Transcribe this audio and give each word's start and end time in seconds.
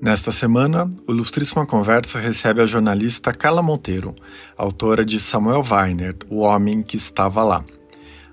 Nesta 0.00 0.30
semana, 0.30 0.84
o 1.08 1.12
Ilustríssima 1.12 1.64
Conversa 1.64 2.20
recebe 2.20 2.60
a 2.60 2.66
jornalista 2.66 3.32
Carla 3.32 3.62
Monteiro, 3.62 4.14
autora 4.56 5.04
de 5.04 5.18
Samuel 5.18 5.62
Weiner, 5.68 6.14
O 6.28 6.40
Homem 6.40 6.82
que 6.82 6.96
Estava 6.96 7.42
Lá. 7.42 7.64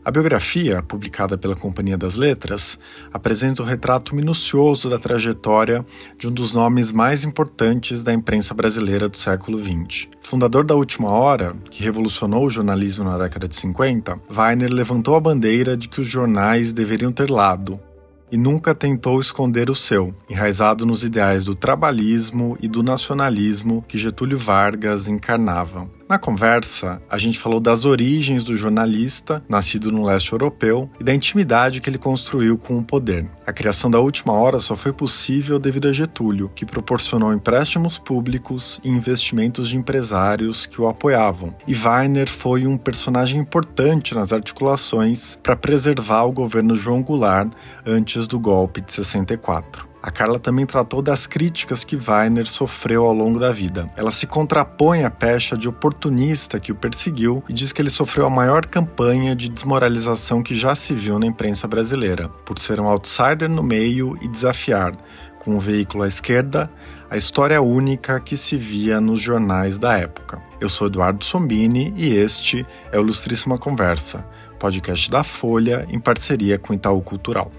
A 0.04 0.09
biografia, 0.09 0.81
publicada 0.81 1.38
pela 1.38 1.54
Companhia 1.55 1.95
das 1.95 2.15
Letras, 2.15 2.79
apresenta 3.13 3.61
um 3.61 3.65
retrato 3.65 4.16
minucioso 4.16 4.89
da 4.89 4.97
trajetória 4.97 5.85
de 6.17 6.27
um 6.27 6.31
dos 6.31 6.54
nomes 6.54 6.91
mais 6.91 7.23
importantes 7.23 8.02
da 8.02 8.11
imprensa 8.11 8.52
brasileira 8.55 9.07
do 9.07 9.16
século 9.16 9.61
XX. 9.61 10.07
Fundador 10.23 10.66
da 10.66 10.73
Última 10.73 11.11
Hora, 11.11 11.55
que 11.70 11.84
revolucionou 11.84 12.48
o 12.48 12.49
jornalismo 12.49 13.03
na 13.03 13.16
década 13.16 13.48
de 13.48 13.55
50, 13.55 14.20
Weiner 14.35 14.73
levantou 14.73 15.13
a 15.13 15.20
bandeira 15.20 15.77
de 15.77 15.88
que 15.88 16.02
os 16.02 16.07
jornais 16.07 16.73
deveriam 16.73 17.12
ter 17.12 17.29
lado, 17.29 17.79
e 18.31 18.38
nunca 18.38 18.73
tentou 18.73 19.20
esconder 19.20 19.70
o 19.70 19.76
seu, 19.76 20.15
enraizado 20.27 20.84
nos 20.85 21.04
ideais 21.04 21.43
do 21.43 21.54
trabalhismo 21.54 22.57
e 22.59 22.68
do 22.68 22.81
nacionalismo 22.81 23.85
que 23.88 23.98
Getúlio 23.98 24.38
Vargas 24.38 25.07
encarnava. 25.07 25.88
Na 26.11 26.20
conversa, 26.20 27.01
a 27.09 27.17
gente 27.17 27.39
falou 27.39 27.61
das 27.61 27.85
origens 27.85 28.43
do 28.43 28.57
jornalista, 28.57 29.41
nascido 29.47 29.93
no 29.93 30.03
leste 30.03 30.34
europeu, 30.34 30.89
e 30.99 31.05
da 31.05 31.15
intimidade 31.15 31.79
que 31.79 31.89
ele 31.89 31.97
construiu 31.97 32.57
com 32.57 32.77
o 32.77 32.84
poder. 32.84 33.29
A 33.47 33.53
criação 33.53 33.89
da 33.89 33.97
última 33.97 34.34
hora 34.34 34.59
só 34.59 34.75
foi 34.75 34.91
possível 34.91 35.57
devido 35.57 35.87
a 35.87 35.93
Getúlio, 35.93 36.51
que 36.53 36.65
proporcionou 36.65 37.31
empréstimos 37.34 37.97
públicos 37.97 38.77
e 38.84 38.89
investimentos 38.89 39.70
de 39.70 39.77
empresários 39.77 40.65
que 40.65 40.81
o 40.81 40.87
apoiavam. 40.89 41.55
E 41.65 41.73
Weiner 41.73 42.29
foi 42.29 42.67
um 42.67 42.75
personagem 42.75 43.39
importante 43.39 44.13
nas 44.13 44.34
articulações 44.34 45.39
para 45.41 45.55
preservar 45.55 46.23
o 46.25 46.34
governo 46.34 46.75
João 46.75 47.01
Goulart 47.01 47.53
antes 47.85 48.27
do 48.27 48.37
golpe 48.37 48.81
de 48.81 48.91
64. 48.91 49.90
A 50.04 50.10
Carla 50.10 50.40
também 50.40 50.66
tratou 50.66 50.99
das 50.99 51.27
críticas 51.27 51.84
que 51.84 51.96
Weiner 51.96 52.48
sofreu 52.48 53.05
ao 53.05 53.13
longo 53.13 53.38
da 53.38 53.52
vida. 53.52 53.88
Ela 53.96 54.10
se 54.10 54.26
contrapõe 54.26 55.04
à 55.04 55.12
pecha 55.12 55.55
de 55.55 55.70
oportunista 55.70 56.60
que 56.60 56.71
o 56.71 56.76
perseguiu 56.76 57.43
e 57.48 57.54
diz 57.54 57.71
que 57.71 57.84
ele 57.84 57.90
sofreu 57.91 58.26
a 58.26 58.30
maior 58.30 58.66
campanha 58.66 59.35
de 59.35 59.48
desmoralização 59.48 60.41
que 60.41 60.55
já 60.55 60.74
se 60.74 60.96
viu 60.96 61.20
na 61.20 61.27
imprensa 61.27 61.68
brasileira, 61.68 62.30
por 62.43 62.58
ser 62.58 62.80
um 62.80 62.88
outsider 62.88 63.48
no 63.48 63.62
meio 63.62 64.18
e 64.24 64.28
desafiar, 64.28 64.94
com 65.40 65.52
o 65.52 65.56
um 65.58 65.59
veículo 65.59 66.03
à 66.03 66.08
esquerda, 66.08 66.72
a 67.08 67.16
história 67.16 67.62
única 67.62 68.19
que 68.19 68.36
se 68.36 68.58
via 68.58 69.00
nos 69.00 69.22
jornais 69.22 69.78
da 69.78 69.97
época. 70.00 70.41
Eu 70.59 70.69
sou 70.69 70.88
Eduardo 70.88 71.24
Sombini 71.24 71.94
e 71.96 72.16
este 72.16 72.66
é 72.91 72.97
o 72.97 73.02
Ilustríssima 73.02 73.58
Conversa, 73.58 74.25
podcast 74.58 75.12
da 75.12 75.24
Folha 75.24 75.86
em 75.90 76.00
parceria 76.00 76.58
com 76.58 76.74
Itaú 76.74 77.02
Cultural. 77.02 77.52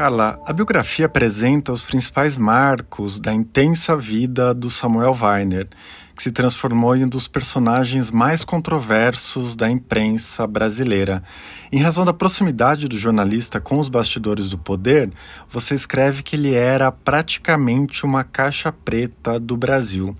Carla, 0.00 0.40
a 0.46 0.52
biografia 0.54 1.04
apresenta 1.04 1.70
os 1.70 1.82
principais 1.82 2.34
marcos 2.34 3.20
da 3.20 3.34
intensa 3.34 3.94
vida 3.94 4.54
do 4.54 4.70
Samuel 4.70 5.14
Weiner, 5.14 5.68
que 6.16 6.22
se 6.22 6.32
transformou 6.32 6.96
em 6.96 7.04
um 7.04 7.08
dos 7.08 7.28
personagens 7.28 8.10
mais 8.10 8.42
controversos 8.42 9.54
da 9.54 9.68
imprensa 9.68 10.46
brasileira. 10.46 11.22
Em 11.70 11.82
razão 11.82 12.06
da 12.06 12.14
proximidade 12.14 12.88
do 12.88 12.96
jornalista 12.96 13.60
com 13.60 13.78
os 13.78 13.90
bastidores 13.90 14.48
do 14.48 14.56
poder, 14.56 15.10
você 15.50 15.74
escreve 15.74 16.22
que 16.22 16.34
ele 16.34 16.54
era 16.54 16.90
praticamente 16.90 18.06
uma 18.06 18.24
caixa 18.24 18.72
preta 18.72 19.38
do 19.38 19.54
Brasil. 19.54 20.16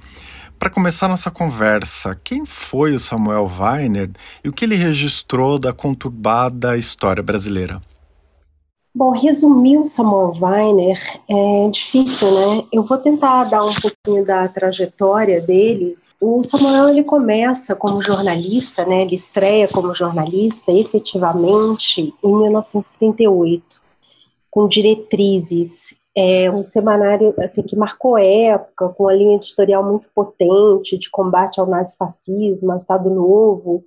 Para 0.58 0.68
começar 0.68 1.08
nossa 1.08 1.30
conversa, 1.30 2.14
quem 2.22 2.44
foi 2.44 2.92
o 2.92 2.98
Samuel 2.98 3.50
Weiner 3.58 4.10
e 4.44 4.48
o 4.50 4.52
que 4.52 4.66
ele 4.66 4.76
registrou 4.76 5.58
da 5.58 5.72
conturbada 5.72 6.76
história 6.76 7.22
brasileira? 7.22 7.80
Bom, 8.92 9.10
resumir 9.12 9.78
o 9.78 9.84
Samuel 9.84 10.32
Weiner 10.40 10.98
é 11.28 11.68
difícil, 11.70 12.28
né? 12.32 12.64
Eu 12.72 12.82
vou 12.82 12.98
tentar 12.98 13.44
dar 13.44 13.64
um 13.64 13.72
pouquinho 13.72 14.24
da 14.24 14.48
trajetória 14.48 15.40
dele. 15.40 15.96
O 16.20 16.42
Samuel 16.42 16.88
ele 16.88 17.04
começa 17.04 17.76
como 17.76 18.02
jornalista, 18.02 18.84
né? 18.84 19.02
Ele 19.02 19.14
estreia 19.14 19.68
como 19.68 19.94
jornalista 19.94 20.72
efetivamente 20.72 22.12
em 22.22 22.36
1938, 22.36 23.80
com 24.50 24.66
Diretrizes, 24.66 25.94
é 26.16 26.50
um 26.50 26.62
semanário 26.62 27.32
assim 27.38 27.62
que 27.62 27.76
marcou 27.76 28.18
época, 28.18 28.88
com 28.90 29.04
uma 29.04 29.14
linha 29.14 29.36
editorial 29.36 29.84
muito 29.84 30.08
potente 30.14 30.98
de 30.98 31.08
combate 31.08 31.60
ao 31.60 31.66
nazifascismo, 31.66 32.70
ao 32.70 32.76
Estado 32.76 33.08
Novo, 33.08 33.84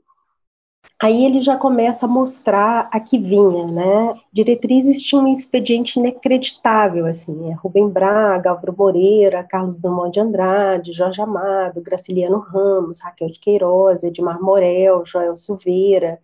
Aí 1.01 1.25
ele 1.25 1.41
já 1.41 1.57
começa 1.57 2.05
a 2.05 2.09
mostrar 2.09 2.87
a 2.91 2.99
que 2.99 3.17
vinha, 3.17 3.67
né? 3.67 4.15
Diretrizes 4.31 5.01
tinha 5.01 5.21
um 5.21 5.27
expediente 5.27 5.99
inacreditável, 5.99 7.05
assim, 7.05 7.51
é 7.51 7.53
Rubem 7.53 7.89
Braga, 7.89 8.51
Álvaro 8.51 8.73
Moreira, 8.77 9.43
Carlos 9.43 9.77
Drummond 9.77 10.11
de 10.13 10.19
Andrade, 10.21 10.93
Jorge 10.93 11.21
Amado, 11.21 11.81
Graciliano 11.81 12.39
Ramos, 12.39 13.01
Raquel 13.01 13.27
de 13.27 13.39
Queiroz, 13.39 14.03
Edmar 14.03 14.41
Morel, 14.41 15.03
Joel 15.05 15.35
Silveira, 15.35 16.19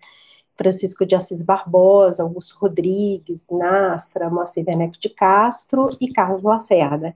Francisco 0.56 1.06
de 1.06 1.16
Assis 1.16 1.41
Barbosa, 1.41 2.24
Augusto 2.24 2.57
Rodrigues, 2.59 3.46
Nastra, 3.51 4.30
Moacir 4.30 4.66
Werneck 4.68 5.00
de 5.00 5.09
Castro 5.09 5.90
e 6.01 6.12
Carlos 6.12 6.44
Lacerda. 6.44 7.16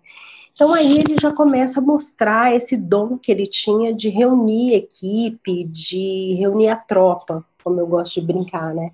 Então 0.53 0.73
aí 0.73 0.99
ele 0.99 1.15
já 1.19 1.33
começa 1.33 1.79
a 1.79 1.83
mostrar 1.83 2.55
esse 2.55 2.77
dom 2.77 3.17
que 3.17 3.31
ele 3.31 3.47
tinha 3.47 3.93
de 3.93 4.09
reunir 4.09 4.75
equipe, 4.75 5.63
de 5.63 6.35
reunir 6.35 6.69
a 6.69 6.75
tropa, 6.75 7.43
como 7.63 7.79
eu 7.79 7.87
gosto 7.87 8.21
de 8.21 8.27
brincar, 8.27 8.73
né? 8.73 8.91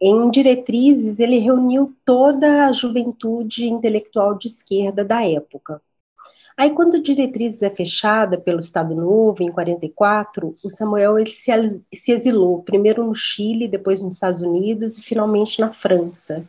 Em 0.00 0.28
Diretrizes, 0.30 1.20
ele 1.20 1.38
reuniu 1.38 1.94
toda 2.04 2.66
a 2.66 2.72
juventude 2.72 3.68
intelectual 3.68 4.36
de 4.36 4.48
esquerda 4.48 5.04
da 5.04 5.24
época. 5.24 5.80
Aí, 6.56 6.70
quando 6.70 7.00
Diretrizes 7.00 7.62
é 7.62 7.70
fechada 7.70 8.36
pelo 8.36 8.60
Estado 8.60 8.94
Novo, 8.94 9.42
em 9.42 9.50
44, 9.50 10.54
o 10.62 10.68
Samuel 10.68 11.18
ele 11.18 11.30
se, 11.30 11.50
se 11.94 12.12
exilou, 12.12 12.62
primeiro 12.62 13.04
no 13.04 13.14
Chile, 13.14 13.68
depois 13.68 14.02
nos 14.02 14.14
Estados 14.14 14.42
Unidos 14.42 14.98
e 14.98 15.02
finalmente 15.02 15.60
na 15.60 15.72
França. 15.72 16.44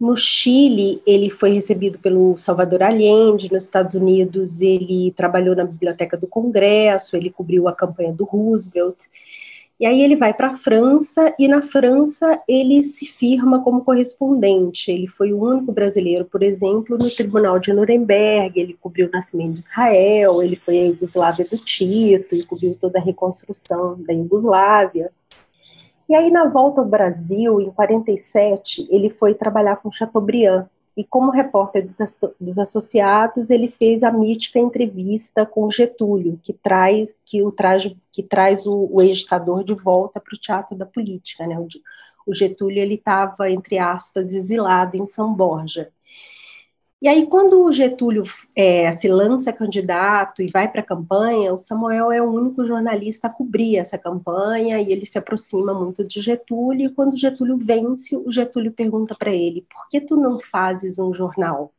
No 0.00 0.14
Chile, 0.16 1.02
ele 1.04 1.28
foi 1.28 1.50
recebido 1.50 1.98
pelo 1.98 2.36
Salvador 2.36 2.84
Allende, 2.84 3.52
nos 3.52 3.64
Estados 3.64 3.96
Unidos, 3.96 4.62
ele 4.62 5.12
trabalhou 5.16 5.56
na 5.56 5.64
Biblioteca 5.64 6.16
do 6.16 6.28
Congresso, 6.28 7.16
ele 7.16 7.30
cobriu 7.30 7.66
a 7.66 7.72
campanha 7.72 8.12
do 8.12 8.24
Roosevelt. 8.24 8.96
E 9.80 9.86
aí 9.86 10.02
ele 10.02 10.14
vai 10.14 10.32
para 10.32 10.48
a 10.48 10.54
França, 10.54 11.34
e 11.38 11.48
na 11.48 11.62
França 11.62 12.40
ele 12.48 12.80
se 12.82 13.06
firma 13.06 13.62
como 13.62 13.84
correspondente. 13.84 14.90
Ele 14.90 15.08
foi 15.08 15.32
o 15.32 15.40
único 15.40 15.72
brasileiro, 15.72 16.24
por 16.24 16.42
exemplo, 16.44 16.96
no 17.00 17.10
Tribunal 17.10 17.58
de 17.58 17.72
Nuremberg, 17.72 18.58
ele 18.58 18.78
cobriu 18.80 19.08
o 19.08 19.10
nascimento 19.10 19.54
de 19.54 19.60
Israel, 19.60 20.42
ele 20.42 20.56
foi 20.56 20.78
a 20.78 20.84
Iugoslávia 20.84 21.44
do 21.44 21.56
Tito, 21.58 22.36
e 22.36 22.44
cobriu 22.44 22.76
toda 22.76 22.98
a 23.00 23.02
reconstrução 23.02 24.00
da 24.02 24.12
Iugoslávia. 24.12 25.10
E 26.08 26.14
aí, 26.14 26.30
na 26.30 26.48
volta 26.48 26.80
ao 26.80 26.86
Brasil, 26.86 27.60
em 27.60 27.70
47, 27.70 28.88
ele 28.90 29.10
foi 29.10 29.34
trabalhar 29.34 29.76
com 29.76 29.92
Chateaubriand. 29.92 30.66
E 30.96 31.04
como 31.04 31.30
repórter 31.30 31.84
dos, 31.84 31.98
dos 32.40 32.58
associados, 32.58 33.50
ele 33.50 33.68
fez 33.68 34.02
a 34.02 34.10
mítica 34.10 34.58
entrevista 34.58 35.46
com 35.46 35.70
Getúlio, 35.70 36.40
que 36.42 36.52
traz, 36.52 37.14
que 37.24 37.40
o 37.42 37.52
traz, 37.52 37.94
que 38.10 38.22
traz 38.22 38.66
o, 38.66 38.88
o 38.90 39.62
de 39.62 39.74
volta 39.74 40.18
para 40.18 40.34
o 40.34 40.38
teatro 40.38 40.76
da 40.76 40.86
política. 40.86 41.46
Né? 41.46 41.56
O, 41.56 41.68
o 42.26 42.34
Getúlio 42.34 42.78
ele 42.80 42.94
estava, 42.94 43.48
entre 43.50 43.78
aspas, 43.78 44.34
exilado 44.34 44.96
em 44.96 45.06
São 45.06 45.32
Borja. 45.32 45.90
E 47.00 47.06
aí, 47.06 47.26
quando 47.28 47.64
o 47.64 47.70
Getúlio 47.70 48.24
é, 48.56 48.90
se 48.90 49.06
lança 49.08 49.52
candidato 49.52 50.42
e 50.42 50.50
vai 50.50 50.66
para 50.70 50.80
a 50.80 50.84
campanha, 50.84 51.54
o 51.54 51.58
Samuel 51.58 52.10
é 52.10 52.20
o 52.20 52.28
único 52.28 52.64
jornalista 52.64 53.28
a 53.28 53.30
cobrir 53.30 53.76
essa 53.76 53.96
campanha 53.96 54.80
e 54.80 54.90
ele 54.90 55.06
se 55.06 55.16
aproxima 55.16 55.72
muito 55.72 56.04
de 56.04 56.20
Getúlio. 56.20 56.86
E 56.86 56.92
quando 56.92 57.16
Getúlio 57.16 57.56
vence, 57.56 58.16
o 58.16 58.32
Getúlio 58.32 58.72
pergunta 58.72 59.14
para 59.16 59.30
ele: 59.30 59.64
por 59.72 59.88
que 59.88 60.00
tu 60.00 60.16
não 60.16 60.40
fazes 60.40 60.98
um 60.98 61.14
jornal? 61.14 61.72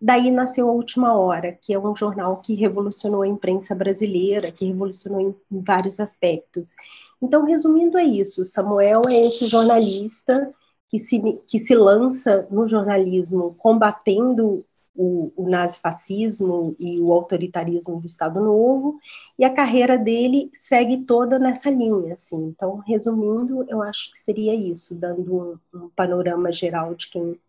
Daí 0.00 0.30
nasceu 0.30 0.68
a 0.68 0.72
Última 0.72 1.14
Hora, 1.14 1.52
que 1.52 1.72
é 1.72 1.78
um 1.78 1.96
jornal 1.96 2.38
que 2.38 2.54
revolucionou 2.54 3.22
a 3.22 3.28
imprensa 3.28 3.74
brasileira, 3.74 4.52
que 4.52 4.66
revolucionou 4.66 5.20
em, 5.20 5.34
vários 5.50 6.00
aspectos. 6.00 6.74
Então, 7.22 7.46
resumindo, 7.46 7.96
é 7.96 8.04
isso: 8.04 8.44
Samuel 8.44 9.02
é 9.08 9.26
esse 9.26 9.46
jornalista 9.46 10.52
que 10.90 10.98
se, 10.98 11.20
que 11.46 11.58
se 11.58 11.74
lança 11.74 12.46
no 12.50 12.66
jornalismo 12.66 13.54
combatendo 13.58 14.64
o, 14.94 15.32
o 15.36 15.48
nazifascismo 15.48 16.76
e 16.78 17.00
o 17.00 17.12
autoritarismo 17.12 18.00
do 18.00 18.06
Estado 18.06 18.40
Novo, 18.40 18.98
e 19.38 19.44
a 19.44 19.54
carreira 19.54 19.96
dele 19.96 20.50
segue 20.52 20.98
toda 21.04 21.38
nessa 21.38 21.70
linha. 21.70 22.14
Assim. 22.14 22.36
Então, 22.48 22.78
resumindo, 22.78 23.64
eu 23.68 23.82
acho 23.82 24.10
que 24.10 24.18
seria 24.18 24.54
isso, 24.54 24.94
dando 24.94 25.60
um, 25.72 25.78
um 25.78 25.88
panorama 25.90 26.52
geral 26.52 26.94
de 26.94 27.08
quem 27.08 27.40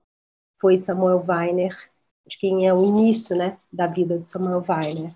foi 0.60 0.78
Samuel 0.78 1.26
Weiner 1.28 1.76
de 2.28 2.38
quem 2.38 2.68
é 2.68 2.74
o 2.74 2.84
início, 2.84 3.36
né, 3.36 3.58
da 3.72 3.88
vida 3.88 4.18
de 4.18 4.28
Samuel 4.28 4.64
Weiner. 4.68 5.14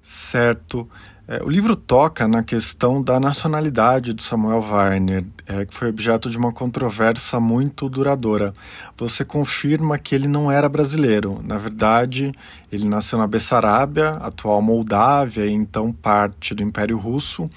Certo. 0.00 0.88
É, 1.30 1.42
o 1.44 1.50
livro 1.50 1.76
toca 1.76 2.26
na 2.26 2.42
questão 2.42 3.02
da 3.02 3.20
nacionalidade 3.20 4.14
do 4.14 4.22
Samuel 4.22 4.64
Weiner, 4.64 5.26
é, 5.46 5.66
que 5.66 5.74
foi 5.74 5.90
objeto 5.90 6.30
de 6.30 6.38
uma 6.38 6.52
controvérsia 6.52 7.38
muito 7.38 7.86
duradoura. 7.86 8.54
Você 8.96 9.26
confirma 9.26 9.98
que 9.98 10.14
ele 10.14 10.26
não 10.26 10.50
era 10.50 10.70
brasileiro. 10.70 11.42
Na 11.44 11.58
verdade, 11.58 12.32
ele 12.72 12.88
nasceu 12.88 13.18
na 13.18 13.26
Bessarábia, 13.26 14.12
atual 14.12 14.62
Moldávia, 14.62 15.44
e 15.44 15.52
então 15.52 15.92
parte 15.92 16.54
do 16.54 16.62
Império 16.62 16.96
Russo, 16.96 17.50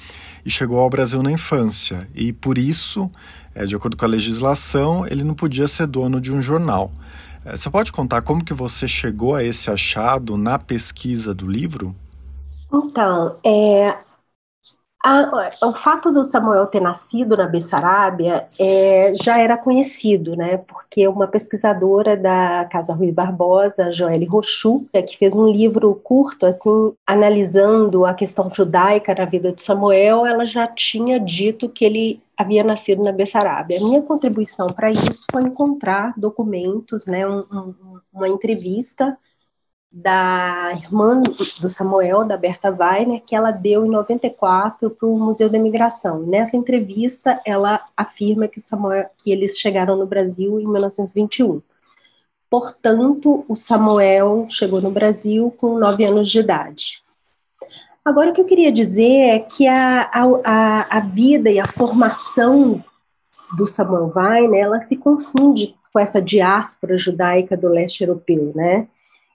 e 0.46 0.50
chegou 0.50 0.78
ao 0.78 0.90
Brasil 0.90 1.24
na 1.24 1.32
infância. 1.32 2.06
E 2.14 2.34
por 2.34 2.58
isso, 2.58 3.10
é, 3.56 3.66
de 3.66 3.74
acordo 3.74 3.96
com 3.96 4.04
a 4.04 4.10
legislação, 4.10 5.08
ele 5.08 5.24
não 5.24 5.34
podia 5.34 5.66
ser 5.70 5.88
dono 5.88 6.20
de 6.20 6.34
um 6.34 6.42
jornal. 6.42 6.92
É, 7.46 7.56
você 7.56 7.70
pode 7.70 7.94
contar 7.94 8.22
como 8.22 8.44
que 8.44 8.54
você 8.54 8.86
chegou 8.86 9.34
a 9.34 9.42
esse 9.42 9.72
achado 9.72 10.36
na 10.36 10.60
pesquisa 10.60 11.34
do 11.34 11.48
livro? 11.48 11.96
Então, 12.74 13.38
é, 13.46 13.98
a, 15.04 15.50
o 15.64 15.74
fato 15.74 16.12
do 16.12 16.24
Samuel 16.24 16.68
ter 16.68 16.80
nascido 16.80 17.36
na 17.36 17.48
Bessarabia 17.48 18.48
é, 18.60 19.14
já 19.16 19.40
era 19.40 19.58
conhecido, 19.58 20.36
né? 20.36 20.58
Porque 20.58 21.08
uma 21.08 21.28
pesquisadora 21.28 22.16
da 22.16 22.68
Casa 22.72 22.94
Rui 22.94 23.12
Barbosa, 23.12 23.92
Joelle 23.92 24.26
Rochu, 24.26 24.86
é, 24.94 25.02
que 25.02 25.18
fez 25.18 25.36
um 25.36 25.48
livro 25.48 25.96
curto, 26.04 26.46
assim, 26.46 26.94
analisando 27.06 28.06
a 28.06 28.14
questão 28.14 28.50
judaica 28.54 29.16
na 29.16 29.26
vida 29.26 29.52
de 29.52 29.64
Samuel, 29.64 30.24
ela 30.26 30.46
já 30.46 30.68
tinha 30.68 31.20
dito 31.20 31.68
que 31.68 31.84
ele 31.84 32.22
havia 32.38 32.64
nascido 32.64 33.04
na 33.04 33.12
Bessarabia. 33.12 33.80
A 33.80 33.84
minha 33.84 34.02
contribuição 34.04 34.68
para 34.68 34.92
isso 34.92 35.26
foi 35.32 35.42
encontrar 35.42 36.14
documentos, 36.16 37.08
né? 37.08 37.28
Um, 37.28 37.40
um, 37.40 37.74
uma 38.14 38.30
entrevista 38.30 39.18
da 39.92 40.72
irmã 40.74 41.22
do 41.22 41.70
Samuel, 41.70 42.24
da 42.24 42.38
Berta 42.38 42.70
Weiner, 42.70 43.22
que 43.26 43.36
ela 43.36 43.52
deu 43.52 43.86
em 43.86 43.90
94 43.90 44.90
para 44.92 45.08
o 45.08 45.20
Museu 45.20 45.50
da 45.50 45.58
Imigração. 45.58 46.22
Nessa 46.22 46.56
entrevista, 46.56 47.38
ela 47.46 47.84
afirma 47.98 48.48
que, 48.48 48.62
Samuel, 48.62 49.10
que 49.18 49.32
eles 49.32 49.58
chegaram 49.58 49.98
no 49.98 50.06
Brasil 50.06 50.60
em 50.62 50.66
1921. 50.66 51.62
Portanto, 52.50 53.44
o 53.48 53.56
Samuel 53.56 54.46
chegou 54.50 54.82
no 54.82 54.92
Brasil 54.92 55.54
com 55.58 55.78
nove 55.78 56.06
anos 56.06 56.30
de 56.30 56.40
idade. 56.40 57.02
Agora, 58.04 58.32
o 58.32 58.34
que 58.34 58.42
eu 58.42 58.46
queria 58.46 58.72
dizer 58.72 59.12
é 59.12 59.40
que 59.40 59.68
a, 59.68 60.10
a, 60.44 60.98
a 60.98 61.00
vida 61.02 61.50
e 61.50 61.60
a 61.60 61.68
formação 61.68 62.84
do 63.58 63.68
Samuel 63.68 64.12
Weiner, 64.16 64.64
ela 64.64 64.80
se 64.80 64.96
confunde 64.96 65.76
com 65.92 66.00
essa 66.00 66.22
diáspora 66.22 66.98
judaica 66.98 67.58
do 67.58 67.68
leste 67.68 68.04
europeu, 68.04 68.54
né? 68.56 68.88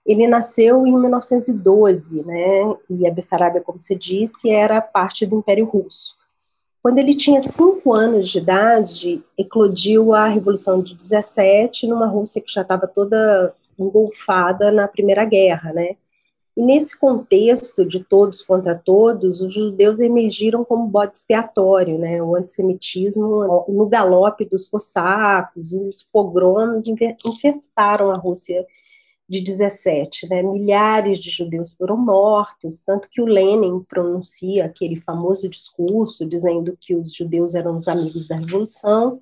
Ele 0.06 0.26
nasceu 0.28 0.86
em 0.86 0.96
1912, 0.96 2.24
né? 2.24 2.76
E 2.88 3.06
a 3.06 3.10
Bessarabia, 3.10 3.60
como 3.60 3.82
você 3.82 3.94
disse, 3.94 4.48
era 4.48 4.80
parte 4.80 5.26
do 5.26 5.36
Império 5.36 5.64
Russo. 5.66 6.16
Quando 6.80 6.98
ele 6.98 7.14
tinha 7.14 7.40
cinco 7.40 7.92
anos 7.92 8.28
de 8.28 8.38
idade, 8.38 9.20
eclodiu 9.36 10.14
a 10.14 10.28
Revolução 10.28 10.80
de 10.80 10.94
17 10.94 11.88
numa 11.88 12.06
Rússia 12.06 12.40
que 12.40 12.52
já 12.52 12.62
estava 12.62 12.86
toda 12.86 13.52
engolfada 13.76 14.70
na 14.70 14.86
Primeira 14.86 15.24
Guerra, 15.24 15.72
né? 15.72 15.96
E 16.56 16.62
nesse 16.62 16.98
contexto 16.98 17.84
de 17.84 18.02
todos 18.02 18.40
contra 18.40 18.74
todos, 18.74 19.42
os 19.42 19.52
judeus 19.52 19.98
emergiram 19.98 20.64
como 20.64 20.86
bode 20.86 21.18
expiatório, 21.18 21.98
né? 21.98 22.22
O 22.22 22.36
antissemitismo 22.36 23.66
no 23.68 23.86
galope 23.86 24.44
dos 24.44 24.64
cossacos, 24.64 25.72
os 25.72 26.04
pogroms 26.04 26.84
infestaram 26.86 28.12
a 28.12 28.14
Rússia 28.14 28.64
de 29.28 29.40
17, 29.40 30.28
né? 30.28 30.42
Milhares 30.42 31.18
de 31.18 31.30
judeus 31.30 31.74
foram 31.74 31.96
mortos, 31.96 32.82
tanto 32.82 33.08
que 33.10 33.20
o 33.20 33.26
Lenin 33.26 33.84
pronuncia 33.88 34.64
aquele 34.64 35.00
famoso 35.00 35.48
discurso 35.48 36.24
dizendo 36.24 36.76
que 36.80 36.94
os 36.94 37.12
judeus 37.12 37.54
eram 37.54 37.74
os 37.74 37.88
amigos 37.88 38.28
da 38.28 38.36
revolução. 38.36 39.20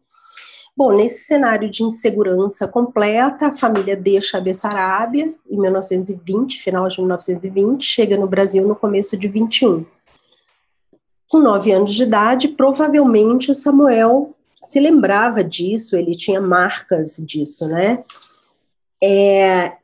Bom, 0.77 0.93
nesse 0.93 1.25
cenário 1.25 1.71
de 1.71 1.85
insegurança 1.85 2.67
completa, 2.67 3.47
a 3.47 3.57
família 3.57 3.97
deixa 3.97 4.39
a 4.39 4.41
Bessarabia 4.41 5.33
em 5.49 5.57
1920, 5.59 6.61
final 6.61 6.89
de 6.89 6.99
1920, 6.99 7.85
chega 7.85 8.17
no 8.17 8.27
Brasil 8.27 8.67
no 8.67 8.75
começo 8.75 9.17
de 9.17 9.29
21. 9.29 9.87
Com 11.31 11.39
nove 11.39 11.73
anos 11.73 11.95
de 11.95 12.03
idade, 12.03 12.49
provavelmente 12.49 13.51
o 13.51 13.55
Samuel 13.55 14.35
se 14.65 14.81
lembrava 14.81 15.45
disso, 15.45 15.97
ele 15.97 16.13
tinha 16.13 16.41
marcas 16.41 17.17
disso, 17.19 17.69
né? 17.69 18.03
É, 19.03 19.77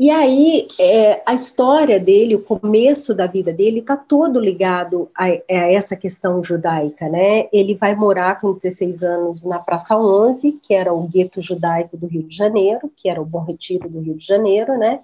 e 0.00 0.08
aí, 0.08 0.66
é, 0.80 1.22
a 1.26 1.34
história 1.34 2.00
dele, 2.00 2.34
o 2.34 2.42
começo 2.42 3.14
da 3.14 3.26
vida 3.26 3.52
dele, 3.52 3.80
está 3.80 3.98
todo 3.98 4.40
ligado 4.40 5.10
a, 5.14 5.26
a, 5.26 5.42
essa 5.46 5.94
questão 5.94 6.42
judaica, 6.42 7.06
né? 7.06 7.50
Ele 7.52 7.74
vai 7.74 7.94
morar 7.94 8.40
com 8.40 8.50
16 8.50 9.02
anos 9.02 9.44
na 9.44 9.58
Praça 9.58 9.98
11, 9.98 10.52
que 10.62 10.72
era 10.72 10.90
o 10.90 11.06
gueto 11.06 11.42
judaico 11.42 11.98
do 11.98 12.06
Rio 12.06 12.22
de 12.22 12.34
Janeiro, 12.34 12.90
que 12.96 13.10
era 13.10 13.20
o 13.20 13.26
Bom 13.26 13.44
Retiro 13.44 13.90
do 13.90 14.00
Rio 14.00 14.14
de 14.14 14.26
Janeiro, 14.26 14.78
né? 14.78 15.00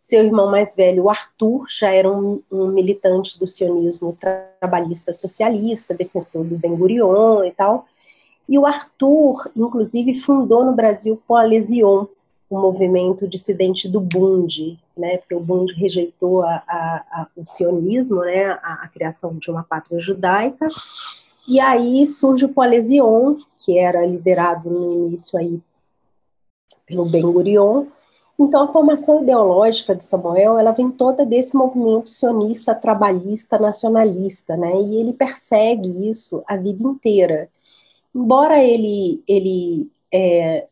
Seu 0.00 0.24
irmão 0.24 0.48
mais 0.48 0.76
velho, 0.76 1.10
Arthur, 1.10 1.66
já 1.68 1.90
era 1.90 2.08
um, 2.08 2.40
um 2.48 2.68
militante 2.68 3.36
do 3.40 3.48
sionismo 3.48 4.16
trabalhista 4.60 5.12
socialista, 5.12 5.92
defensor 5.92 6.44
do 6.44 6.56
Ben 6.56 6.76
Gurion 6.76 7.42
e 7.42 7.50
tal. 7.50 7.84
E 8.48 8.56
o 8.56 8.64
Arthur, 8.64 9.50
inclusive, 9.56 10.14
fundou 10.14 10.64
no 10.64 10.72
Brasil 10.72 11.20
Poalesion, 11.26 12.06
o 12.48 12.58
movimento 12.58 13.26
dissidente 13.26 13.88
do 13.88 14.00
Bund, 14.00 14.78
né, 14.96 15.18
porque 15.18 15.34
o 15.34 15.40
Bund 15.40 15.72
rejeitou 15.74 16.42
a, 16.42 16.62
a, 16.66 17.04
a, 17.10 17.26
o 17.36 17.44
sionismo, 17.44 18.20
né, 18.20 18.50
a, 18.62 18.88
criação 18.88 19.34
de 19.36 19.50
uma 19.50 19.64
pátria 19.64 19.98
judaica, 19.98 20.66
e 21.48 21.58
aí 21.58 22.06
surge 22.06 22.44
o 22.44 22.48
Polesion, 22.48 23.36
que 23.58 23.78
era 23.78 24.06
liderado 24.06 24.70
no 24.70 25.08
início 25.08 25.38
aí 25.38 25.60
pelo 26.86 27.06
Ben 27.06 27.22
Gurion, 27.22 27.86
então 28.38 28.64
a 28.64 28.72
formação 28.72 29.22
ideológica 29.22 29.94
de 29.94 30.04
Samuel, 30.04 30.58
ela 30.58 30.70
vem 30.70 30.90
toda 30.90 31.24
desse 31.24 31.56
movimento 31.56 32.10
sionista, 32.10 32.74
trabalhista, 32.74 33.58
nacionalista, 33.58 34.56
né, 34.56 34.80
e 34.82 34.96
ele 34.96 35.12
persegue 35.12 36.08
isso 36.08 36.44
a 36.46 36.56
vida 36.56 36.84
inteira. 36.84 37.48
Embora 38.14 38.62
ele, 38.62 39.22
ele 39.26 39.90
é, 40.12 40.66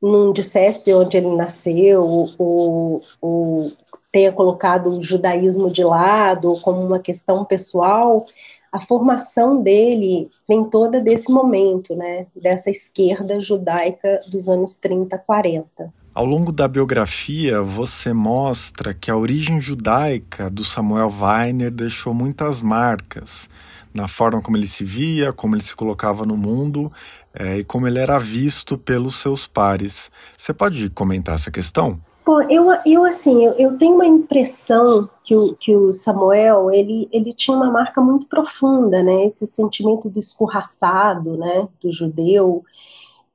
não 0.00 0.32
dissesse 0.32 0.92
onde 0.92 1.16
ele 1.16 1.34
nasceu, 1.34 2.02
ou, 2.38 3.00
ou 3.20 3.72
tenha 4.12 4.32
colocado 4.32 4.88
o 4.90 5.02
judaísmo 5.02 5.70
de 5.70 5.84
lado 5.84 6.54
como 6.62 6.80
uma 6.80 6.98
questão 6.98 7.44
pessoal, 7.44 8.24
a 8.70 8.80
formação 8.80 9.62
dele 9.62 10.28
vem 10.46 10.64
toda 10.64 11.00
desse 11.00 11.30
momento, 11.32 11.94
né, 11.94 12.26
dessa 12.36 12.70
esquerda 12.70 13.40
judaica 13.40 14.20
dos 14.30 14.48
anos 14.48 14.76
30, 14.76 15.16
40. 15.18 15.92
Ao 16.14 16.24
longo 16.24 16.50
da 16.50 16.66
biografia, 16.66 17.62
você 17.62 18.12
mostra 18.12 18.92
que 18.92 19.10
a 19.10 19.16
origem 19.16 19.60
judaica 19.60 20.50
do 20.50 20.64
Samuel 20.64 21.12
Weiner 21.20 21.70
deixou 21.70 22.12
muitas 22.12 22.60
marcas 22.60 23.48
na 23.94 24.08
forma 24.08 24.42
como 24.42 24.56
ele 24.56 24.66
se 24.66 24.84
via, 24.84 25.32
como 25.32 25.54
ele 25.54 25.62
se 25.62 25.74
colocava 25.74 26.26
no 26.26 26.36
mundo 26.36 26.92
é, 27.38 27.58
e 27.58 27.64
como 27.64 27.86
ele 27.86 28.00
era 28.00 28.18
visto 28.18 28.76
pelos 28.76 29.14
seus 29.14 29.46
pares. 29.46 30.10
Você 30.36 30.52
pode 30.52 30.90
comentar 30.90 31.36
essa 31.36 31.52
questão? 31.52 32.00
Bom, 32.26 32.42
eu, 32.42 32.66
eu 32.84 33.04
assim, 33.04 33.46
eu, 33.46 33.52
eu, 33.52 33.78
tenho 33.78 33.94
uma 33.94 34.06
impressão 34.06 35.08
que 35.24 35.34
o, 35.34 35.54
que 35.54 35.74
o 35.74 35.92
Samuel, 35.94 36.70
ele, 36.70 37.08
ele 37.10 37.32
tinha 37.32 37.56
uma 37.56 37.70
marca 37.70 38.02
muito 38.02 38.26
profunda, 38.26 39.02
né, 39.02 39.24
esse 39.24 39.46
sentimento 39.46 40.10
do 40.10 40.18
escorraçado, 40.18 41.38
né, 41.38 41.66
do 41.80 41.90
judeu, 41.90 42.62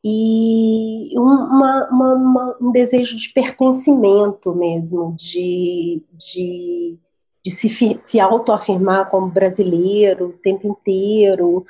e 0.03 1.11
uma, 1.15 1.87
uma, 1.89 2.13
uma, 2.15 2.57
um 2.61 2.71
desejo 2.71 3.17
de 3.17 3.29
pertencimento 3.29 4.53
mesmo, 4.53 5.15
de, 5.17 6.03
de, 6.11 6.99
de 7.43 7.51
se, 7.51 7.97
se 7.97 8.19
autoafirmar 8.19 9.09
como 9.09 9.27
brasileiro 9.27 10.27
o 10.27 10.33
tempo 10.33 10.67
inteiro, 10.67 11.65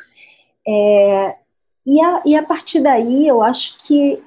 é, 0.68 1.38
e 1.86 2.02
a, 2.02 2.22
e 2.26 2.36
a 2.36 2.44
partir 2.44 2.80
daí, 2.80 3.28
eu 3.28 3.42
acho 3.42 3.78
que 3.86 4.22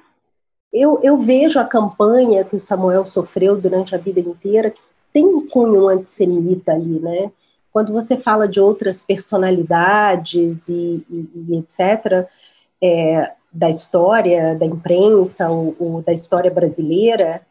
eu, 0.71 0.99
eu 1.01 1.17
vejo 1.17 1.59
a 1.59 1.65
campanha 1.65 2.43
que 2.43 2.55
o 2.55 2.59
Samuel 2.59 3.05
sofreu 3.05 3.59
durante 3.59 3.95
a 3.95 3.97
vida 3.97 4.19
inteira, 4.19 4.69
que 4.69 4.81
tem 5.11 5.25
um 5.25 5.47
cunho 5.47 5.87
antissemita 5.87 6.73
ali, 6.73 6.99
né? 6.99 7.31
Quando 7.71 7.93
você 7.93 8.17
fala 8.17 8.47
de 8.47 8.59
outras 8.59 9.01
personalidades 9.01 10.67
e, 10.67 11.05
e, 11.09 11.29
e 11.49 11.57
etc., 11.57 12.27
é, 12.81 13.31
da 13.51 13.69
história, 13.69 14.55
da 14.55 14.65
imprensa 14.65 15.49
ou, 15.49 15.75
ou 15.79 16.01
da 16.01 16.13
história 16.13 16.51
brasileira, 16.51 17.41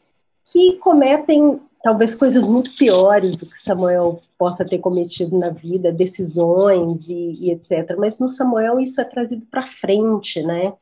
que 0.44 0.74
cometem 0.74 1.60
talvez 1.86 2.16
coisas 2.16 2.44
muito 2.44 2.74
piores 2.74 3.30
do 3.36 3.46
que 3.46 3.62
Samuel 3.62 4.20
possa 4.36 4.64
ter 4.64 4.78
cometido 4.78 5.38
na 5.38 5.50
vida, 5.50 5.92
decisões 5.92 7.08
e, 7.08 7.30
e 7.40 7.52
etc. 7.52 7.94
Mas 7.96 8.18
no 8.18 8.28
Samuel 8.28 8.80
isso 8.80 9.00
é 9.00 9.04
trazido 9.04 9.46
para 9.46 9.68
frente, 9.68 10.42
né? 10.42 10.72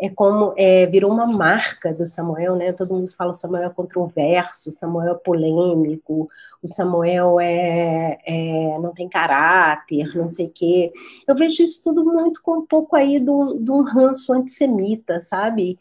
é 0.00 0.08
como 0.10 0.54
é, 0.56 0.86
virou 0.86 1.12
uma 1.12 1.26
marca 1.26 1.92
do 1.94 2.06
Samuel, 2.06 2.56
né? 2.56 2.72
Todo 2.72 2.94
mundo 2.94 3.12
fala 3.12 3.30
o 3.30 3.32
Samuel 3.34 3.64
é 3.64 3.70
controverso, 3.70 4.72
Samuel 4.72 5.14
é 5.14 5.18
polêmico, 5.18 6.28
o 6.62 6.68
Samuel 6.68 7.38
é, 7.40 8.18
é, 8.24 8.78
não 8.80 8.92
tem 8.92 9.08
caráter, 9.08 10.16
não 10.16 10.28
sei 10.28 10.46
o 10.46 10.50
quê. 10.50 10.92
Eu 11.26 11.36
vejo 11.36 11.62
isso 11.62 11.82
tudo 11.84 12.04
muito 12.04 12.42
com 12.42 12.58
um 12.58 12.66
pouco 12.66 12.96
aí 12.96 13.20
de 13.20 13.30
um 13.30 13.82
ranço 13.84 14.32
antissemita, 14.32 15.20
sabe? 15.22 15.78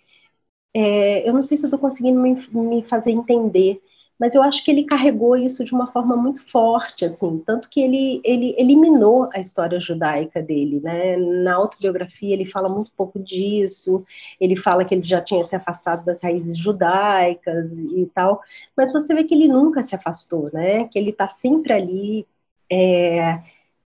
É, 0.73 1.27
eu 1.27 1.33
não 1.33 1.41
sei 1.41 1.57
se 1.57 1.65
eu 1.65 1.67
estou 1.67 1.79
conseguindo 1.79 2.19
me, 2.19 2.35
me 2.51 2.83
fazer 2.83 3.11
entender, 3.11 3.81
mas 4.19 4.33
eu 4.35 4.41
acho 4.43 4.63
que 4.63 4.71
ele 4.71 4.83
carregou 4.85 5.35
isso 5.35 5.63
de 5.63 5.73
uma 5.73 5.91
forma 5.91 6.15
muito 6.17 6.41
forte, 6.41 7.05
assim, 7.05 7.39
tanto 7.45 7.69
que 7.69 7.81
ele, 7.81 8.21
ele 8.23 8.55
eliminou 8.57 9.29
a 9.33 9.39
história 9.39 9.79
judaica 9.79 10.41
dele, 10.41 10.79
né? 10.81 11.15
Na 11.17 11.55
autobiografia 11.55 12.33
ele 12.33 12.45
fala 12.45 12.67
muito 12.69 12.91
pouco 12.93 13.19
disso, 13.19 14.03
ele 14.39 14.55
fala 14.55 14.83
que 14.85 14.95
ele 14.95 15.03
já 15.03 15.21
tinha 15.21 15.43
se 15.43 15.55
afastado 15.55 16.03
das 16.05 16.23
raízes 16.23 16.57
judaicas 16.57 17.73
e 17.77 18.05
tal, 18.13 18.41
mas 18.75 18.91
você 18.91 19.13
vê 19.13 19.23
que 19.23 19.33
ele 19.35 19.47
nunca 19.47 19.83
se 19.83 19.95
afastou, 19.95 20.49
né? 20.51 20.85
Que 20.87 20.97
ele 20.97 21.11
está 21.11 21.27
sempre 21.27 21.73
ali 21.73 22.27
é, 22.69 23.41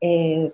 é, 0.03 0.53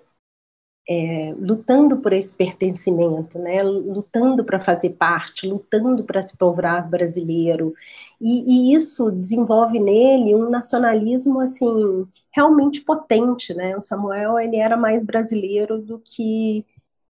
é, 0.87 1.33
lutando 1.37 1.97
por 1.97 2.11
esse 2.11 2.35
pertencimento, 2.35 3.39
né, 3.39 3.63
lutando 3.63 4.43
para 4.43 4.59
fazer 4.59 4.91
parte, 4.91 5.47
lutando 5.47 6.03
para 6.03 6.21
se 6.21 6.37
provar 6.37 6.89
brasileiro, 6.89 7.73
e, 8.19 8.71
e, 8.71 8.75
isso 8.75 9.11
desenvolve 9.11 9.79
nele 9.79 10.35
um 10.35 10.49
nacionalismo 10.49 11.39
assim 11.39 12.05
realmente 12.31 12.81
potente, 12.81 13.53
né? 13.53 13.75
O 13.77 13.81
Samuel 13.81 14.39
ele 14.39 14.57
era 14.57 14.77
mais 14.77 15.03
brasileiro 15.03 15.79
do 15.81 15.99
que 15.99 16.65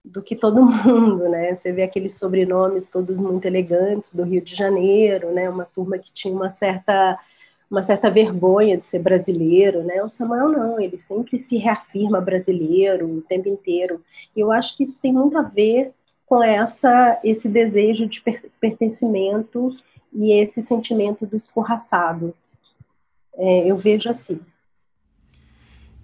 do 0.05 0.23
que 0.23 0.37
todo 0.37 0.63
mundo, 0.65 1.29
né? 1.29 1.55
Você 1.55 1.73
vê 1.73 1.83
aqueles 1.83 2.19
sobrenomes 2.19 2.91
todos 2.91 3.21
muito 3.21 3.47
elegantes 3.47 4.15
do 4.15 4.23
Rio 4.25 4.43
de 4.43 4.55
Janeiro, 4.55 5.33
né? 5.33 5.49
Uma 5.51 5.67
turma 5.67 5.99
que 5.99 6.13
tinha 6.13 6.35
uma 6.35 6.51
certa 6.51 7.19
uma 7.71 7.83
certa 7.83 8.11
vergonha 8.11 8.77
de 8.77 8.87
ser 8.87 9.01
brasileiro, 9.01 9.83
né? 9.83 10.03
O 10.03 10.09
Samuel 10.09 10.49
não, 10.49 10.81
ele 10.81 10.99
sempre 10.99 11.39
se 11.39 11.57
reafirma 11.57 12.21
brasileiro 12.21 13.07
o 13.07 13.23
tempo 13.23 13.49
inteiro. 13.49 14.03
E 14.35 14.41
eu 14.41 14.53
acho 14.53 14.77
que 14.77 14.83
isso 14.83 15.01
tem 15.01 15.13
muito 15.13 15.37
a 15.37 15.43
ver 15.43 15.93
com 16.25 16.43
essa 16.43 17.21
esse 17.23 17.49
desejo 17.49 18.07
de 18.07 18.23
pertencimento 18.61 19.69
e 20.13 20.33
esse 20.33 20.63
sentimento 20.63 21.27
do 21.27 21.37
escorraçado. 21.37 22.35
É, 23.37 23.71
eu 23.71 23.77
vejo 23.77 24.09
assim. 24.09 24.41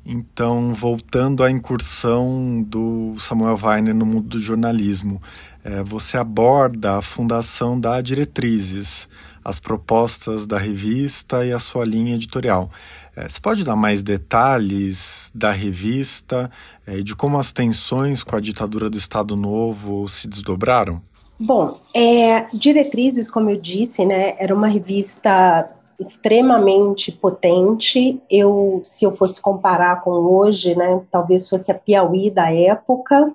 Então, 0.04 0.74
voltando 0.74 1.44
à 1.44 1.50
incursão 1.50 2.60
do 2.60 3.14
Samuel 3.18 3.56
Weiner 3.62 3.94
no 3.94 4.04
mundo 4.04 4.30
do 4.30 4.38
jornalismo, 4.38 5.22
é, 5.62 5.80
você 5.84 6.18
aborda 6.18 6.98
a 6.98 7.02
fundação 7.02 7.78
da 7.78 8.00
Diretrizes, 8.00 9.08
as 9.44 9.58
propostas 9.58 10.46
da 10.46 10.58
revista 10.58 11.44
e 11.44 11.52
a 11.52 11.58
sua 11.58 11.84
linha 11.84 12.14
editorial. 12.14 12.70
É, 13.14 13.28
você 13.28 13.40
pode 13.40 13.64
dar 13.64 13.76
mais 13.76 14.02
detalhes 14.02 15.30
da 15.34 15.50
revista 15.50 16.50
é, 16.86 16.96
e 16.96 17.00
é, 17.00 17.02
de 17.02 17.14
como 17.14 17.38
as 17.38 17.52
tensões 17.52 18.22
com 18.22 18.36
a 18.36 18.40
ditadura 18.40 18.88
do 18.88 18.96
Estado 18.96 19.36
Novo 19.36 20.08
se 20.08 20.26
desdobraram? 20.26 21.02
Bom, 21.38 21.78
é, 21.94 22.46
Diretrizes, 22.52 23.30
como 23.30 23.50
eu 23.50 23.60
disse, 23.60 24.04
né, 24.04 24.36
era 24.38 24.54
uma 24.54 24.68
revista 24.68 25.68
extremamente 25.98 27.10
potente. 27.10 28.20
Eu, 28.30 28.80
se 28.84 29.04
eu 29.04 29.14
fosse 29.14 29.40
comparar 29.40 30.02
com 30.02 30.10
hoje, 30.10 30.74
né, 30.74 31.02
talvez 31.10 31.48
fosse 31.48 31.70
a 31.70 31.74
Piauí 31.74 32.30
da 32.30 32.52
época, 32.52 33.34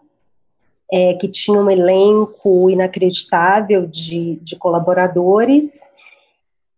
é, 0.91 1.13
que 1.15 1.27
tinha 1.27 1.59
um 1.59 1.69
elenco 1.69 2.69
inacreditável 2.69 3.85
de, 3.85 4.39
de 4.41 4.55
colaboradores. 4.55 5.89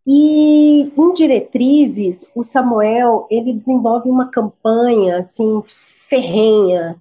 E 0.06 0.92
em 0.98 1.14
diretrizes, 1.14 2.32
o 2.36 2.44
Samuel 2.44 3.28
ele 3.30 3.54
desenvolve 3.54 4.10
uma 4.10 4.30
campanha 4.32 5.20
assim 5.20 5.62
ferrenha 5.66 7.00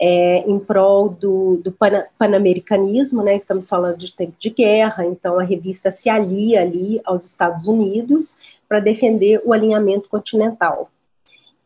é, 0.00 0.38
em 0.38 0.58
prol 0.58 1.10
do, 1.10 1.60
do 1.62 1.70
pan, 1.70 2.04
panamericanismo, 2.18 3.22
né? 3.22 3.36
Estamos 3.36 3.68
falando 3.68 3.98
de 3.98 4.12
tempo 4.12 4.34
de 4.38 4.48
guerra, 4.48 5.04
então 5.04 5.38
a 5.38 5.42
revista 5.42 5.90
se 5.90 6.08
alia 6.08 6.62
ali 6.62 7.00
aos 7.04 7.26
Estados 7.26 7.68
Unidos 7.68 8.38
para 8.66 8.80
defender 8.80 9.42
o 9.44 9.52
alinhamento 9.52 10.08
continental. 10.08 10.90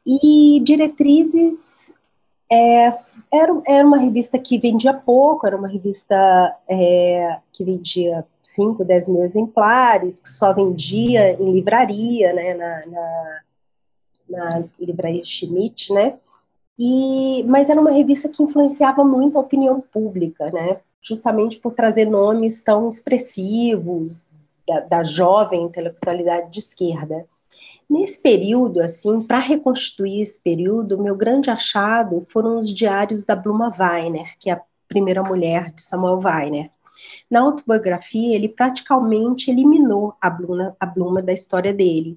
E 0.05 0.61
diretrizes 0.65 1.95
é, 2.51 2.87
era, 3.33 3.63
era 3.67 3.87
uma 3.87 3.99
revista 3.99 4.39
que 4.39 4.59
vendia 4.59 4.93
pouco, 4.93 5.47
era 5.47 5.57
uma 5.57 5.69
revista 5.69 6.57
é, 6.69 7.39
que 7.53 7.65
vendia 7.65 8.27
5, 8.47 8.85
10 8.85 9.09
mil 9.09 9.25
exemplares, 9.25 10.21
que 10.21 10.29
só 10.29 10.53
vendia 10.53 11.33
em 11.41 11.53
livraria, 11.53 12.33
né, 12.33 12.55
na, 12.55 12.87
na, 12.87 13.41
na 14.29 14.65
livraria 14.79 15.25
Schmidt, 15.25 15.93
né, 15.93 16.19
e, 16.79 17.43
mas 17.45 17.71
era 17.71 17.81
uma 17.81 17.93
revista 17.93 18.29
que 18.29 18.43
influenciava 18.43 19.05
muito 19.05 19.39
a 19.39 19.41
opinião 19.41 19.81
pública, 19.81 20.51
né, 20.53 20.79
justamente 21.01 21.59
por 21.59 21.73
trazer 21.73 22.07
nomes 22.07 22.63
tão 22.63 22.89
expressivos 22.89 24.23
da, 24.67 24.81
da 24.81 25.03
jovem 25.03 25.63
intelectualidade 25.63 26.51
de 26.51 26.59
esquerda. 26.59 27.27
Nesse 27.89 28.23
período, 28.23 28.81
assim, 28.81 29.27
para 29.27 29.39
reconstituir 29.39 30.23
esse 30.23 30.43
período, 30.43 31.01
meu 31.01 31.15
grande 31.15 31.51
achado 31.51 32.25
foram 32.31 32.57
os 32.57 32.75
diários 32.75 33.25
da 33.25 33.37
Bluma 33.37 33.71
Weiner, 33.79 34.37
que 34.39 34.49
é 34.49 34.55
a 34.55 34.63
primeira 34.89 35.23
mulher 35.23 35.67
de 35.67 35.83
Samuel 35.83 36.19
Weiner. 36.19 36.71
Na 37.35 37.41
autobiografia, 37.41 38.37
ele 38.37 38.49
praticamente 38.49 39.51
eliminou 39.51 40.15
a 40.21 40.31
Bluma, 40.31 40.77
a 40.79 40.87
Bluma 40.87 41.21
da 41.21 41.33
história 41.33 41.75
dele. 41.75 42.17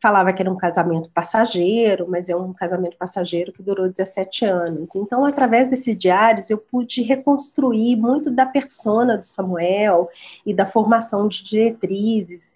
Falava 0.00 0.32
que 0.32 0.40
era 0.40 0.48
um 0.48 0.56
casamento 0.56 1.10
passageiro, 1.10 2.06
mas 2.08 2.28
é 2.28 2.36
um 2.36 2.52
casamento 2.52 2.96
passageiro 2.96 3.52
que 3.52 3.60
durou 3.60 3.88
17 3.88 4.44
anos. 4.44 4.94
Então, 4.94 5.24
através 5.24 5.68
desses 5.68 5.98
diários, 5.98 6.48
eu 6.48 6.58
pude 6.58 7.02
reconstruir 7.02 7.96
muito 7.96 8.30
da 8.30 8.46
persona 8.46 9.18
do 9.18 9.26
Samuel 9.26 10.08
e 10.46 10.54
da 10.54 10.64
formação 10.64 11.26
de 11.26 11.42
diretrizes. 11.42 12.54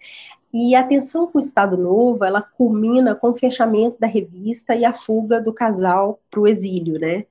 E 0.53 0.75
a 0.75 0.83
tensão 0.83 1.27
com 1.27 1.37
o 1.37 1.41
Estado 1.41 1.75
Novo, 1.75 2.23
ela 2.23 2.41
culmina 2.41 3.15
com 3.15 3.31
o 3.31 3.37
fechamento 3.37 3.97
da 3.99 4.07
revista 4.07 4.73
e 4.73 4.85
a 4.85 4.93
fuga 4.93 5.41
do 5.41 5.51
casal 5.51 6.21
para 6.31 6.39
o 6.39 6.47
exílio, 6.47 6.97
né? 6.97 7.25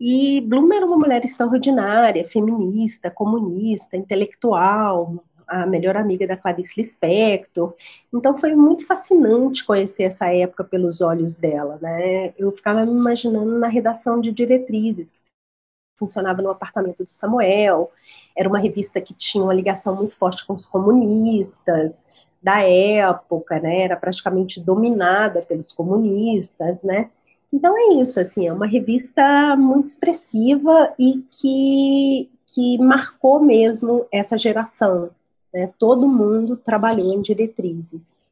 E 0.00 0.40
Bloom 0.42 0.72
era 0.72 0.86
uma 0.86 0.96
mulher 0.96 1.24
extraordinária, 1.24 2.24
feminista, 2.24 3.10
comunista, 3.10 3.96
intelectual, 3.96 5.24
a 5.48 5.66
melhor 5.66 5.96
amiga 5.96 6.26
da 6.26 6.36
Clarice 6.36 6.80
Lispector. 6.80 7.74
Então 8.12 8.36
foi 8.36 8.54
muito 8.54 8.86
fascinante 8.86 9.64
conhecer 9.64 10.04
essa 10.04 10.32
época 10.32 10.62
pelos 10.62 11.00
olhos 11.00 11.36
dela, 11.36 11.78
né? 11.80 12.34
Eu 12.38 12.52
ficava 12.52 12.84
me 12.84 12.92
imaginando 12.92 13.58
na 13.58 13.66
redação 13.66 14.20
de 14.20 14.30
diretrizes, 14.30 15.14
funcionava 15.98 16.42
no 16.42 16.50
apartamento 16.50 17.02
do 17.02 17.10
Samuel. 17.10 17.90
Era 18.36 18.48
uma 18.48 18.58
revista 18.58 19.00
que 19.00 19.14
tinha 19.14 19.42
uma 19.42 19.54
ligação 19.54 19.96
muito 19.96 20.16
forte 20.16 20.46
com 20.46 20.52
os 20.52 20.66
comunistas 20.66 22.06
da 22.42 22.62
época, 22.62 23.58
né? 23.58 23.80
Era 23.80 23.96
praticamente 23.96 24.60
dominada 24.60 25.42
pelos 25.42 25.72
comunistas, 25.72 26.84
né? 26.84 27.10
Então 27.52 27.74
é 27.76 28.00
isso, 28.00 28.20
assim, 28.20 28.46
é 28.46 28.52
uma 28.52 28.66
revista 28.66 29.56
muito 29.56 29.88
expressiva 29.88 30.92
e 30.98 31.24
que, 31.30 32.28
que 32.46 32.78
marcou 32.78 33.40
mesmo 33.42 34.06
essa 34.12 34.36
geração. 34.36 35.10
Né? 35.52 35.70
Todo 35.78 36.06
mundo 36.06 36.56
trabalhou 36.56 37.14
em 37.14 37.22
diretrizes. 37.22 38.22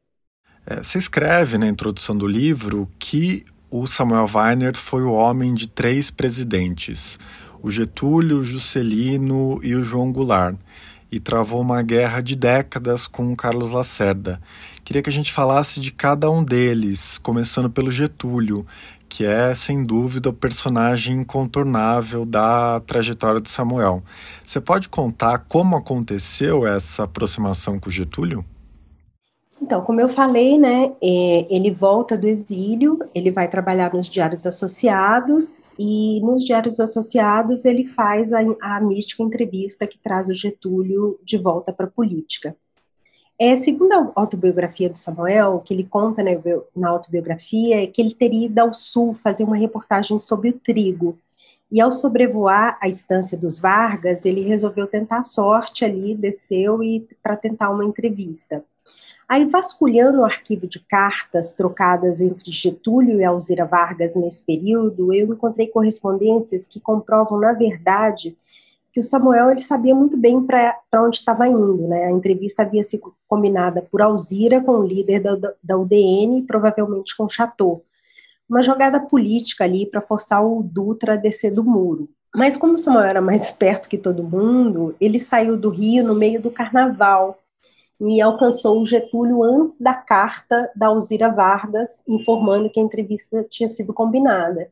É, 0.65 0.83
você 0.83 0.97
escreve 0.97 1.57
na 1.57 1.67
introdução 1.67 2.15
do 2.15 2.27
livro 2.27 2.87
que 2.99 3.45
o 3.71 3.87
Samuel 3.87 4.29
Weiner 4.33 4.77
foi 4.77 5.03
o 5.03 5.11
homem 5.11 5.53
de 5.53 5.67
três 5.67 6.11
presidentes, 6.11 7.17
o 7.61 7.71
Getúlio, 7.71 8.39
o 8.39 8.43
Juscelino 8.43 9.59
e 9.63 9.73
o 9.73 9.83
João 9.83 10.11
Goulart 10.11 10.57
e 11.11 11.19
travou 11.19 11.61
uma 11.61 11.81
guerra 11.81 12.21
de 12.21 12.35
décadas 12.35 13.07
com 13.07 13.35
Carlos 13.35 13.71
Lacerda. 13.71 14.41
Queria 14.83 15.01
que 15.01 15.09
a 15.09 15.13
gente 15.13 15.31
falasse 15.31 15.79
de 15.79 15.91
cada 15.91 16.29
um 16.29 16.43
deles, 16.43 17.17
começando 17.17 17.69
pelo 17.69 17.91
Getúlio, 17.91 18.65
que 19.17 19.25
é, 19.25 19.55
sem 19.55 19.83
dúvida, 19.83 20.29
o 20.29 20.33
personagem 20.33 21.21
incontornável 21.21 22.23
da 22.23 22.79
trajetória 22.81 23.41
de 23.41 23.49
Samuel. 23.49 24.03
Você 24.45 24.61
pode 24.61 24.89
contar 24.89 25.39
como 25.49 25.75
aconteceu 25.75 26.67
essa 26.67 27.05
aproximação 27.05 27.79
com 27.79 27.89
Getúlio? 27.89 28.45
Então, 29.59 29.81
como 29.81 29.99
eu 29.99 30.07
falei, 30.07 30.59
né, 30.59 30.91
é, 31.01 31.47
ele 31.49 31.71
volta 31.71 32.15
do 32.15 32.27
exílio, 32.27 32.99
ele 33.15 33.31
vai 33.31 33.47
trabalhar 33.47 33.91
nos 33.91 34.05
Diários 34.05 34.45
Associados, 34.45 35.63
e 35.79 36.21
nos 36.21 36.45
Diários 36.45 36.79
Associados 36.79 37.65
ele 37.65 37.87
faz 37.87 38.31
a, 38.31 38.41
a 38.61 38.79
mística 38.79 39.23
entrevista 39.23 39.87
que 39.87 39.97
traz 39.97 40.29
o 40.29 40.35
Getúlio 40.35 41.19
de 41.23 41.39
volta 41.39 41.73
para 41.73 41.87
a 41.87 41.89
política. 41.89 42.55
É, 43.39 43.55
segundo 43.55 43.93
a 43.93 44.11
autobiografia 44.15 44.89
do 44.89 44.97
Samuel, 44.97 45.55
o 45.55 45.59
que 45.59 45.73
ele 45.73 45.83
conta 45.83 46.23
né, 46.23 46.41
na 46.75 46.89
autobiografia 46.89 47.83
é 47.83 47.87
que 47.87 48.01
ele 48.01 48.13
teria 48.13 48.47
ido 48.47 48.59
ao 48.59 48.73
sul 48.73 49.13
fazer 49.13 49.43
uma 49.43 49.55
reportagem 49.55 50.19
sobre 50.19 50.49
o 50.49 50.53
trigo. 50.53 51.19
E 51.71 51.79
ao 51.79 51.91
sobrevoar 51.91 52.79
a 52.81 52.87
estância 52.87 53.37
dos 53.37 53.59
Vargas, 53.59 54.25
ele 54.25 54.41
resolveu 54.41 54.87
tentar 54.87 55.19
a 55.19 55.23
sorte 55.23 55.85
ali, 55.85 56.15
desceu 56.15 56.81
e 56.81 57.07
para 57.21 57.35
tentar 57.35 57.69
uma 57.69 57.85
entrevista. 57.85 58.63
Aí, 59.27 59.45
vasculhando 59.45 60.21
o 60.21 60.25
arquivo 60.25 60.65
de 60.65 60.79
cartas 60.79 61.53
trocadas 61.53 62.21
entre 62.21 62.49
Getúlio 62.51 63.19
e 63.19 63.25
Alzira 63.25 63.65
Vargas 63.65 64.15
nesse 64.15 64.45
período, 64.45 65.13
eu 65.13 65.33
encontrei 65.33 65.67
correspondências 65.67 66.65
que 66.65 66.79
comprovam, 66.79 67.37
na 67.37 67.51
verdade, 67.51 68.37
que 68.91 68.99
o 68.99 69.03
Samuel 69.03 69.51
ele 69.51 69.61
sabia 69.61 69.93
muito 69.93 70.17
bem 70.17 70.41
para 70.43 70.75
onde 70.95 71.17
estava 71.17 71.47
indo. 71.47 71.87
Né? 71.87 72.05
A 72.05 72.11
entrevista 72.11 72.63
havia 72.63 72.83
sido 72.83 73.13
combinada 73.27 73.81
por 73.81 74.01
Alzira 74.01 74.61
com 74.61 74.73
o 74.73 74.83
líder 74.83 75.21
da, 75.21 75.53
da 75.63 75.77
UDN, 75.77 76.43
provavelmente 76.43 77.15
com 77.15 77.29
Chateau 77.29 77.83
uma 78.49 78.61
jogada 78.61 78.99
política 78.99 79.63
ali 79.63 79.85
para 79.85 80.01
forçar 80.01 80.45
o 80.45 80.63
Dutra 80.63 81.13
a 81.13 81.17
descer 81.17 81.51
do 81.51 81.63
muro. 81.63 82.09
Mas 82.33 82.55
como 82.55 82.73
o 82.73 82.77
Samuel 82.77 83.05
era 83.05 83.21
mais 83.21 83.43
esperto 83.43 83.89
que 83.89 83.97
todo 83.97 84.23
mundo, 84.23 84.95
ele 85.01 85.19
saiu 85.19 85.57
do 85.57 85.69
Rio 85.69 86.05
no 86.05 86.15
meio 86.15 86.41
do 86.41 86.51
carnaval 86.51 87.39
e 87.99 88.21
alcançou 88.21 88.79
o 88.79 88.85
Getúlio 88.85 89.43
antes 89.43 89.81
da 89.81 89.93
carta 89.93 90.69
da 90.75 90.87
Alzira 90.87 91.29
Vargas 91.29 92.03
informando 92.07 92.69
que 92.69 92.79
a 92.79 92.83
entrevista 92.83 93.45
tinha 93.49 93.67
sido 93.67 93.93
combinada. 93.93 94.69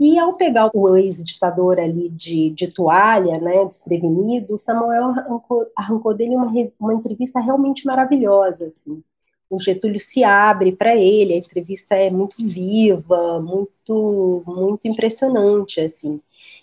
E 0.00 0.18
ao 0.18 0.34
pegar 0.34 0.70
o 0.74 0.96
ex-ditador 0.96 1.78
ali 1.78 2.08
de, 2.08 2.50
de 2.50 2.68
toalha, 2.68 3.38
né, 3.38 3.64
desprevenido, 3.66 4.58
Samuel 4.58 5.04
arrancou, 5.04 5.66
arrancou 5.76 6.14
dele 6.14 6.34
uma, 6.34 6.50
uma 6.80 6.94
entrevista 6.94 7.38
realmente 7.38 7.86
maravilhosa, 7.86 8.66
assim 8.66 9.02
o 9.50 9.58
Getúlio 9.58 9.98
se 9.98 10.22
abre 10.22 10.70
para 10.70 10.94
ele, 10.94 11.34
a 11.34 11.38
entrevista 11.38 11.96
é 11.96 12.08
muito 12.08 12.36
viva, 12.38 13.40
muito, 13.40 14.44
muito 14.46 14.86
impressionante, 14.86 15.80
assim. 15.80 16.20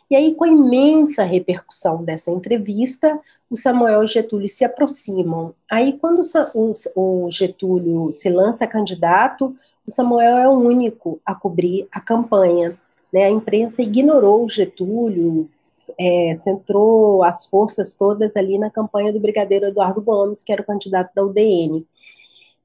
E 0.09 0.15
aí, 0.15 0.33
com 0.33 0.45
a 0.45 0.47
imensa 0.47 1.23
repercussão 1.23 2.01
dessa 2.01 2.31
entrevista, 2.31 3.19
o 3.49 3.57
Samuel 3.57 4.01
e 4.01 4.03
o 4.05 4.07
Getúlio 4.07 4.47
se 4.47 4.63
aproximam. 4.63 5.53
Aí, 5.69 5.99
quando 5.99 6.21
o 6.95 7.29
Getúlio 7.29 8.13
se 8.15 8.29
lança 8.29 8.65
candidato, 8.65 9.53
o 9.85 9.91
Samuel 9.91 10.37
é 10.37 10.47
o 10.47 10.53
único 10.53 11.19
a 11.25 11.35
cobrir 11.35 11.89
a 11.91 11.99
campanha. 11.99 12.79
Né? 13.11 13.25
A 13.25 13.29
imprensa 13.29 13.81
ignorou 13.81 14.49
Getúlio, 14.49 15.49
é, 15.99 16.37
centrou 16.41 17.23
as 17.23 17.45
forças 17.45 17.93
todas 17.93 18.35
ali 18.35 18.57
na 18.57 18.69
campanha 18.69 19.11
do 19.11 19.19
brigadeiro 19.19 19.67
Eduardo 19.67 20.01
Gomes, 20.01 20.43
que 20.43 20.51
era 20.51 20.61
o 20.61 20.65
candidato 20.65 21.13
da 21.15 21.23
UDN. 21.23 21.85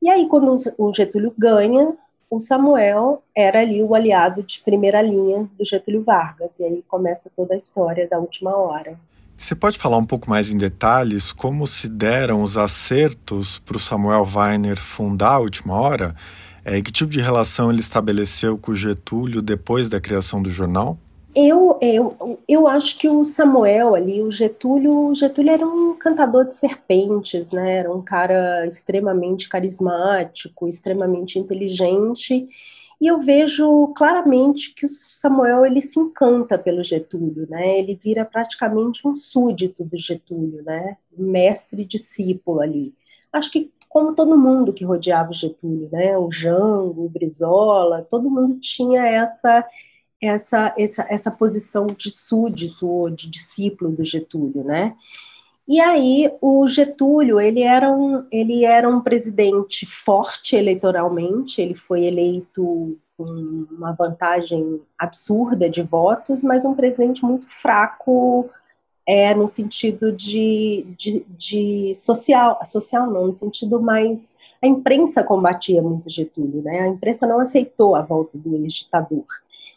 E 0.00 0.10
aí, 0.10 0.26
quando 0.28 0.56
o 0.78 0.92
Getúlio 0.92 1.32
ganha, 1.38 1.94
o 2.28 2.40
Samuel 2.40 3.22
era 3.36 3.60
ali 3.60 3.82
o 3.82 3.94
aliado 3.94 4.42
de 4.42 4.60
primeira 4.62 5.00
linha 5.02 5.48
do 5.56 5.64
Getúlio 5.64 6.02
Vargas. 6.02 6.58
E 6.58 6.64
aí 6.64 6.84
começa 6.88 7.30
toda 7.36 7.54
a 7.54 7.56
história 7.56 8.08
da 8.08 8.18
última 8.18 8.56
hora. 8.56 8.98
Você 9.36 9.54
pode 9.54 9.78
falar 9.78 9.98
um 9.98 10.06
pouco 10.06 10.30
mais 10.30 10.50
em 10.50 10.56
detalhes 10.56 11.32
como 11.32 11.66
se 11.66 11.88
deram 11.88 12.42
os 12.42 12.56
acertos 12.56 13.58
para 13.58 13.76
o 13.76 13.80
Samuel 13.80 14.26
Weiner 14.34 14.78
fundar 14.78 15.34
a 15.34 15.38
última 15.40 15.74
hora? 15.74 16.14
É, 16.64 16.80
que 16.80 16.92
tipo 16.92 17.10
de 17.10 17.20
relação 17.20 17.70
ele 17.70 17.80
estabeleceu 17.80 18.56
com 18.56 18.72
o 18.72 18.76
Getúlio 18.76 19.42
depois 19.42 19.88
da 19.88 20.00
criação 20.00 20.42
do 20.42 20.50
jornal? 20.50 20.98
Eu, 21.34 21.78
eu, 21.80 22.38
eu 22.46 22.68
acho 22.68 22.98
que 22.98 23.08
o 23.08 23.24
Samuel 23.24 23.94
ali, 23.94 24.22
o 24.22 24.30
Getúlio, 24.30 25.08
o 25.08 25.14
Getúlio 25.14 25.50
era 25.50 25.66
um 25.66 25.96
cantador 25.96 26.44
de 26.46 26.54
serpentes, 26.54 27.52
né? 27.52 27.78
Era 27.78 27.92
um 27.92 28.02
cara 28.02 28.66
extremamente 28.66 29.48
carismático, 29.48 30.68
extremamente 30.68 31.38
inteligente. 31.38 32.46
E 33.00 33.06
eu 33.06 33.18
vejo 33.18 33.88
claramente 33.96 34.74
que 34.74 34.84
o 34.84 34.88
Samuel 34.88 35.64
ele 35.64 35.80
se 35.80 35.98
encanta 35.98 36.58
pelo 36.58 36.84
Getúlio, 36.84 37.48
né? 37.48 37.78
Ele 37.78 37.94
vira 37.94 38.26
praticamente 38.26 39.08
um 39.08 39.16
súdito 39.16 39.82
do 39.84 39.96
Getúlio, 39.96 40.62
né? 40.62 40.98
Mestre 41.16 41.82
e 41.82 41.86
discípulo 41.86 42.60
ali. 42.60 42.94
Acho 43.32 43.50
que 43.50 43.71
como 43.92 44.14
todo 44.14 44.38
mundo 44.38 44.72
que 44.72 44.84
rodeava 44.84 45.30
o 45.30 45.34
Getúlio, 45.34 45.88
né? 45.92 46.16
O 46.16 46.30
Jango, 46.32 47.04
o 47.04 47.08
Brizola, 47.10 48.02
todo 48.02 48.30
mundo 48.30 48.58
tinha 48.58 49.06
essa 49.06 49.64
essa, 50.20 50.72
essa, 50.78 51.04
essa 51.10 51.30
posição 51.32 51.86
de 51.86 52.08
súdito 52.08 52.88
ou 52.88 53.10
de 53.10 53.28
discípulo 53.28 53.90
do 53.90 54.04
Getúlio, 54.04 54.62
né? 54.62 54.94
E 55.66 55.80
aí 55.80 56.32
o 56.40 56.66
Getúlio 56.66 57.40
ele 57.40 57.62
era 57.62 57.90
um 57.90 58.24
ele 58.30 58.64
era 58.64 58.88
um 58.88 59.00
presidente 59.00 59.84
forte 59.84 60.56
eleitoralmente, 60.56 61.60
ele 61.60 61.74
foi 61.74 62.04
eleito 62.04 62.96
com 63.16 63.24
uma 63.70 63.92
vantagem 63.92 64.80
absurda 64.98 65.68
de 65.68 65.82
votos, 65.82 66.42
mas 66.42 66.64
um 66.64 66.74
presidente 66.74 67.24
muito 67.24 67.48
fraco 67.48 68.48
é 69.06 69.34
no 69.34 69.48
sentido 69.48 70.12
de, 70.12 70.86
de, 70.96 71.24
de 71.36 71.92
social, 71.94 72.58
social 72.64 73.10
não, 73.10 73.26
no 73.26 73.34
sentido 73.34 73.80
mais 73.80 74.36
a 74.62 74.66
imprensa 74.66 75.24
combatia 75.24 75.82
muito 75.82 76.08
Getúlio, 76.08 76.62
né? 76.62 76.82
A 76.82 76.88
imprensa 76.88 77.26
não 77.26 77.40
aceitou 77.40 77.96
a 77.96 78.02
volta 78.02 78.38
do 78.38 78.54
ex-ditador. 78.56 79.24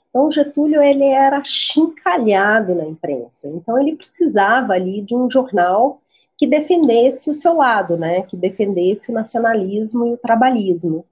Então, 0.10 0.30
Getúlio 0.30 0.82
ele 0.82 1.06
era 1.06 1.44
chincalhado 1.44 2.76
na 2.76 2.86
imprensa. 2.86 3.48
Então, 3.48 3.80
ele 3.80 3.96
precisava 3.96 4.74
ali 4.74 5.02
de 5.02 5.16
um 5.16 5.30
jornal 5.30 6.00
que 6.38 6.46
defendesse 6.46 7.32
o 7.32 7.34
seu 7.34 7.56
lado, 7.56 7.98
né? 7.98 8.22
Que 8.22 8.38
defendesse 8.38 9.12
o 9.12 9.14
nacionalismo 9.14 10.06
e 10.06 10.14
o 10.14 10.18
trabalhismo. 10.18 11.04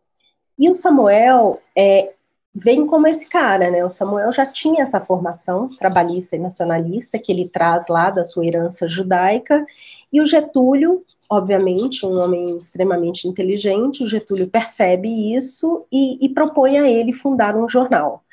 E 0.58 0.70
o 0.70 0.76
Samuel 0.76 1.60
é, 1.76 2.14
vem 2.54 2.86
como 2.86 3.08
esse 3.08 3.28
cara, 3.28 3.72
né? 3.72 3.84
O 3.84 3.90
Samuel 3.90 4.32
já 4.32 4.46
tinha 4.46 4.84
essa 4.84 5.00
formação 5.00 5.68
trabalhista 5.70 6.36
e 6.36 6.40
nacionalista 6.40 7.18
que 7.18 7.32
ele 7.32 7.50
traz 7.50 7.88
lá 7.88 8.10
da 8.10 8.24
sua 8.24 8.46
herança 8.46 8.88
judaica. 8.88 9.66
E 10.12 10.22
o 10.22 10.26
Getúlio, 10.26 11.04
obviamente, 11.30 12.06
um 12.06 12.20
homem 12.20 12.58
extremamente 12.58 13.28
inteligente, 13.28 14.04
o 14.04 14.08
Getúlio 14.08 14.48
percebe 14.48 15.36
isso 15.36 15.86
e, 15.92 16.24
e 16.24 16.30
propõe 16.30 16.78
a 16.78 16.88
ele 16.88 17.12
fundar 17.12 17.58
um 17.58 17.68
jornal. 17.68 18.24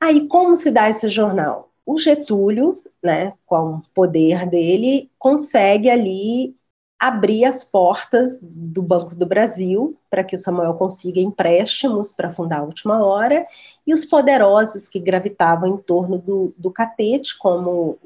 Aí, 0.00 0.26
como 0.28 0.54
se 0.54 0.70
dá 0.70 0.88
esse 0.88 1.08
jornal? 1.08 1.70
O 1.84 1.98
Getúlio, 1.98 2.80
né, 3.02 3.32
com 3.46 3.76
o 3.76 3.82
poder 3.94 4.48
dele, 4.48 5.10
consegue 5.18 5.90
ali 5.90 6.55
abrir 6.98 7.44
as 7.44 7.62
portas 7.62 8.40
do 8.42 8.82
Banco 8.82 9.14
do 9.14 9.26
Brasil 9.26 9.98
para 10.10 10.24
que 10.24 10.34
o 10.34 10.38
Samuel 10.38 10.74
consiga 10.74 11.20
empréstimos 11.20 12.12
para 12.12 12.32
fundar 12.32 12.60
a 12.60 12.62
última 12.62 13.04
hora, 13.04 13.46
e 13.86 13.92
os 13.92 14.04
poderosos 14.04 14.88
que 14.88 14.98
gravitavam 14.98 15.68
em 15.68 15.76
torno 15.76 16.18
do, 16.18 16.54
do 16.56 16.70
catete, 16.70 17.38
como 17.38 17.98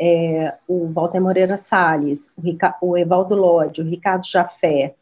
é, 0.00 0.54
o 0.68 0.86
Walter 0.86 1.20
Moreira 1.20 1.56
Salles, 1.56 2.32
o, 2.36 2.40
Rica, 2.40 2.76
o 2.80 2.96
Evaldo 2.96 3.34
Lodge, 3.34 3.82
o 3.82 3.84
Ricardo 3.84 4.26
Jafé, 4.26 4.94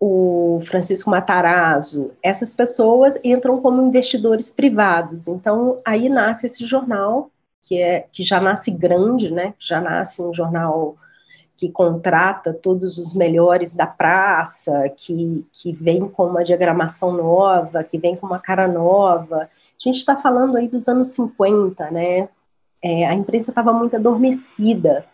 o 0.00 0.60
Francisco 0.62 1.10
Matarazzo, 1.10 2.12
essas 2.22 2.54
pessoas 2.54 3.18
entram 3.22 3.60
como 3.60 3.82
investidores 3.82 4.50
privados. 4.50 5.28
Então, 5.28 5.80
aí 5.84 6.08
nasce 6.08 6.46
esse 6.46 6.64
jornal, 6.66 7.30
que, 7.62 7.80
é, 7.80 8.06
que 8.10 8.22
já 8.22 8.40
nasce 8.40 8.70
grande, 8.70 9.30
né? 9.30 9.54
já 9.58 9.80
nasce 9.80 10.22
um 10.22 10.32
jornal 10.32 10.96
que 11.60 11.70
contrata 11.70 12.54
todos 12.54 12.96
os 12.96 13.14
melhores 13.14 13.74
da 13.74 13.86
praça, 13.86 14.88
que, 14.96 15.46
que 15.52 15.72
vem 15.72 16.08
com 16.08 16.26
uma 16.26 16.42
diagramação 16.42 17.12
nova, 17.12 17.84
que 17.84 17.98
vem 17.98 18.16
com 18.16 18.26
uma 18.26 18.38
cara 18.38 18.66
nova. 18.66 19.42
A 19.42 19.48
gente 19.78 19.96
está 19.96 20.16
falando 20.16 20.56
aí 20.56 20.66
dos 20.66 20.88
anos 20.88 21.08
50, 21.08 21.90
né? 21.90 22.28
É, 22.82 23.06
a 23.06 23.14
imprensa 23.14 23.50
estava 23.50 23.74
muito 23.74 23.94
adormecida 23.94 25.04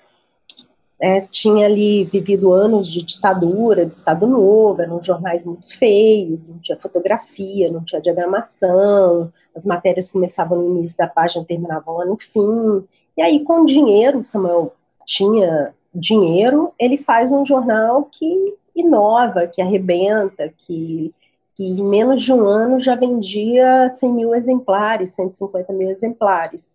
é, 0.98 1.20
tinha 1.20 1.66
ali 1.66 2.04
vivido 2.04 2.52
anos 2.52 2.88
de 2.88 3.02
ditadura, 3.02 3.85
de 3.85 3.94
Estado 3.94 4.26
Novo, 4.26 4.80
eram 4.80 5.02
jornais 5.02 5.44
muito 5.44 5.68
feios, 5.76 6.40
não 6.48 6.59
tinha 6.59 6.78
fotografia, 6.78 7.70
não 7.70 7.85
tinha 7.85 8.00
diagramação, 8.00 9.30
as 9.54 9.66
matérias 9.66 10.11
começavam 10.11 10.59
no 10.59 10.78
início 10.78 10.96
da 10.96 11.06
página 11.06 11.44
terminavam 11.44 11.98
lá 11.98 12.04
no 12.06 12.16
fim. 12.16 12.82
E 13.16 13.22
aí, 13.22 13.44
com 13.44 13.66
dinheiro, 13.66 14.24
Samuel 14.24 14.74
tinha 15.04 15.74
dinheiro, 15.98 16.72
ele 16.78 16.98
faz 16.98 17.32
um 17.32 17.44
jornal 17.44 18.04
que 18.04 18.56
inova, 18.74 19.46
que 19.46 19.62
arrebenta, 19.62 20.52
que, 20.56 21.14
que 21.54 21.64
em 21.64 21.82
menos 21.82 22.22
de 22.22 22.32
um 22.32 22.44
ano 22.46 22.78
já 22.78 22.94
vendia 22.94 23.88
100 23.88 24.12
mil 24.12 24.35
exemplares, 24.35 25.11
150 25.11 25.72
mil 25.72 25.90
exemplares. 25.90 26.74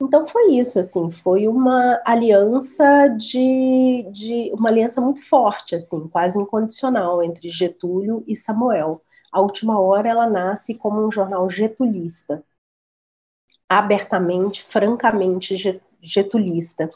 Então 0.00 0.26
foi 0.26 0.52
isso, 0.54 0.80
assim, 0.80 1.10
foi 1.10 1.46
uma 1.46 2.00
aliança 2.06 3.08
de, 3.08 4.06
de 4.10 4.50
uma 4.54 4.70
aliança 4.70 4.98
muito 4.98 5.22
forte, 5.28 5.74
assim, 5.74 6.08
quase 6.08 6.38
incondicional 6.38 7.22
entre 7.22 7.50
Getúlio 7.50 8.24
e 8.26 8.34
Samuel. 8.34 9.02
A 9.30 9.40
última 9.40 9.78
hora 9.78 10.08
ela 10.08 10.28
nasce 10.28 10.74
como 10.74 11.06
um 11.06 11.12
jornal 11.12 11.48
getulista, 11.50 12.42
abertamente, 13.68 14.64
francamente 14.64 15.80
getulista. 16.00 16.90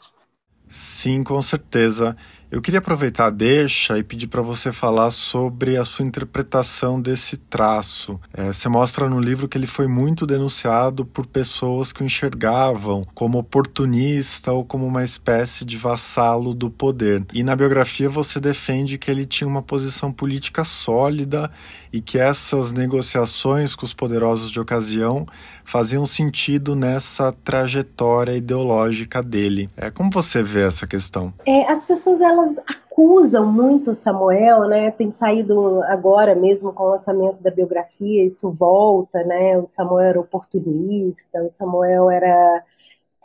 Sim, 0.67 1.23
com 1.23 1.41
certeza. 1.41 2.15
Eu 2.55 2.61
queria 2.61 2.77
aproveitar 2.77 3.25
a 3.25 3.29
deixa 3.29 3.97
e 3.97 4.03
pedir 4.03 4.27
para 4.27 4.41
você 4.41 4.71
falar 4.71 5.11
sobre 5.11 5.75
a 5.75 5.83
sua 5.83 6.05
interpretação 6.05 7.01
desse 7.01 7.35
traço. 7.35 8.17
É, 8.33 8.45
você 8.45 8.69
mostra 8.69 9.09
no 9.09 9.19
livro 9.19 9.49
que 9.49 9.57
ele 9.57 9.67
foi 9.67 9.87
muito 9.87 10.25
denunciado 10.25 11.05
por 11.05 11.27
pessoas 11.27 11.91
que 11.91 12.01
o 12.01 12.05
enxergavam 12.05 13.01
como 13.13 13.39
oportunista 13.39 14.53
ou 14.53 14.63
como 14.63 14.87
uma 14.87 15.03
espécie 15.03 15.65
de 15.65 15.75
vassalo 15.75 16.53
do 16.53 16.71
poder. 16.71 17.25
E 17.33 17.43
na 17.43 17.57
biografia 17.57 18.07
você 18.07 18.39
defende 18.39 18.97
que 18.97 19.11
ele 19.11 19.25
tinha 19.25 19.49
uma 19.49 19.61
posição 19.61 20.09
política 20.09 20.63
sólida 20.63 21.51
e 21.91 21.99
que 21.99 22.17
essas 22.17 22.71
negociações 22.71 23.75
com 23.75 23.85
os 23.85 23.93
poderosos 23.93 24.49
de 24.49 24.61
ocasião 24.61 25.25
faziam 25.63 26.05
sentido 26.05 26.75
nessa 26.75 27.31
trajetória 27.31 28.37
ideológica 28.37 29.23
dele. 29.23 29.69
É, 29.75 29.89
como 29.89 30.11
você 30.11 30.43
vê 30.43 30.61
essa 30.61 30.85
questão? 30.85 31.33
É, 31.45 31.71
as 31.71 31.85
pessoas 31.85 32.21
elas 32.21 32.44
acusam 32.67 33.45
muito 33.51 33.93
Samuel, 33.93 34.67
né? 34.67 34.91
Tem 34.91 35.11
saído 35.11 35.83
agora 35.83 36.33
mesmo 36.35 36.71
com 36.73 36.83
o 36.83 36.89
lançamento 36.91 37.41
da 37.41 37.51
biografia, 37.51 38.23
isso 38.23 38.51
volta, 38.51 39.23
né? 39.23 39.57
O 39.57 39.67
Samuel 39.67 40.09
era 40.09 40.19
oportunista, 40.19 41.41
o 41.43 41.53
Samuel 41.53 42.09
era 42.09 42.63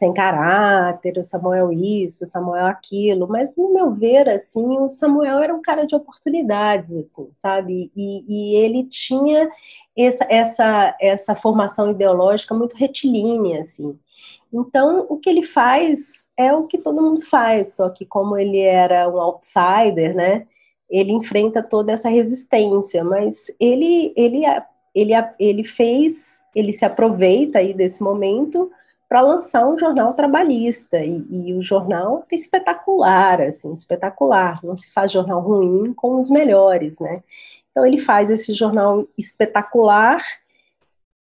sem 0.00 0.14
caráter, 0.14 1.18
o 1.18 1.22
Samuel 1.22 1.70
isso, 1.70 2.24
o 2.24 2.26
Samuel 2.26 2.64
aquilo, 2.64 3.28
mas 3.28 3.54
no 3.54 3.70
meu 3.70 3.90
ver, 3.92 4.30
assim, 4.30 4.78
o 4.78 4.88
Samuel 4.88 5.40
era 5.40 5.54
um 5.54 5.60
cara 5.60 5.86
de 5.86 5.94
oportunidades, 5.94 6.90
assim, 6.90 7.28
sabe? 7.34 7.92
E, 7.94 8.24
e 8.26 8.56
ele 8.56 8.84
tinha 8.84 9.50
essa, 9.94 10.26
essa, 10.30 10.96
essa 10.98 11.34
formação 11.34 11.90
ideológica 11.90 12.54
muito 12.54 12.76
retilínea, 12.76 13.60
assim. 13.60 13.98
Então, 14.52 15.06
o 15.08 15.18
que 15.18 15.30
ele 15.30 15.42
faz 15.42 16.26
é 16.36 16.52
o 16.52 16.66
que 16.66 16.78
todo 16.78 17.02
mundo 17.02 17.20
faz, 17.20 17.76
só 17.76 17.88
que 17.90 18.04
como 18.04 18.36
ele 18.36 18.60
era 18.60 19.08
um 19.08 19.20
outsider, 19.20 20.14
né? 20.14 20.46
Ele 20.88 21.12
enfrenta 21.12 21.62
toda 21.62 21.92
essa 21.92 22.08
resistência, 22.08 23.04
mas 23.04 23.46
ele, 23.60 24.12
ele, 24.16 24.42
ele, 24.94 25.12
ele 25.38 25.64
fez, 25.64 26.40
ele 26.54 26.72
se 26.72 26.84
aproveita 26.84 27.58
aí 27.58 27.72
desse 27.72 28.02
momento 28.02 28.70
para 29.08 29.20
lançar 29.20 29.66
um 29.66 29.78
jornal 29.78 30.14
trabalhista 30.14 30.98
e, 30.98 31.24
e, 31.30 31.54
o 31.54 31.60
jornal 31.60 32.22
é 32.30 32.34
espetacular, 32.34 33.42
assim, 33.42 33.72
espetacular. 33.74 34.60
Não 34.62 34.76
se 34.76 34.92
faz 34.92 35.10
jornal 35.10 35.40
ruim 35.40 35.92
com 35.92 36.18
os 36.18 36.30
melhores, 36.30 36.98
né? 37.00 37.22
Então 37.70 37.84
ele 37.84 37.98
faz 37.98 38.30
esse 38.30 38.54
jornal 38.54 39.06
espetacular 39.18 40.22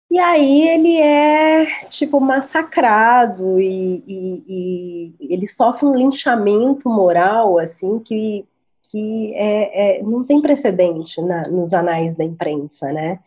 e 0.09 0.19
aí 0.19 0.67
ele 0.69 0.97
é 0.97 1.65
tipo 1.89 2.19
massacrado 2.19 3.59
e, 3.59 4.03
e, 4.07 5.13
e 5.19 5.33
ele 5.33 5.47
sofre 5.47 5.85
um 5.85 5.95
linchamento 5.95 6.89
moral 6.89 7.57
assim 7.57 7.99
que 7.99 8.45
que 8.91 9.33
é, 9.35 9.97
é, 9.97 10.03
não 10.03 10.23
tem 10.23 10.41
precedente 10.41 11.21
na, 11.21 11.49
nos 11.49 11.73
anais 11.73 12.15
da 12.15 12.23
imprensa, 12.23 12.93
né? 12.93 13.19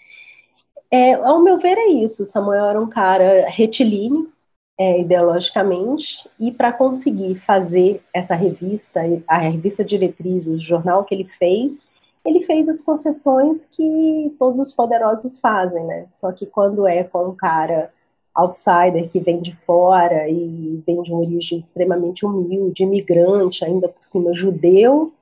É, 0.90 1.12
ao 1.12 1.42
meu 1.42 1.58
ver 1.58 1.76
é 1.76 1.88
isso. 1.88 2.24
Samuel 2.24 2.64
era 2.64 2.80
um 2.80 2.88
cara 2.88 3.46
retilíneo, 3.48 4.32
é, 4.78 5.00
ideologicamente, 5.00 6.28
e 6.40 6.50
para 6.50 6.72
conseguir 6.72 7.34
fazer 7.34 8.00
essa 8.14 8.34
revista, 8.34 9.00
a 9.26 9.38
revista 9.38 9.84
Diretrizes, 9.84 10.48
o 10.48 10.60
jornal 10.60 11.04
que 11.04 11.14
ele 11.14 11.28
fez, 11.38 11.86
ele 12.24 12.42
fez 12.42 12.68
as 12.68 12.80
concessões 12.80 13.66
que 13.66 14.34
todos 14.38 14.60
os 14.60 14.72
poderosos 14.72 15.38
fazem, 15.38 15.84
né? 15.84 16.06
Só 16.08 16.32
que 16.32 16.46
quando 16.46 16.86
é 16.86 17.04
com 17.04 17.28
um 17.28 17.34
cara 17.34 17.92
outsider 18.34 19.08
que 19.10 19.18
vem 19.18 19.40
de 19.40 19.54
fora 19.66 20.28
e 20.28 20.82
vem 20.86 21.02
de 21.02 21.12
uma 21.12 21.22
origem 21.22 21.58
extremamente 21.58 22.24
humilde, 22.24 22.84
imigrante, 22.84 23.64
ainda 23.64 23.88
por 23.88 24.02
cima 24.02 24.32
judeu, 24.32 25.12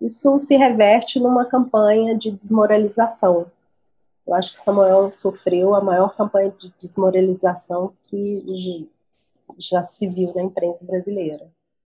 isso 0.00 0.38
se 0.38 0.56
reverte 0.56 1.20
numa 1.20 1.44
campanha 1.44 2.16
de 2.16 2.30
desmoralização. 2.30 3.46
Eu 4.26 4.34
acho 4.34 4.52
que 4.52 4.58
Samuel 4.58 5.12
sofreu 5.12 5.74
a 5.74 5.80
maior 5.80 6.16
campanha 6.16 6.52
de 6.58 6.72
desmoralização 6.78 7.92
que 8.04 8.88
já 9.58 9.82
se 9.82 10.08
viu 10.08 10.32
na 10.34 10.42
imprensa 10.42 10.84
brasileira. 10.84 11.46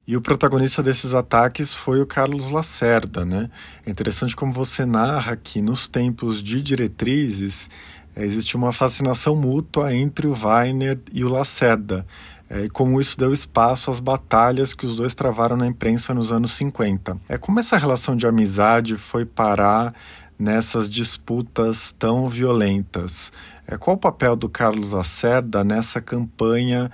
E 0.10 0.18
o 0.18 0.22
protagonista 0.22 0.82
desses 0.82 1.14
ataques 1.14 1.76
foi 1.76 2.02
o 2.02 2.06
Carlos 2.08 2.50
Lacerda, 2.50 3.24
né? 3.24 3.48
É 3.86 3.92
interessante 3.92 4.36
como 4.36 4.52
você 4.52 4.84
narra 4.84 5.36
que 5.36 5.62
nos 5.62 5.88
tempos 5.88 6.42
de 6.42 6.64
diretrizes 6.64 7.70
é, 8.16 8.26
existe 8.26 8.56
uma 8.58 8.74
fascinação 8.74 9.36
mútua 9.36 9.94
entre 9.94 10.26
o 10.26 10.34
Weiner 10.34 10.98
e 11.14 11.24
o 11.24 11.30
Lacerda, 11.30 12.08
é, 12.50 12.66
e 12.66 12.70
como 12.70 13.00
isso 13.00 13.20
deu 13.20 13.32
espaço 13.32 13.92
às 13.92 14.00
batalhas 14.00 14.74
que 14.74 14.84
os 14.84 14.96
dois 14.96 15.14
travaram 15.14 15.56
na 15.56 15.68
imprensa 15.68 16.12
nos 16.12 16.32
anos 16.32 16.54
50. 16.54 17.16
É 17.30 17.38
como 17.38 17.60
essa 17.60 17.78
relação 17.78 18.18
de 18.18 18.26
amizade 18.26 18.98
foi 18.98 19.26
parar 19.26 19.94
nessas 20.40 20.90
disputas 20.90 21.92
tão 21.92 22.28
violentas. 22.28 23.32
É, 23.68 23.78
qual 23.78 23.96
o 23.96 24.00
papel 24.00 24.36
do 24.36 24.50
Carlos 24.50 24.92
Lacerda 24.92 25.64
nessa 25.64 26.02
campanha 26.02 26.90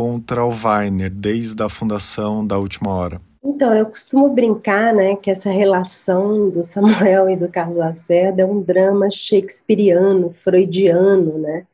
contra 0.00 0.42
o 0.42 0.48
Weiner 0.48 1.10
desde 1.10 1.62
a 1.62 1.68
fundação 1.68 2.46
da 2.46 2.58
Última 2.58 2.90
Hora? 2.90 3.20
Então, 3.44 3.74
eu 3.74 3.84
costumo 3.84 4.30
brincar, 4.30 4.94
né, 4.94 5.14
que 5.14 5.30
essa 5.30 5.50
relação 5.50 6.48
do 6.48 6.62
Samuel 6.62 7.28
e 7.28 7.36
do 7.36 7.48
Carlos 7.48 7.76
Lacerda 7.76 8.40
é 8.40 8.46
um 8.46 8.62
drama 8.62 9.10
shakespeariano, 9.10 10.34
freudiano, 10.42 11.36
né? 11.36 11.66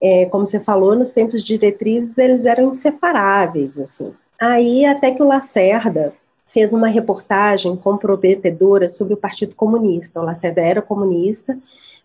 É, 0.00 0.24
como 0.24 0.46
você 0.46 0.58
falou, 0.58 0.96
nos 0.96 1.12
tempos 1.12 1.42
de 1.42 1.58
diretrizes 1.58 2.16
eles 2.16 2.46
eram 2.46 2.70
inseparáveis, 2.70 3.78
assim. 3.78 4.10
Aí 4.40 4.86
até 4.86 5.10
que 5.10 5.22
o 5.22 5.28
Lacerda 5.28 6.14
fez 6.48 6.72
uma 6.72 6.88
reportagem 6.88 7.76
comprometedora 7.76 8.88
sobre 8.88 9.12
o 9.12 9.18
Partido 9.18 9.54
Comunista. 9.54 10.18
O 10.18 10.24
Lacerda 10.24 10.62
era 10.62 10.80
comunista 10.80 11.58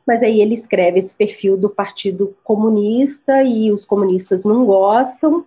mas 0.05 0.21
aí 0.21 0.39
ele 0.39 0.53
escreve 0.53 0.99
esse 0.99 1.15
perfil 1.15 1.57
do 1.57 1.69
Partido 1.69 2.35
Comunista 2.43 3.43
e 3.43 3.71
os 3.71 3.85
comunistas 3.85 4.45
não 4.45 4.65
gostam. 4.65 5.45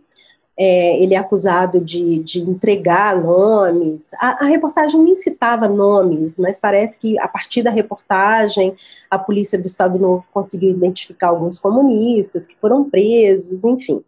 É, 0.61 1.01
ele 1.01 1.14
é 1.14 1.16
acusado 1.16 1.79
de, 1.81 2.18
de 2.25 2.40
entregar 2.40 3.23
nomes. 3.23 4.12
A, 4.14 4.44
a, 4.44 4.49
reportagem 4.49 5.01
nem 5.01 5.16
citava 5.16 5.68
nomes, 5.68 6.37
mas 6.37 6.59
parece 6.59 6.99
que 6.99 7.16
a 7.21 7.29
partir 7.29 7.62
da 7.62 7.71
reportagem 7.71 8.75
a 9.09 9.16
polícia 9.16 9.57
do 9.57 9.66
Estado 9.66 10.01
Novo 10.01 10.25
conseguiu 10.33 10.71
identificar 10.71 11.29
alguns 11.29 11.61
comunistas 11.61 12.44
que 12.44 12.57
foram 12.57 12.90
presos, 12.90 13.62
enfim. 13.62 14.03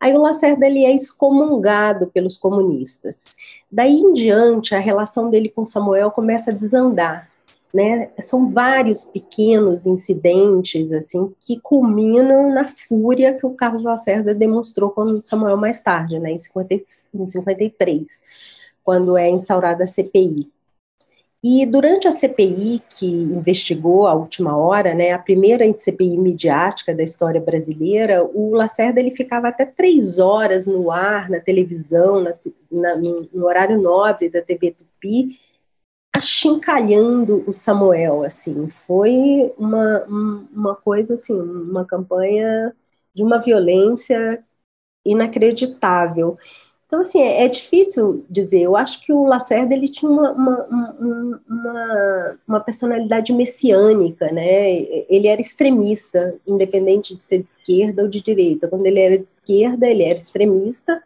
Aí 0.00 0.14
o 0.14 0.22
Lacerda 0.22 0.66
ele 0.66 0.86
é 0.86 0.94
excomungado 0.94 2.06
pelos 2.06 2.38
comunistas. 2.38 3.36
Daí 3.70 4.00
em 4.00 4.14
diante 4.14 4.74
a 4.74 4.78
relação 4.78 5.28
dele 5.28 5.50
com 5.50 5.66
Samuel 5.66 6.10
começa 6.10 6.50
a 6.50 6.54
desandar 6.54 7.29
né? 7.72 8.10
São 8.18 8.50
vários 8.50 9.04
pequenos 9.04 9.86
incidentes 9.86 10.92
assim 10.92 11.32
que 11.38 11.58
culminam 11.60 12.52
na 12.52 12.66
fúria 12.66 13.34
que 13.34 13.46
o 13.46 13.54
Carlos 13.54 13.84
Lacerda 13.84 14.34
demonstrou 14.34 14.90
com 14.90 15.20
Samuel 15.20 15.56
mais 15.56 15.80
tarde, 15.80 16.18
né? 16.18 16.32
Em, 16.32 16.36
50, 16.36 16.74
em 17.14 17.26
53, 17.26 18.22
quando 18.82 19.16
é 19.16 19.30
instaurada 19.30 19.84
a 19.84 19.86
CPI. 19.86 20.50
E 21.42 21.64
durante 21.64 22.06
a 22.06 22.12
CPI 22.12 22.82
que 22.90 23.06
investigou 23.06 24.06
a 24.06 24.12
última 24.12 24.58
hora, 24.58 24.92
né, 24.92 25.12
a 25.12 25.18
primeira 25.18 25.64
CPI 25.72 26.18
midiática 26.18 26.94
da 26.94 27.02
história 27.02 27.40
brasileira, 27.40 28.22
o 28.22 28.54
Lacerda 28.54 29.00
ele 29.00 29.16
ficava 29.16 29.48
até 29.48 29.64
três 29.64 30.18
horas 30.18 30.66
no 30.66 30.90
ar, 30.90 31.30
na 31.30 31.40
televisão, 31.40 32.20
na, 32.20 32.34
na, 32.70 32.96
no, 32.96 33.26
no 33.32 33.46
horário 33.46 33.80
nobre 33.80 34.28
da 34.28 34.42
TV 34.42 34.72
Tupi, 34.72 35.38
achincalhando 36.14 37.44
o 37.46 37.52
Samuel, 37.52 38.24
assim, 38.24 38.68
foi 38.86 39.52
uma, 39.56 40.04
uma 40.52 40.76
coisa 40.76 41.14
assim, 41.14 41.34
uma 41.34 41.84
campanha 41.84 42.74
de 43.14 43.22
uma 43.22 43.38
violência 43.38 44.44
inacreditável. 45.04 46.38
Então, 46.90 47.02
assim, 47.02 47.20
é, 47.22 47.44
é 47.44 47.48
difícil 47.48 48.24
dizer. 48.28 48.62
Eu 48.62 48.76
acho 48.76 49.00
que 49.02 49.12
o 49.12 49.24
Lacerda 49.24 49.72
ele 49.74 49.86
tinha 49.88 50.10
uma, 50.10 50.32
uma, 50.32 50.66
uma, 51.48 52.38
uma, 52.48 52.60
personalidade 52.60 53.32
messiânica, 53.32 54.30
né? 54.32 54.72
Ele 55.08 55.28
era 55.28 55.40
extremista, 55.40 56.36
independente 56.44 57.14
de 57.14 57.24
ser 57.24 57.44
de 57.44 57.50
esquerda 57.50 58.02
ou 58.02 58.08
de 58.08 58.20
direita. 58.20 58.66
Quando 58.66 58.86
ele 58.86 58.98
era 58.98 59.16
de 59.16 59.24
esquerda, 59.28 59.86
ele 59.86 60.02
era 60.02 60.18
extremista. 60.18 61.00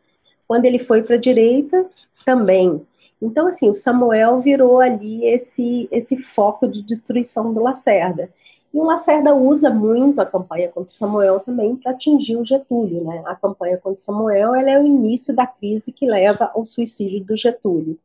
Quando 0.49 0.65
ele 0.65 0.79
foi 0.79 1.03
para 1.03 1.17
a 1.17 1.19
direita, 1.19 1.87
também. 2.25 2.81
Então, 3.21 3.47
assim, 3.47 3.71
o 3.71 3.75
Samuel 3.75 4.41
virou 4.41 4.81
ali 4.81 5.25
esse, 5.25 5.89
esse 5.91 6.17
foco 6.19 6.69
de 6.69 6.83
destruição 6.83 7.53
do 7.53 7.63
Lacerda. 7.63 8.31
E 8.73 8.79
o 8.79 8.85
Lacerda 8.85 9.35
usa 9.35 9.71
muito 9.71 10.21
a 10.21 10.27
campanha 10.27 10.69
contra 10.69 10.91
o 10.91 10.93
Samuel 10.93 11.39
também 11.41 11.77
para 11.77 11.93
atingir 11.93 12.37
o 12.37 12.45
Getúlio. 12.45 13.05
Né? 13.05 13.23
A 13.27 13.35
campanha 13.37 13.79
contra 13.79 14.01
o 14.01 14.05
Samuel 14.05 14.55
é 14.57 14.81
o 14.81 14.85
início 14.85 15.35
da 15.35 15.47
crise 15.47 15.93
que 15.93 16.07
leva 16.07 16.51
ao 16.53 16.67
suicídio 16.67 17.25
do 17.25 17.37
Getúlio. 17.37 17.99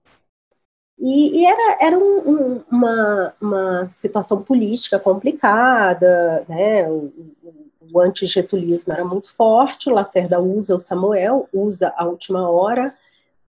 E, 0.99 1.39
e 1.39 1.45
era, 1.45 1.77
era 1.81 1.97
um, 1.97 2.19
um, 2.29 2.63
uma, 2.69 3.33
uma 3.41 3.89
situação 3.89 4.43
política 4.43 4.99
complicada, 4.99 6.45
né? 6.47 6.87
o, 6.89 7.11
o, 7.41 7.69
o 7.93 7.99
antigetulismo 7.99 8.93
era 8.93 9.05
muito 9.05 9.33
forte, 9.33 9.89
o 9.89 9.93
Lacerda 9.93 10.39
usa 10.39 10.75
o 10.75 10.79
Samuel, 10.79 11.47
usa 11.53 11.93
a 11.97 12.05
última 12.05 12.49
hora, 12.49 12.93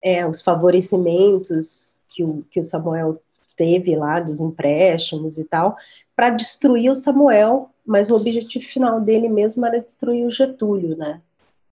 é, 0.02 0.26
os 0.26 0.40
favorecimentos 0.40 1.96
que 2.08 2.24
o, 2.24 2.44
que 2.50 2.61
o 2.61 2.64
Samuel 2.64 3.12
teve 3.56 3.96
lá, 3.96 4.20
dos 4.20 4.40
empréstimos 4.40 5.38
e 5.38 5.44
tal, 5.44 5.76
para 6.14 6.30
destruir 6.30 6.90
o 6.90 6.96
Samuel, 6.96 7.70
mas 7.84 8.11
o 8.11 8.16
objetivo 8.16 8.64
final 8.64 9.00
dele 9.00 9.28
mesmo 9.28 9.64
era 9.66 9.80
destruir 9.80 10.24
o 10.24 10.30
Getúlio, 10.30 10.96
né? 10.96 11.20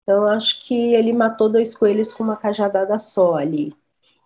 Então, 0.03 0.25
acho 0.27 0.65
que 0.65 0.93
ele 0.93 1.13
matou 1.13 1.49
dois 1.49 1.75
coelhos 1.75 2.13
com 2.13 2.23
uma 2.23 2.35
cajadada 2.35 2.97
só 2.99 3.35
ali. 3.35 3.73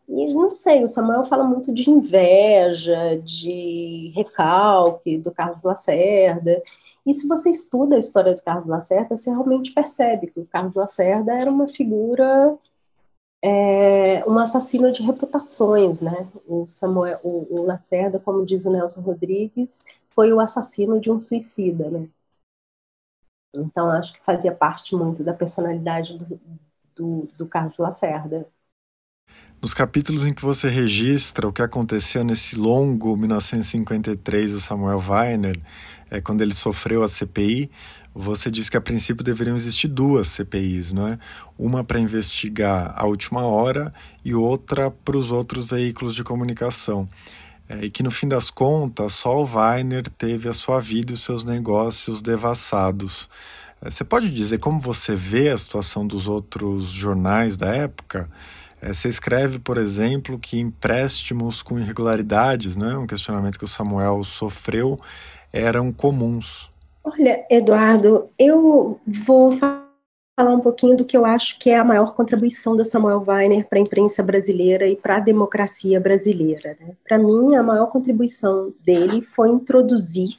E 0.07 0.33
não 0.33 0.53
sei, 0.53 0.83
o 0.83 0.87
Samuel 0.87 1.23
fala 1.23 1.43
muito 1.43 1.73
de 1.73 1.89
inveja, 1.89 3.19
de 3.23 4.11
recalque 4.15 5.17
do 5.17 5.31
Carlos 5.31 5.63
Lacerda. 5.63 6.61
E 7.05 7.13
se 7.13 7.27
você 7.27 7.49
estuda 7.49 7.95
a 7.95 7.99
história 7.99 8.35
do 8.35 8.41
Carlos 8.41 8.65
Lacerda, 8.65 9.17
você 9.17 9.29
realmente 9.29 9.73
percebe 9.73 10.27
que 10.27 10.39
o 10.39 10.45
Carlos 10.45 10.75
Lacerda 10.75 11.33
era 11.33 11.49
uma 11.49 11.67
figura, 11.67 12.57
é, 13.45 14.27
um 14.27 14.39
assassino 14.39 14.91
de 14.91 15.03
reputações, 15.03 16.01
né? 16.01 16.27
O, 16.47 16.65
Samuel, 16.67 17.19
o, 17.23 17.59
o 17.59 17.63
Lacerda, 17.63 18.19
como 18.19 18.43
diz 18.43 18.65
o 18.65 18.71
Nelson 18.71 19.01
Rodrigues, 19.01 19.83
foi 20.09 20.33
o 20.33 20.39
assassino 20.39 20.99
de 20.99 21.11
um 21.11 21.21
suicida, 21.21 21.89
né? 21.91 22.09
Então, 23.55 23.89
acho 23.91 24.13
que 24.13 24.25
fazia 24.25 24.53
parte 24.53 24.95
muito 24.95 25.23
da 25.23 25.33
personalidade 25.33 26.17
do, 26.17 26.39
do, 26.95 27.29
do 27.37 27.47
Carlos 27.47 27.77
Lacerda. 27.77 28.47
Nos 29.65 29.73
capítulos 29.73 30.27
em 30.27 30.31
que 30.31 30.43
você 30.43 30.69
registra 30.69 31.47
o 31.47 31.51
que 31.51 31.63
aconteceu 31.63 32.23
nesse 32.23 32.55
longo 32.55 33.17
1953 33.17 34.51
do 34.51 34.59
Samuel 34.59 35.03
Weiner, 35.09 35.59
é, 36.11 36.21
quando 36.21 36.41
ele 36.41 36.53
sofreu 36.53 37.01
a 37.01 37.07
CPI, 37.07 37.71
você 38.13 38.51
diz 38.51 38.69
que 38.69 38.77
a 38.77 38.81
princípio 38.81 39.23
deveriam 39.23 39.55
existir 39.55 39.87
duas 39.87 40.27
CPIs, 40.27 40.93
não 40.93 41.07
é? 41.07 41.17
Uma 41.57 41.83
para 41.83 41.99
investigar 41.99 42.93
a 42.95 43.07
última 43.07 43.41
hora 43.41 43.91
e 44.23 44.35
outra 44.35 44.91
para 44.91 45.17
os 45.17 45.31
outros 45.31 45.65
veículos 45.65 46.13
de 46.13 46.23
comunicação. 46.23 47.09
É, 47.67 47.85
e 47.85 47.89
que 47.89 48.03
no 48.03 48.11
fim 48.11 48.27
das 48.27 48.51
contas, 48.51 49.13
só 49.13 49.43
o 49.43 49.49
Weiner 49.51 50.07
teve 50.07 50.47
a 50.47 50.53
sua 50.53 50.79
vida 50.79 51.11
e 51.11 51.15
os 51.15 51.23
seus 51.23 51.43
negócios 51.43 52.21
devassados. 52.21 53.27
É, 53.81 53.89
você 53.89 54.03
pode 54.03 54.29
dizer 54.29 54.59
como 54.59 54.79
você 54.79 55.15
vê 55.15 55.49
a 55.49 55.57
situação 55.57 56.05
dos 56.05 56.27
outros 56.27 56.91
jornais 56.91 57.57
da 57.57 57.75
época? 57.75 58.29
É, 58.85 58.93
você 58.93 59.09
escreve, 59.09 59.57
por 59.57 59.79
exemplo, 59.79 60.37
que 60.37 60.59
empréstimos 60.59 61.63
com 61.63 61.79
irregularidades, 61.79 62.77
né, 62.77 62.95
um 62.95 63.07
questionamento 63.07 63.57
que 63.57 63.65
o 63.65 63.67
Samuel 63.67 64.23
sofreu, 64.23 64.95
eram 65.51 65.91
comuns. 65.91 66.69
Olha, 67.03 67.43
Eduardo, 67.49 68.29
eu 68.37 68.99
vou 69.07 69.57
falar 69.57 70.53
um 70.53 70.59
pouquinho 70.59 70.97
do 70.97 71.03
que 71.03 71.17
eu 71.17 71.25
acho 71.25 71.57
que 71.57 71.71
é 71.71 71.79
a 71.79 71.83
maior 71.83 72.13
contribuição 72.13 72.77
do 72.77 72.85
Samuel 72.85 73.23
Weiner 73.27 73.67
para 73.67 73.79
a 73.79 73.81
imprensa 73.81 74.21
brasileira 74.21 74.85
e 74.85 74.95
para 74.95 75.17
a 75.17 75.19
democracia 75.19 75.99
brasileira. 75.99 76.77
Né? 76.79 76.93
Para 77.03 77.17
mim, 77.17 77.55
a 77.55 77.63
maior 77.63 77.87
contribuição 77.87 78.71
dele 78.85 79.23
foi 79.23 79.49
introduzir 79.49 80.35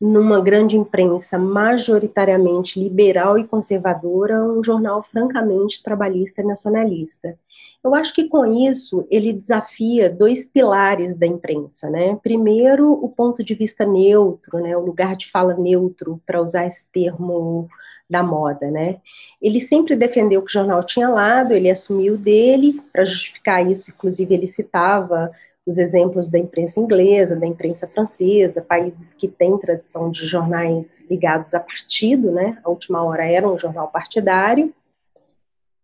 numa 0.00 0.40
grande 0.40 0.76
imprensa 0.76 1.36
majoritariamente 1.36 2.80
liberal 2.80 3.38
e 3.38 3.46
conservadora, 3.46 4.42
um 4.42 4.64
jornal 4.64 5.02
francamente 5.02 5.82
trabalhista 5.82 6.40
e 6.40 6.44
nacionalista. 6.44 7.38
Eu 7.84 7.94
acho 7.94 8.14
que 8.14 8.28
com 8.28 8.46
isso 8.46 9.06
ele 9.10 9.32
desafia 9.32 10.08
dois 10.08 10.46
pilares 10.50 11.14
da 11.14 11.26
imprensa, 11.26 11.90
né? 11.90 12.18
Primeiro, 12.22 12.92
o 12.92 13.08
ponto 13.08 13.44
de 13.44 13.54
vista 13.54 13.84
neutro, 13.84 14.58
né? 14.58 14.76
O 14.76 14.84
lugar 14.84 15.16
de 15.16 15.30
fala 15.30 15.54
neutro, 15.54 16.20
para 16.26 16.42
usar 16.42 16.66
esse 16.66 16.90
termo 16.90 17.68
da 18.08 18.22
moda, 18.22 18.70
né? 18.70 18.98
Ele 19.40 19.60
sempre 19.60 19.96
defendeu 19.96 20.42
que 20.42 20.50
o 20.50 20.52
jornal 20.52 20.82
tinha 20.82 21.08
lado, 21.08 21.52
ele 21.52 21.70
assumiu 21.70 22.18
dele, 22.18 22.80
para 22.92 23.04
justificar 23.04 23.70
isso, 23.70 23.90
inclusive 23.90 24.34
ele 24.34 24.46
citava 24.46 25.30
os 25.66 25.78
exemplos 25.78 26.28
da 26.28 26.38
imprensa 26.38 26.80
inglesa, 26.80 27.36
da 27.36 27.46
imprensa 27.46 27.86
francesa, 27.86 28.62
países 28.62 29.14
que 29.14 29.28
têm 29.28 29.58
tradição 29.58 30.10
de 30.10 30.26
jornais 30.26 31.04
ligados 31.08 31.54
a 31.54 31.60
partido, 31.60 32.32
né? 32.32 32.58
A 32.64 32.70
última 32.70 33.02
hora 33.04 33.24
era 33.30 33.48
um 33.48 33.58
jornal 33.58 33.88
partidário. 33.88 34.72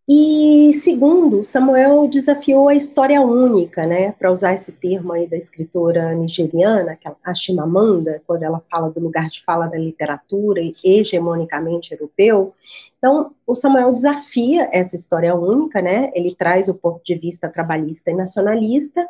E 0.09 0.73
segundo, 0.73 1.43
Samuel 1.43 2.07
desafiou 2.07 2.69
a 2.69 2.77
história 2.77 3.21
única, 3.21 3.83
né? 3.83 4.13
Para 4.13 4.31
usar 4.31 4.55
esse 4.55 4.71
termo 4.71 5.13
aí 5.13 5.27
da 5.27 5.37
escritora 5.37 6.13
nigeriana, 6.13 6.93
é 6.93 7.13
a 7.25 7.35
Chimamanda, 7.35 8.23
quando 8.25 8.45
ela 8.45 8.63
fala 8.71 8.89
do 8.89 9.01
lugar 9.01 9.29
de 9.29 9.43
fala 9.43 9.67
da 9.67 9.77
literatura 9.77 10.61
hegemonicamente 10.85 11.93
europeu. 11.93 12.55
Então, 12.99 13.33
o 13.45 13.55
Samuel 13.55 13.93
desafia 13.93 14.69
essa 14.73 14.95
história 14.95 15.35
única, 15.35 15.83
né? 15.83 16.13
Ele 16.15 16.33
traz 16.33 16.69
o 16.69 16.75
ponto 16.75 17.03
de 17.05 17.17
vista 17.17 17.49
trabalhista 17.49 18.11
e 18.11 18.15
nacionalista 18.15 19.05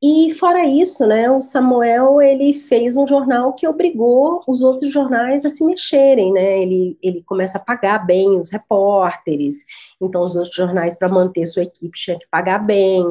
e 0.00 0.32
fora 0.32 0.64
isso, 0.64 1.04
né, 1.06 1.28
o 1.28 1.40
Samuel 1.40 2.22
ele 2.22 2.54
fez 2.54 2.96
um 2.96 3.04
jornal 3.04 3.52
que 3.54 3.66
obrigou 3.66 4.40
os 4.46 4.62
outros 4.62 4.92
jornais 4.92 5.44
a 5.44 5.50
se 5.50 5.64
mexerem, 5.64 6.32
né? 6.32 6.62
Ele, 6.62 6.96
ele 7.02 7.22
começa 7.24 7.58
a 7.58 7.60
pagar 7.60 8.06
bem 8.06 8.38
os 8.40 8.50
repórteres, 8.50 9.64
então 10.00 10.22
os 10.22 10.36
outros 10.36 10.54
jornais 10.54 10.96
para 10.96 11.08
manter 11.08 11.46
sua 11.46 11.64
equipe 11.64 11.98
tinham 11.98 12.18
que 12.18 12.28
pagar 12.30 12.60
bem. 12.60 13.04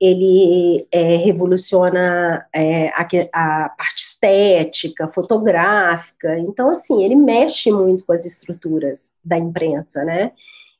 Ele 0.00 0.86
é, 0.92 1.16
revoluciona 1.16 2.46
é, 2.54 2.88
a, 2.90 3.06
a 3.32 3.68
parte 3.70 4.02
estética, 4.02 5.08
fotográfica. 5.08 6.38
Então, 6.38 6.70
assim, 6.70 7.04
ele 7.04 7.16
mexe 7.16 7.70
muito 7.72 8.06
com 8.06 8.12
as 8.12 8.24
estruturas 8.24 9.12
da 9.22 9.36
imprensa, 9.36 10.02
né? 10.04 10.32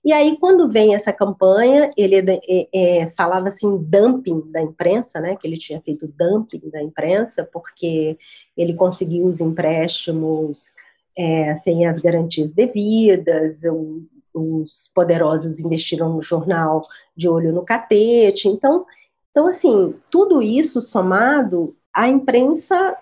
E 0.03 0.13
aí, 0.13 0.39
quando 0.39 0.71
vem 0.71 0.95
essa 0.95 1.13
campanha, 1.13 1.91
ele 1.95 2.17
é, 2.17 2.69
é, 2.73 3.11
falava 3.11 3.49
assim, 3.49 3.77
dumping 3.77 4.41
da 4.51 4.63
imprensa, 4.63 5.21
né, 5.21 5.37
que 5.37 5.47
ele 5.47 5.59
tinha 5.59 5.81
feito 5.83 6.09
dumping 6.09 6.71
da 6.71 6.83
imprensa, 6.83 7.49
porque 7.53 8.19
ele 8.57 8.75
conseguiu 8.75 9.27
os 9.27 9.41
empréstimos 9.41 10.75
é, 11.17 11.55
sem 11.57 11.87
as 11.87 11.99
garantias 11.99 12.53
devidas, 12.53 13.63
o, 13.65 14.03
os 14.33 14.91
poderosos 14.95 15.61
investiram 15.61 16.15
no 16.15 16.23
jornal 16.23 16.87
de 17.15 17.29
olho 17.29 17.53
no 17.53 17.65
catete, 17.65 18.49
então, 18.49 18.87
então 19.31 19.49
assim, 19.49 19.95
tudo 20.11 20.41
isso 20.41 20.81
somado, 20.81 21.77
a 21.93 22.09
imprensa 22.09 22.97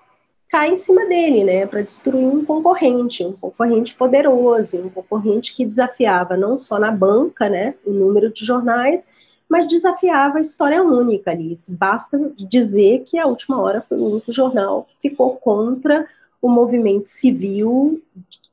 cai 0.49 0.71
em 0.71 0.77
cima 0.77 1.05
dele, 1.07 1.45
né, 1.45 1.67
para 1.67 1.83
destruir 1.83 2.27
um 2.27 2.45
concorrente, 2.45 3.25
um 3.25 3.33
concorrente 3.33 3.95
poderoso, 3.95 4.79
um 4.79 4.89
concorrente 4.89 5.55
que 5.55 5.65
desafiava 5.65 6.37
não 6.37 6.59
só 6.59 6.79
na 6.79 6.91
banca, 6.91 7.49
né, 7.49 7.75
o 7.85 7.91
número 7.91 8.33
de 8.33 8.45
jornais, 8.45 9.11
mas 9.49 9.67
desafiava 9.67 10.39
a 10.39 10.41
história 10.41 10.83
única 10.83 11.31
ali. 11.31 11.57
Basta 11.71 12.19
dizer 12.37 13.05
que 13.05 13.19
a 13.19 13.27
última 13.27 13.61
hora 13.61 13.85
foi 13.89 13.99
o 13.99 14.11
único 14.13 14.33
jornal 14.33 14.87
que 15.01 15.09
ficou 15.09 15.37
contra 15.37 16.07
o 16.41 16.49
movimento 16.49 17.09
civil 17.09 18.03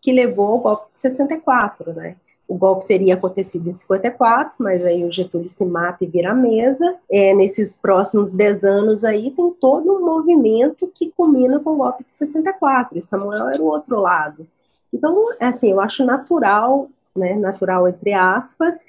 que 0.01 0.11
levou 0.11 0.47
ao 0.47 0.59
golpe 0.59 0.93
de 0.93 1.01
64, 1.01 1.93
né? 1.93 2.15
O 2.47 2.55
golpe 2.55 2.85
teria 2.85 3.15
acontecido 3.15 3.69
em 3.69 3.73
54, 3.73 4.55
mas 4.59 4.85
aí 4.85 5.03
o 5.03 5.11
Getúlio 5.11 5.49
se 5.49 5.65
mata 5.65 6.03
e 6.03 6.07
vira 6.07 6.31
a 6.31 6.35
mesa. 6.35 6.95
É, 7.09 7.33
nesses 7.33 7.73
próximos 7.73 8.31
10 8.31 8.63
anos 8.63 9.03
aí 9.03 9.31
tem 9.31 9.51
todo 9.59 9.91
um 9.91 10.05
movimento 10.05 10.91
que 10.93 11.11
culmina 11.11 11.59
com 11.59 11.71
o 11.71 11.77
golpe 11.77 12.03
de 12.03 12.15
64, 12.15 12.97
e 12.97 13.01
Samuel 13.01 13.49
era 13.49 13.61
o 13.61 13.65
outro 13.65 13.99
lado. 13.99 14.47
Então, 14.93 15.25
assim, 15.39 15.71
eu 15.71 15.81
acho 15.81 16.05
natural, 16.05 16.87
né, 17.15 17.33
natural 17.33 17.87
entre 17.87 18.13
aspas, 18.13 18.85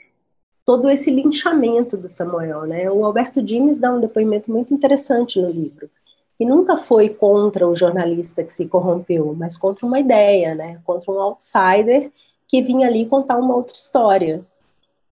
todo 0.66 0.90
esse 0.90 1.10
linchamento 1.10 1.96
do 1.96 2.08
Samuel, 2.08 2.64
né? 2.64 2.90
O 2.90 3.04
Alberto 3.04 3.40
Dines 3.40 3.78
dá 3.78 3.92
um 3.92 4.00
depoimento 4.00 4.50
muito 4.50 4.74
interessante 4.74 5.40
no 5.40 5.48
livro, 5.48 5.88
que 6.36 6.44
nunca 6.44 6.76
foi 6.76 7.08
contra 7.08 7.66
o 7.66 7.74
jornalista 7.74 8.42
que 8.42 8.52
se 8.52 8.66
corrompeu, 8.66 9.32
mas 9.38 9.56
contra 9.56 9.86
uma 9.86 10.00
ideia, 10.00 10.54
né? 10.54 10.80
Contra 10.84 11.12
um 11.12 11.20
outsider 11.20 12.10
que 12.48 12.62
vinha 12.62 12.86
ali 12.86 13.06
contar 13.06 13.36
uma 13.36 13.54
outra 13.54 13.74
história. 13.74 14.42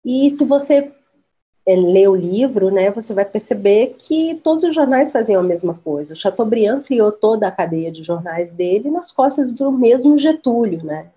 E 0.04 0.30
se 0.32 0.44
você 0.46 0.92
é, 1.66 1.76
lê 1.76 2.08
o 2.08 2.16
livro, 2.16 2.72
né, 2.72 2.92
você 2.92 3.14
vai 3.14 3.26
perceber 3.26 3.96
que 3.98 4.36
todos 4.44 4.64
os 4.64 4.74
jornais 4.74 5.12
faziam 5.12 5.40
a 5.42 5.44
mesma 5.44 5.74
coisa. 5.76 6.14
O 6.14 6.18
Chateaubriand 6.18 6.82
criou 6.82 7.12
toda 7.12 7.48
a 7.48 7.52
cadeia 7.52 7.92
de 7.92 8.04
jornais 8.04 8.52
dele 8.52 8.90
nas 8.90 9.12
costas 9.12 9.52
do 9.52 9.72
mesmo 9.72 10.18
Getúlio, 10.18 10.84
né? 10.84 11.08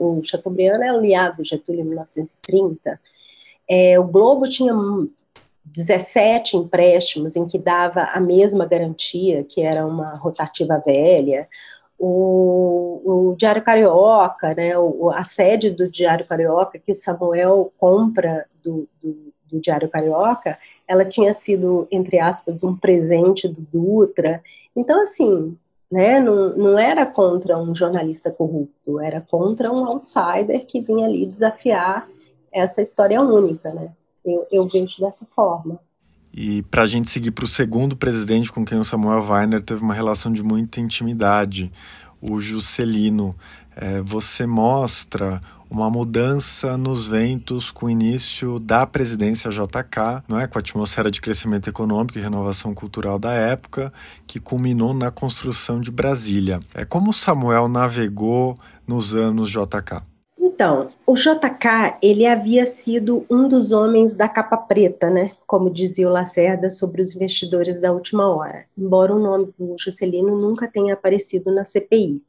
O 0.00 0.20
Chateaubriand 0.24 0.82
é 0.82 0.88
aliado 0.88 1.38
do 1.38 1.44
Getúlio 1.44 1.82
em 1.82 1.84
1930. 1.84 3.00
É, 3.68 3.98
o 4.00 4.04
Globo 4.04 4.48
tinha 4.48 4.74
17 5.64 6.56
empréstimos 6.56 7.36
em 7.36 7.46
que 7.46 7.58
dava 7.58 8.02
a 8.02 8.20
mesma 8.20 8.66
garantia, 8.66 9.44
que 9.44 9.62
era 9.62 9.86
uma 9.86 10.14
rotativa 10.16 10.82
velha 10.84 11.48
o, 12.06 13.30
o 13.30 13.36
Diário 13.36 13.62
Carioca, 13.62 14.54
né, 14.54 14.76
o, 14.78 15.10
a 15.10 15.24
sede 15.24 15.70
do 15.70 15.88
Diário 15.88 16.26
Carioca, 16.26 16.78
que 16.78 16.92
o 16.92 16.96
Samuel 16.96 17.72
compra 17.78 18.46
do, 18.62 18.86
do, 19.02 19.32
do, 19.50 19.60
Diário 19.60 19.88
Carioca, 19.88 20.58
ela 20.86 21.06
tinha 21.06 21.32
sido, 21.32 21.88
entre 21.90 22.18
aspas, 22.18 22.62
um 22.62 22.76
presente 22.76 23.48
do 23.48 23.62
Dutra. 23.72 24.42
Então, 24.76 25.02
assim, 25.02 25.56
né, 25.90 26.20
não, 26.20 26.54
não 26.54 26.78
era 26.78 27.06
contra 27.06 27.58
um 27.58 27.74
jornalista 27.74 28.30
corrupto, 28.30 29.00
era 29.00 29.22
contra 29.22 29.72
um 29.72 29.86
outsider 29.86 30.66
que 30.66 30.82
vinha 30.82 31.06
ali 31.06 31.26
desafiar 31.26 32.06
essa 32.52 32.82
história 32.82 33.20
única, 33.22 33.72
né? 33.72 33.90
Eu, 34.22 34.46
eu 34.50 34.68
vejo 34.68 35.00
dessa 35.00 35.26
forma. 35.34 35.80
E 36.36 36.62
para 36.62 36.82
a 36.82 36.86
gente 36.86 37.08
seguir 37.08 37.30
para 37.30 37.44
o 37.44 37.48
segundo 37.48 37.94
presidente 37.94 38.50
com 38.50 38.64
quem 38.64 38.76
o 38.76 38.84
Samuel 38.84 39.24
Weiner 39.24 39.62
teve 39.62 39.82
uma 39.82 39.94
relação 39.94 40.32
de 40.32 40.42
muita 40.42 40.80
intimidade, 40.80 41.70
o 42.20 42.40
Juscelino. 42.40 43.32
É, 43.76 44.00
você 44.00 44.44
mostra 44.44 45.40
uma 45.70 45.88
mudança 45.88 46.76
nos 46.76 47.06
ventos 47.06 47.70
com 47.70 47.86
o 47.86 47.90
início 47.90 48.58
da 48.58 48.84
presidência 48.84 49.48
JK, 49.50 50.24
não 50.26 50.38
é, 50.38 50.48
com 50.48 50.58
a 50.58 50.60
atmosfera 50.60 51.08
de 51.08 51.20
crescimento 51.20 51.68
econômico 51.68 52.18
e 52.18 52.20
renovação 52.20 52.74
cultural 52.74 53.16
da 53.16 53.32
época, 53.32 53.92
que 54.26 54.40
culminou 54.40 54.92
na 54.92 55.12
construção 55.12 55.80
de 55.80 55.90
Brasília. 55.90 56.58
É 56.74 56.84
como 56.84 57.12
Samuel 57.12 57.68
navegou 57.68 58.56
nos 58.86 59.14
anos 59.14 59.50
JK. 59.50 60.13
Então, 60.46 60.88
o 61.06 61.14
JK, 61.14 61.96
ele 62.02 62.26
havia 62.26 62.66
sido 62.66 63.24
um 63.30 63.48
dos 63.48 63.72
homens 63.72 64.14
da 64.14 64.28
capa 64.28 64.58
preta, 64.58 65.08
né? 65.08 65.30
Como 65.46 65.70
dizia 65.70 66.06
o 66.06 66.12
Lacerda 66.12 66.68
sobre 66.68 67.00
os 67.00 67.16
investidores 67.16 67.78
da 67.78 67.90
última 67.90 68.28
hora, 68.28 68.66
embora 68.76 69.14
o 69.14 69.18
nome 69.18 69.46
do 69.58 69.74
Juscelino 69.78 70.38
nunca 70.38 70.68
tenha 70.68 70.92
aparecido 70.92 71.50
na 71.50 71.64
CPI. 71.64 72.22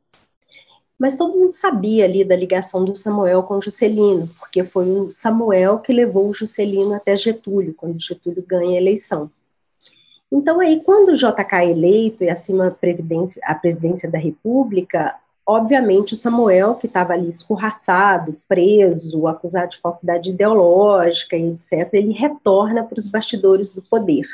Mas 0.97 1.17
todo 1.17 1.37
mundo 1.37 1.51
sabia 1.51 2.05
ali 2.05 2.23
da 2.23 2.37
ligação 2.37 2.85
do 2.85 2.95
Samuel 2.95 3.43
com 3.43 3.57
o 3.57 3.61
Juscelino, 3.61 4.29
porque 4.39 4.63
foi 4.63 4.89
o 4.89 5.11
Samuel 5.11 5.79
que 5.79 5.91
levou 5.91 6.29
o 6.29 6.33
Juscelino 6.33 6.93
até 6.93 7.17
Getúlio, 7.17 7.75
quando 7.75 8.01
Getúlio 8.01 8.45
ganha 8.47 8.77
a 8.77 8.81
eleição. 8.81 9.29
Então 10.31 10.61
aí, 10.61 10.81
quando 10.85 11.09
o 11.09 11.15
JK 11.15 11.53
é 11.53 11.69
eleito 11.69 12.23
e 12.23 12.29
acima 12.29 12.67
a, 12.67 13.51
a 13.51 13.55
presidência 13.55 14.09
da 14.09 14.17
República, 14.17 15.15
obviamente 15.45 16.13
o 16.13 16.15
Samuel, 16.15 16.75
que 16.75 16.87
estava 16.87 17.13
ali 17.13 17.29
escorraçado, 17.29 18.35
preso, 18.47 19.27
acusado 19.27 19.71
de 19.71 19.79
falsidade 19.79 20.29
ideológica 20.29 21.37
etc., 21.37 21.89
ele 21.93 22.13
retorna 22.13 22.83
para 22.83 22.97
os 22.97 23.05
bastidores 23.05 23.73
do 23.73 23.81
poder. 23.81 24.25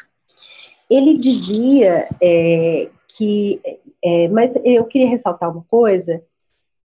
Ele 0.89 1.17
dizia 1.17 2.07
é, 2.21 2.89
que, 3.17 3.59
é, 4.03 4.27
mas 4.29 4.55
eu 4.63 4.85
queria 4.85 5.09
ressaltar 5.09 5.51
uma 5.51 5.65
coisa, 5.69 6.21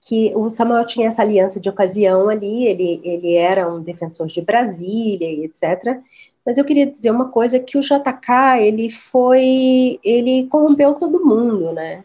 que 0.08 0.34
o 0.36 0.50
Samuel 0.50 0.86
tinha 0.86 1.08
essa 1.08 1.22
aliança 1.22 1.60
de 1.60 1.70
ocasião 1.70 2.30
ali, 2.30 2.66
ele, 2.66 3.02
ele 3.04 3.36
era 3.36 3.72
um 3.72 3.82
defensor 3.82 4.28
de 4.28 4.42
Brasília 4.42 5.46
etc., 5.46 6.00
mas 6.46 6.58
eu 6.58 6.66
queria 6.66 6.86
dizer 6.86 7.10
uma 7.10 7.30
coisa, 7.30 7.58
que 7.58 7.78
o 7.78 7.82
JK, 7.82 8.60
ele 8.60 8.90
foi, 8.90 9.98
ele 10.04 10.46
corrompeu 10.48 10.94
todo 10.96 11.26
mundo, 11.26 11.72
né, 11.72 12.04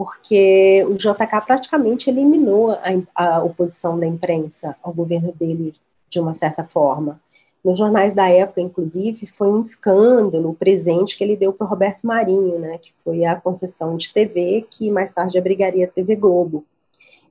porque 0.00 0.82
o 0.88 0.94
JK 0.94 1.44
praticamente 1.44 2.08
eliminou 2.08 2.70
a, 2.70 2.78
a 3.14 3.44
oposição 3.44 4.00
da 4.00 4.06
imprensa 4.06 4.74
ao 4.82 4.94
governo 4.94 5.30
dele, 5.38 5.74
de 6.08 6.18
uma 6.18 6.32
certa 6.32 6.64
forma. 6.64 7.20
Nos 7.62 7.76
jornais 7.76 8.14
da 8.14 8.26
época, 8.26 8.62
inclusive, 8.62 9.26
foi 9.26 9.48
um 9.48 9.60
escândalo 9.60 10.48
o 10.48 10.54
presente 10.54 11.18
que 11.18 11.22
ele 11.22 11.36
deu 11.36 11.52
para 11.52 11.66
Roberto 11.66 12.06
Marinho, 12.06 12.58
né, 12.58 12.78
que 12.78 12.94
foi 13.04 13.26
a 13.26 13.36
concessão 13.36 13.94
de 13.98 14.10
TV, 14.10 14.66
que 14.70 14.90
mais 14.90 15.12
tarde 15.12 15.36
abrigaria 15.36 15.84
a 15.84 15.90
TV 15.90 16.16
Globo. 16.16 16.64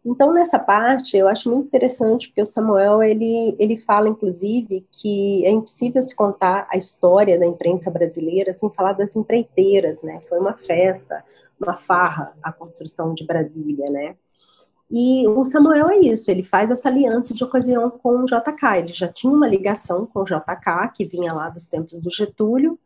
Então, 0.05 0.31
nessa 0.31 0.59
parte, 0.59 1.17
eu 1.17 1.27
acho 1.27 1.49
muito 1.49 1.65
interessante, 1.65 2.27
porque 2.27 2.43
o 2.43 2.45
Samuel, 2.45 3.01
ele, 3.01 3.55
ele 3.57 3.77
fala, 3.77 4.07
inclusive, 4.07 4.85
que 4.91 5.43
é 5.43 5.49
impossível 5.49 6.03
se 6.03 6.15
contar 6.15 6.67
a 6.69 6.77
história 6.77 7.39
da 7.39 7.47
imprensa 7.47 7.89
brasileira 7.89 8.53
sem 8.53 8.69
falar 8.69 8.93
das 8.93 9.15
empreiteiras, 9.15 10.03
né? 10.03 10.19
Foi 10.29 10.37
uma 10.37 10.55
festa, 10.55 11.23
uma 11.59 11.77
farra, 11.77 12.33
a 12.41 12.51
construção 12.51 13.13
de 13.13 13.25
Brasília, 13.25 13.89
né? 13.89 14.15
E 14.91 15.27
o 15.27 15.43
Samuel 15.43 15.89
é 15.89 15.99
isso, 15.99 16.31
ele 16.31 16.43
faz 16.43 16.71
essa 16.71 16.89
aliança 16.89 17.33
de 17.33 17.43
ocasião 17.43 17.91
com 17.91 18.21
o 18.21 18.25
JK. 18.25 18.79
Ele 18.79 18.87
já 18.87 19.07
tinha 19.07 19.31
uma 19.31 19.47
ligação 19.47 20.05
com 20.07 20.21
o 20.21 20.23
JK, 20.23 20.91
que 20.95 21.05
vinha 21.05 21.31
lá 21.31 21.49
dos 21.49 21.67
tempos 21.67 21.93
do 21.95 22.09
Getúlio, 22.09 22.79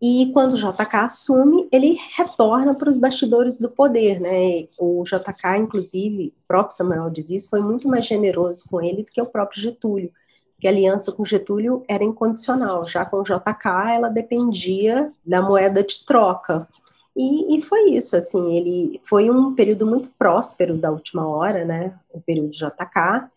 e 0.00 0.30
quando 0.32 0.54
o 0.54 0.56
JK 0.56 0.96
assume, 0.96 1.68
ele 1.70 1.98
retorna 2.16 2.74
para 2.74 2.88
os 2.88 2.96
bastidores 2.96 3.58
do 3.58 3.70
poder, 3.70 4.20
né? 4.20 4.66
O 4.78 5.02
JK, 5.04 5.58
inclusive, 5.58 6.28
o 6.28 6.46
próprio 6.48 6.76
Samuel 6.76 7.10
diz 7.10 7.30
isso, 7.30 7.48
foi 7.48 7.60
muito 7.60 7.88
mais 7.88 8.06
generoso 8.06 8.64
com 8.68 8.80
ele 8.80 9.02
do 9.02 9.12
que 9.12 9.20
o 9.20 9.26
próprio 9.26 9.60
Getúlio, 9.60 10.12
porque 10.54 10.66
a 10.66 10.70
aliança 10.70 11.12
com 11.12 11.24
Getúlio 11.24 11.84
era 11.88 12.04
incondicional, 12.04 12.86
já 12.86 13.04
com 13.04 13.18
o 13.18 13.22
JK 13.22 13.94
ela 13.94 14.08
dependia 14.08 15.10
da 15.24 15.42
moeda 15.42 15.82
de 15.82 16.04
troca. 16.04 16.68
E, 17.16 17.56
e, 17.56 17.62
foi 17.62 17.90
isso, 17.90 18.16
assim, 18.16 18.56
ele 18.56 19.00
foi 19.04 19.30
um 19.30 19.54
período 19.54 19.86
muito 19.86 20.08
próspero 20.18 20.76
da 20.76 20.90
última 20.90 21.26
hora, 21.26 21.64
né? 21.64 21.94
O 22.12 22.20
período 22.20 22.50
JK, 22.50 23.30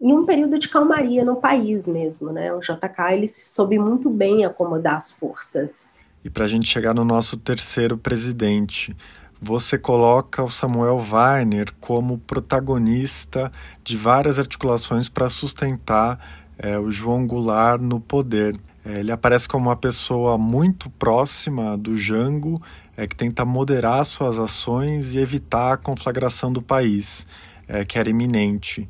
e 0.00 0.12
um 0.12 0.24
período 0.24 0.58
de 0.58 0.68
calmaria 0.68 1.24
no 1.24 1.36
país 1.36 1.86
mesmo, 1.88 2.32
né? 2.32 2.52
O 2.52 2.60
JK 2.60 3.12
ele 3.12 3.26
soube 3.26 3.78
muito 3.78 4.08
bem 4.08 4.44
acomodar 4.44 4.94
as 4.94 5.10
forças. 5.10 5.92
E 6.24 6.30
para 6.30 6.44
a 6.44 6.48
gente 6.48 6.68
chegar 6.68 6.94
no 6.94 7.04
nosso 7.04 7.36
terceiro 7.36 7.98
presidente, 7.98 8.96
você 9.40 9.76
coloca 9.76 10.42
o 10.42 10.50
Samuel 10.50 10.98
Weiner 10.98 11.72
como 11.80 12.18
protagonista 12.18 13.50
de 13.82 13.96
várias 13.96 14.38
articulações 14.38 15.08
para 15.08 15.28
sustentar 15.28 16.46
é, 16.56 16.78
o 16.78 16.90
João 16.90 17.26
Goulart 17.26 17.80
no 17.80 18.00
poder. 18.00 18.56
É, 18.88 19.00
ele 19.00 19.12
aparece 19.12 19.46
como 19.46 19.68
uma 19.68 19.76
pessoa 19.76 20.38
muito 20.38 20.88
próxima 20.88 21.76
do 21.76 21.98
Jango, 21.98 22.54
é, 22.96 23.06
que 23.06 23.14
tenta 23.14 23.44
moderar 23.44 24.02
suas 24.06 24.38
ações 24.38 25.14
e 25.14 25.18
evitar 25.18 25.74
a 25.74 25.76
conflagração 25.76 26.50
do 26.50 26.62
país, 26.62 27.26
é, 27.68 27.84
que 27.84 27.98
era 27.98 28.08
iminente. 28.08 28.88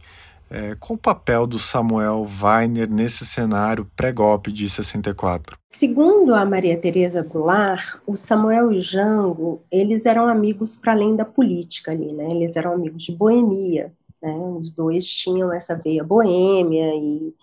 É, 0.49 0.77
qual 0.77 0.95
o 0.95 0.99
papel 0.99 1.47
do 1.49 1.59
Samuel 1.59 2.27
Weiner 2.41 2.89
nesse 2.89 3.27
cenário 3.27 3.91
pré-golpe 3.97 4.53
de 4.53 4.71
64? 4.71 5.59
Segundo 5.69 6.33
a 6.33 6.45
Maria 6.45 6.79
Tereza 6.79 7.21
Goulart, 7.21 7.99
o 8.07 8.17
Samuel 8.17 8.73
e 8.73 8.79
o 8.79 8.81
Jango, 8.81 9.61
eles 9.71 10.07
eram 10.07 10.27
amigos 10.27 10.77
para 10.77 10.93
além 10.93 11.17
da 11.17 11.25
política 11.25 11.91
ali, 11.91 12.13
né? 12.13 12.31
Eles 12.31 12.57
eram 12.57 12.73
amigos 12.73 13.03
de 13.03 13.13
boemia, 13.13 13.93
né? 14.23 14.33
Os 14.59 14.71
dois 14.71 15.05
tinham 15.05 15.53
essa 15.53 15.75
veia 15.75 16.03
boêmia 16.03 16.95
e, 16.95 17.35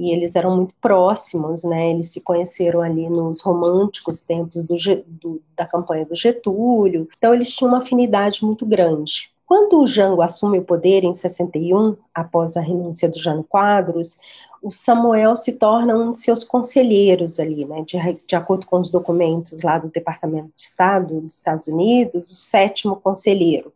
e 0.00 0.12
eles 0.12 0.34
eram 0.34 0.56
muito 0.56 0.74
próximos, 0.80 1.62
né? 1.62 1.90
Eles 1.90 2.10
se 2.10 2.22
conheceram 2.22 2.80
ali 2.80 3.06
nos 3.10 3.42
românticos 3.42 4.22
tempos 4.22 4.64
do, 4.64 4.74
do, 5.06 5.42
da 5.54 5.66
campanha 5.66 6.06
do 6.06 6.16
Getúlio, 6.16 7.06
então 7.18 7.34
eles 7.34 7.52
tinham 7.54 7.68
uma 7.68 7.78
afinidade 7.78 8.42
muito 8.42 8.64
grande. 8.64 9.30
Quando 9.46 9.78
o 9.78 9.86
Jango 9.86 10.22
assume 10.22 10.58
o 10.58 10.64
poder 10.64 11.04
em 11.04 11.12
61, 11.12 11.96
após 12.14 12.56
a 12.56 12.62
renúncia 12.62 13.10
do 13.10 13.18
Jânio 13.18 13.44
Quadros, 13.44 14.18
o 14.62 14.70
Samuel 14.70 15.36
se 15.36 15.58
torna 15.58 15.94
um 15.94 16.12
de 16.12 16.20
seus 16.20 16.44
conselheiros 16.44 17.38
ali, 17.38 17.66
né, 17.66 17.82
de, 17.82 17.98
de, 18.26 18.36
acordo 18.36 18.66
com 18.66 18.80
os 18.80 18.88
documentos 18.88 19.62
lá 19.62 19.76
do 19.76 19.88
Departamento 19.88 20.50
de 20.56 20.62
Estado 20.62 21.20
dos 21.20 21.36
Estados 21.36 21.68
Unidos, 21.68 22.30
o 22.30 22.34
sétimo 22.34 22.96
conselheiro, 22.96 23.70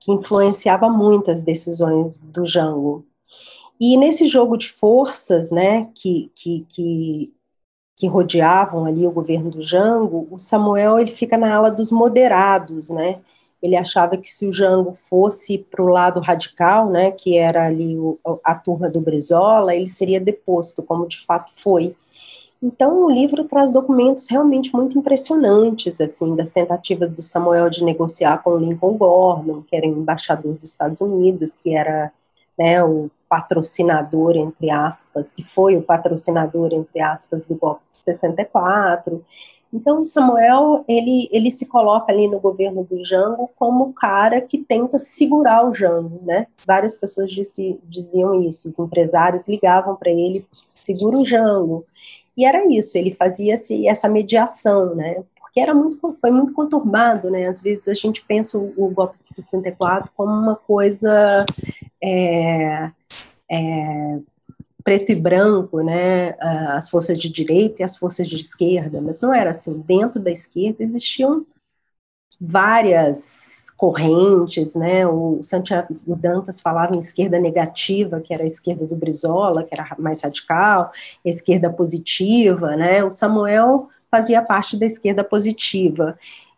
que 0.00 0.10
influenciava 0.10 0.88
muitas 0.88 1.42
decisões 1.42 2.20
do 2.20 2.44
Jango. 2.44 3.04
E 3.84 3.96
nesse 3.96 4.28
jogo 4.28 4.56
de 4.56 4.70
forças, 4.70 5.50
né, 5.50 5.90
que, 5.92 6.30
que, 6.36 6.64
que, 6.68 7.34
que 7.96 8.06
rodeavam 8.06 8.86
ali 8.86 9.04
o 9.04 9.10
governo 9.10 9.50
do 9.50 9.60
Jango, 9.60 10.28
o 10.30 10.38
Samuel 10.38 11.00
ele 11.00 11.10
fica 11.10 11.36
na 11.36 11.52
ala 11.52 11.68
dos 11.68 11.90
moderados, 11.90 12.90
né, 12.90 13.18
ele 13.60 13.74
achava 13.74 14.16
que 14.16 14.32
se 14.32 14.46
o 14.46 14.52
Jango 14.52 14.94
fosse 14.94 15.58
para 15.58 15.82
o 15.82 15.88
lado 15.88 16.20
radical, 16.20 16.90
né, 16.90 17.10
que 17.10 17.36
era 17.36 17.66
ali 17.66 17.98
o, 17.98 18.20
a 18.44 18.56
turma 18.56 18.88
do 18.88 19.00
Brizola, 19.00 19.74
ele 19.74 19.88
seria 19.88 20.20
deposto, 20.20 20.80
como 20.84 21.08
de 21.08 21.18
fato 21.26 21.50
foi. 21.56 21.96
Então, 22.62 23.06
o 23.06 23.10
livro 23.10 23.42
traz 23.48 23.72
documentos 23.72 24.28
realmente 24.30 24.72
muito 24.72 24.96
impressionantes, 24.96 26.00
assim, 26.00 26.36
das 26.36 26.50
tentativas 26.50 27.10
do 27.10 27.20
Samuel 27.20 27.68
de 27.68 27.82
negociar 27.82 28.44
com 28.44 28.58
Lincoln 28.58 28.96
Gordon, 28.96 29.62
que 29.62 29.74
era 29.74 29.86
embaixador 29.86 30.54
dos 30.54 30.70
Estados 30.70 31.00
Unidos, 31.00 31.56
que 31.56 31.74
era 31.74 32.12
né, 32.58 32.82
o 32.82 33.10
patrocinador, 33.28 34.36
entre 34.36 34.70
aspas, 34.70 35.34
que 35.34 35.42
foi 35.42 35.76
o 35.76 35.82
patrocinador, 35.82 36.72
entre 36.72 37.00
aspas, 37.00 37.46
do 37.46 37.54
golpe 37.54 37.82
de 37.94 38.00
64. 38.00 39.24
Então, 39.72 40.04
Samuel, 40.04 40.84
ele, 40.86 41.30
ele 41.32 41.50
se 41.50 41.64
coloca 41.64 42.12
ali 42.12 42.28
no 42.28 42.38
governo 42.38 42.84
do 42.84 43.02
Jango 43.02 43.48
como 43.56 43.84
o 43.84 43.92
cara 43.94 44.42
que 44.42 44.58
tenta 44.58 44.98
segurar 44.98 45.66
o 45.66 45.72
Jango, 45.72 46.20
né? 46.24 46.46
Várias 46.66 46.96
pessoas 46.96 47.30
disse, 47.30 47.80
diziam 47.84 48.42
isso, 48.42 48.68
os 48.68 48.78
empresários 48.78 49.48
ligavam 49.48 49.96
para 49.96 50.10
ele, 50.10 50.44
segura 50.74 51.16
o 51.16 51.24
Jango. 51.24 51.86
E 52.36 52.44
era 52.44 52.66
isso, 52.70 52.98
ele 52.98 53.14
fazia 53.14 53.54
essa 53.86 54.08
mediação, 54.10 54.94
né? 54.94 55.22
Porque 55.40 55.58
era 55.58 55.74
muito, 55.74 56.16
foi 56.20 56.30
muito 56.30 56.52
conturbado, 56.52 57.30
né? 57.30 57.48
Às 57.48 57.62
vezes 57.62 57.88
a 57.88 57.94
gente 57.94 58.22
pensa 58.22 58.58
o, 58.58 58.74
o 58.76 58.90
golpe 58.90 59.16
de 59.22 59.34
64 59.34 60.10
como 60.14 60.32
uma 60.32 60.56
coisa 60.56 61.46
é, 62.02 62.90
é, 63.50 64.18
preto 64.82 65.12
e 65.12 65.14
branco, 65.14 65.80
né, 65.82 66.34
as 66.74 66.90
forças 66.90 67.18
de 67.18 67.30
direita 67.30 67.82
e 67.82 67.84
as 67.84 67.96
forças 67.96 68.28
de 68.28 68.36
esquerda, 68.36 69.00
mas 69.00 69.20
não 69.20 69.34
era 69.34 69.50
assim. 69.50 69.80
Dentro 69.80 70.20
da 70.20 70.30
esquerda 70.30 70.82
existiam 70.82 71.46
várias 72.40 73.70
correntes, 73.76 74.76
né? 74.76 75.04
O 75.06 75.42
Santiago 75.42 75.94
Dantas 76.16 76.60
falava 76.60 76.94
em 76.94 77.00
esquerda 77.00 77.38
negativa, 77.38 78.20
que 78.20 78.32
era 78.32 78.44
a 78.44 78.46
esquerda 78.46 78.86
do 78.86 78.94
Brizola, 78.94 79.64
que 79.64 79.74
era 79.74 79.96
mais 79.98 80.22
radical, 80.22 80.92
esquerda 81.24 81.68
positiva, 81.68 82.76
né? 82.76 83.02
O 83.02 83.10
Samuel 83.10 83.88
fazia 84.08 84.40
parte 84.40 84.76
da 84.76 84.86
esquerda 84.86 85.24
positiva. 85.24 86.16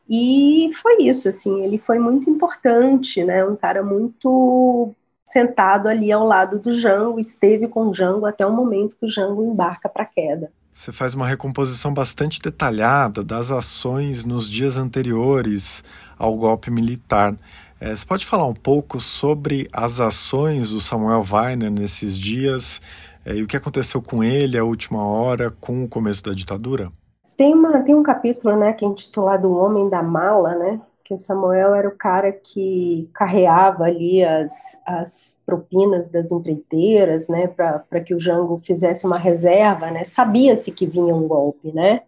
E 0.09 0.71
foi 0.75 1.05
isso, 1.05 1.29
assim, 1.29 1.65
ele 1.65 1.79
foi 1.79 1.99
muito 1.99 2.29
importante, 2.29 3.25
né? 3.25 3.43
Um 3.45 3.57
cara 3.57 3.83
muito 3.83 4.95
sentado 5.25 5.89
ali 5.89 6.13
ao 6.13 6.27
lado 6.27 6.59
do 6.59 6.73
Jango, 6.73 7.19
esteve 7.19 7.67
com 7.67 7.89
o 7.89 7.95
Jango 7.95 8.27
até 8.27 8.45
o 8.47 8.53
momento 8.53 8.97
que 8.97 9.07
o 9.07 9.09
Jango 9.09 9.43
embarca 9.45 9.89
para 9.89 10.03
a 10.03 10.07
queda. 10.07 10.53
Você 10.73 10.93
faz 10.93 11.15
uma 11.15 11.27
recomposição 11.27 11.95
bastante 11.95 12.43
detalhada 12.43 13.23
das 13.23 13.53
ações 13.53 14.25
nos 14.25 14.51
dias 14.51 14.77
anteriores 14.77 15.85
ao 16.19 16.37
golpe 16.37 16.71
militar. 16.71 17.35
É, 17.81 17.95
você 17.95 18.05
pode 18.05 18.27
falar 18.27 18.47
um 18.47 18.55
pouco 18.55 19.01
sobre 19.01 19.69
as 19.73 20.01
ações 20.01 20.71
do 20.71 20.81
Samuel 20.81 21.25
Weiner 21.31 21.71
nesses 21.71 22.19
dias 22.19 22.83
é, 23.25 23.37
e 23.37 23.43
o 23.43 23.47
que 23.47 23.57
aconteceu 23.57 24.03
com 24.03 24.23
ele 24.23 24.59
a 24.59 24.65
última 24.65 25.07
hora, 25.07 25.51
com 25.61 25.85
o 25.85 25.89
começo 25.89 26.25
da 26.25 26.33
ditadura? 26.33 26.91
Tem, 27.37 27.55
uma, 27.55 27.83
tem 27.83 27.95
um 27.95 28.03
capítulo, 28.03 28.57
né, 28.57 28.73
que 28.73 28.85
é 28.85 28.89
intitulado 28.89 29.49
O 29.49 29.57
Homem 29.57 29.89
da 29.89 30.03
Mala, 30.03 30.55
né, 30.57 30.81
o 31.15 31.19
Samuel 31.19 31.75
era 31.75 31.89
o 31.89 31.97
cara 31.97 32.33
que 32.33 33.09
carreava 33.15 33.85
ali 33.85 34.23
as, 34.25 34.81
as 34.87 35.43
propinas 35.47 36.09
das 36.09 36.31
empreiteiras, 36.31 37.29
né, 37.29 37.47
para 37.47 38.01
que 38.01 38.15
o 38.15 38.21
Jango 38.21 38.57
fizesse 38.59 39.07
uma 39.07 39.19
reserva, 39.19 39.91
né, 39.91 40.05
sabia-se 40.05 40.73
que 40.73 40.87
vinha 40.87 41.15
um 41.15 41.27
golpe, 41.27 41.73
né, 41.73 42.03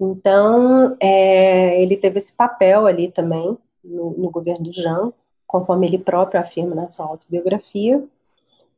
então 0.00 0.96
é, 1.00 1.80
ele 1.82 1.96
teve 1.96 2.18
esse 2.18 2.36
papel 2.36 2.86
ali 2.86 3.10
também 3.10 3.56
no, 3.82 4.10
no 4.12 4.30
governo 4.30 4.64
do 4.64 4.72
Jango, 4.72 5.14
conforme 5.46 5.86
ele 5.86 5.98
próprio 5.98 6.40
afirma 6.40 6.74
na 6.74 6.88
sua 6.88 7.06
autobiografia, 7.06 8.02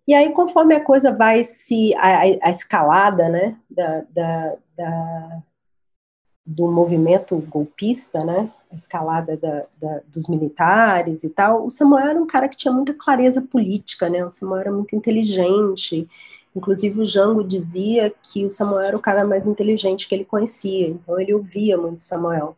e 0.07 0.15
aí, 0.15 0.31
conforme 0.33 0.75
a 0.75 0.85
coisa 0.85 1.11
vai 1.13 1.43
se. 1.43 1.93
a, 1.97 2.21
a 2.21 2.51
escalada 2.51 3.29
né, 3.29 3.57
da, 3.69 4.05
da, 4.09 4.57
da, 4.77 5.43
do 6.47 6.71
movimento 6.71 7.37
golpista, 7.39 8.25
né, 8.25 8.49
a 8.71 8.75
escalada 8.77 9.37
da, 9.37 9.67
da, 9.81 10.01
dos 10.07 10.29
militares 10.29 11.25
e 11.25 11.31
tal, 11.31 11.67
o 11.67 11.71
Samuel 11.71 12.07
era 12.07 12.23
um 12.23 12.27
cara 12.27 12.49
que 12.49 12.57
tinha 12.57 12.73
muita 12.73 12.95
clareza 12.95 13.43
política, 13.43 14.09
né, 14.09 14.25
o 14.25 14.31
Samuel 14.31 14.61
era 14.61 14.73
muito 14.73 14.95
inteligente, 14.95 16.09
inclusive 16.55 17.01
o 17.01 17.05
Jango 17.05 17.43
dizia 17.43 18.15
que 18.23 18.45
o 18.47 18.51
Samuel 18.51 18.87
era 18.87 18.97
o 18.97 19.01
cara 19.01 19.27
mais 19.27 19.47
inteligente 19.47 20.09
que 20.09 20.15
ele 20.15 20.25
conhecia, 20.25 20.89
então 20.89 21.19
ele 21.19 21.35
ouvia 21.35 21.77
muito 21.77 22.03
Samuel, 22.03 22.57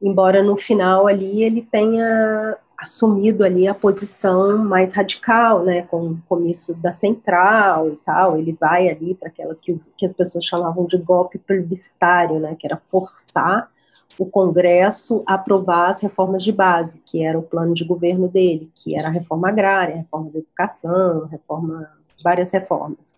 embora 0.00 0.42
no 0.42 0.56
final 0.56 1.06
ali 1.06 1.42
ele 1.42 1.60
tenha 1.60 2.56
assumido 2.80 3.44
ali 3.44 3.68
a 3.68 3.74
posição 3.74 4.56
mais 4.58 4.94
radical, 4.94 5.62
né, 5.62 5.82
com 5.82 6.12
o 6.12 6.22
comício 6.28 6.74
da 6.74 6.92
central 6.92 7.90
e 7.90 7.96
tal, 7.96 8.38
ele 8.38 8.56
vai 8.58 8.88
ali 8.88 9.14
para 9.14 9.28
aquela 9.28 9.54
que, 9.54 9.78
que, 9.96 10.06
as 10.06 10.14
pessoas 10.14 10.44
chamavam 10.44 10.86
de 10.86 10.96
golpe 10.96 11.38
plebiscitário, 11.38 12.40
né, 12.40 12.56
que 12.58 12.66
era 12.66 12.80
forçar 12.90 13.70
o 14.18 14.24
Congresso 14.26 15.22
a 15.26 15.34
aprovar 15.34 15.90
as 15.90 16.00
reformas 16.00 16.42
de 16.42 16.52
base, 16.52 17.00
que 17.04 17.22
era 17.22 17.38
o 17.38 17.42
plano 17.42 17.74
de 17.74 17.84
governo 17.84 18.28
dele, 18.28 18.70
que 18.74 18.96
era 18.96 19.08
a 19.08 19.12
reforma 19.12 19.48
agrária, 19.48 19.94
a 19.94 19.98
reforma 19.98 20.30
da 20.30 20.38
educação, 20.38 21.26
reforma, 21.26 21.90
várias 22.22 22.50
reformas. 22.50 23.14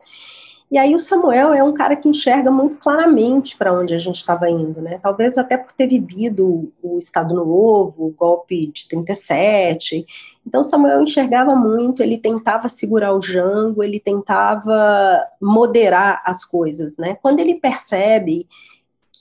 E 0.72 0.78
aí 0.78 0.94
o 0.94 0.98
Samuel 0.98 1.52
é 1.52 1.62
um 1.62 1.74
cara 1.74 1.94
que 1.94 2.08
enxerga 2.08 2.50
muito 2.50 2.78
claramente 2.78 3.58
para 3.58 3.74
onde 3.74 3.92
a 3.92 3.98
gente 3.98 4.16
estava 4.16 4.48
indo, 4.48 4.80
né? 4.80 4.98
Talvez 5.02 5.36
até 5.36 5.54
por 5.54 5.70
ter 5.70 5.86
vivido 5.86 6.72
o 6.82 6.96
Estado 6.96 7.34
Novo, 7.34 8.06
o 8.06 8.10
golpe 8.10 8.68
de 8.68 8.88
37. 8.88 10.06
Então 10.46 10.64
Samuel 10.64 11.02
enxergava 11.02 11.54
muito, 11.54 12.02
ele 12.02 12.16
tentava 12.16 12.70
segurar 12.70 13.12
o 13.12 13.20
Jango, 13.20 13.82
ele 13.82 14.00
tentava 14.00 15.22
moderar 15.38 16.22
as 16.24 16.42
coisas, 16.42 16.96
né? 16.96 17.18
Quando 17.20 17.40
ele 17.40 17.56
percebe 17.56 18.46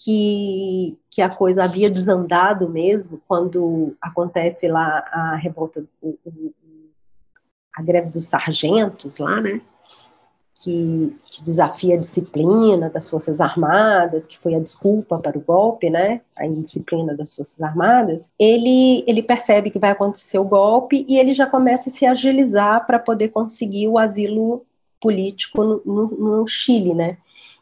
que, 0.06 0.98
que 1.10 1.22
a 1.22 1.28
coisa 1.28 1.66
havia 1.66 1.92
desandado 1.92 2.70
mesmo, 2.70 3.22
quando 3.28 3.94
acontece 4.02 4.70
lá 4.70 5.04
a 5.12 5.36
revolta, 5.36 5.84
a 7.76 7.82
greve 7.82 8.10
dos 8.10 8.24
sargentos 8.30 9.20
lá, 9.20 9.42
né? 9.42 9.60
Que, 10.62 11.16
que, 11.26 11.42
desafia 11.42 11.96
a 11.96 12.00
disciplina 12.00 12.90
das 12.90 13.10
Forças 13.10 13.42
Armadas, 13.42 14.28
que 14.28 14.38
foi 14.38 14.54
a 14.54 14.60
desculpa 14.60 15.18
para 15.18 15.38
o 15.38 15.42
golpe, 15.42 15.90
né, 15.90 16.22
a 16.38 16.46
indisciplina 16.46 17.16
das 17.16 17.36
Forças 17.36 17.62
Armadas, 17.62 18.32
ele, 18.38 19.04
ele 19.08 19.24
percebe 19.24 19.72
que 19.72 19.80
vai 19.80 19.90
acontecer 19.90 20.38
o 20.38 20.44
golpe 20.44 21.06
e 21.08 21.18
ele 21.18 21.34
já 21.34 21.48
começa 21.48 21.90
a 21.90 21.92
se 21.92 22.06
agilizar 22.06 22.86
para 22.86 23.00
poder 23.00 23.30
conseguir 23.30 23.88
o 23.88 23.98
asilo 23.98 24.64
político 25.02 25.64
no, 25.64 25.82
no, 25.86 26.08
no, 26.08 26.48
Chile, 26.48 26.94
né, 26.94 27.18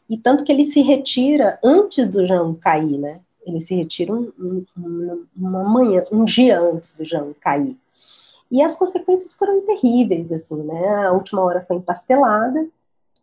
e 0.08 0.18
tanto 0.18 0.44
que 0.44 0.52
ele 0.52 0.64
se 0.64 0.82
retira 0.82 1.58
antes 1.64 2.08
do 2.08 2.26
Jean 2.26 2.54
cair, 2.54 2.98
né, 2.98 3.20
ele 3.46 3.60
se 3.60 3.74
retira 3.74 4.12
um, 4.12 4.30
um, 4.76 5.24
uma 5.34 5.64
manhã, 5.64 6.04
um 6.12 6.24
dia 6.24 6.60
antes 6.60 6.96
do 6.96 7.06
Jean 7.06 7.32
cair. 7.40 7.76
E 8.50 8.60
as 8.62 8.76
consequências 8.76 9.32
foram 9.32 9.64
terríveis, 9.64 10.32
assim, 10.32 10.60
né? 10.64 11.06
A 11.06 11.12
última 11.12 11.40
hora 11.40 11.64
foi 11.66 11.76
empastelada, 11.76 12.66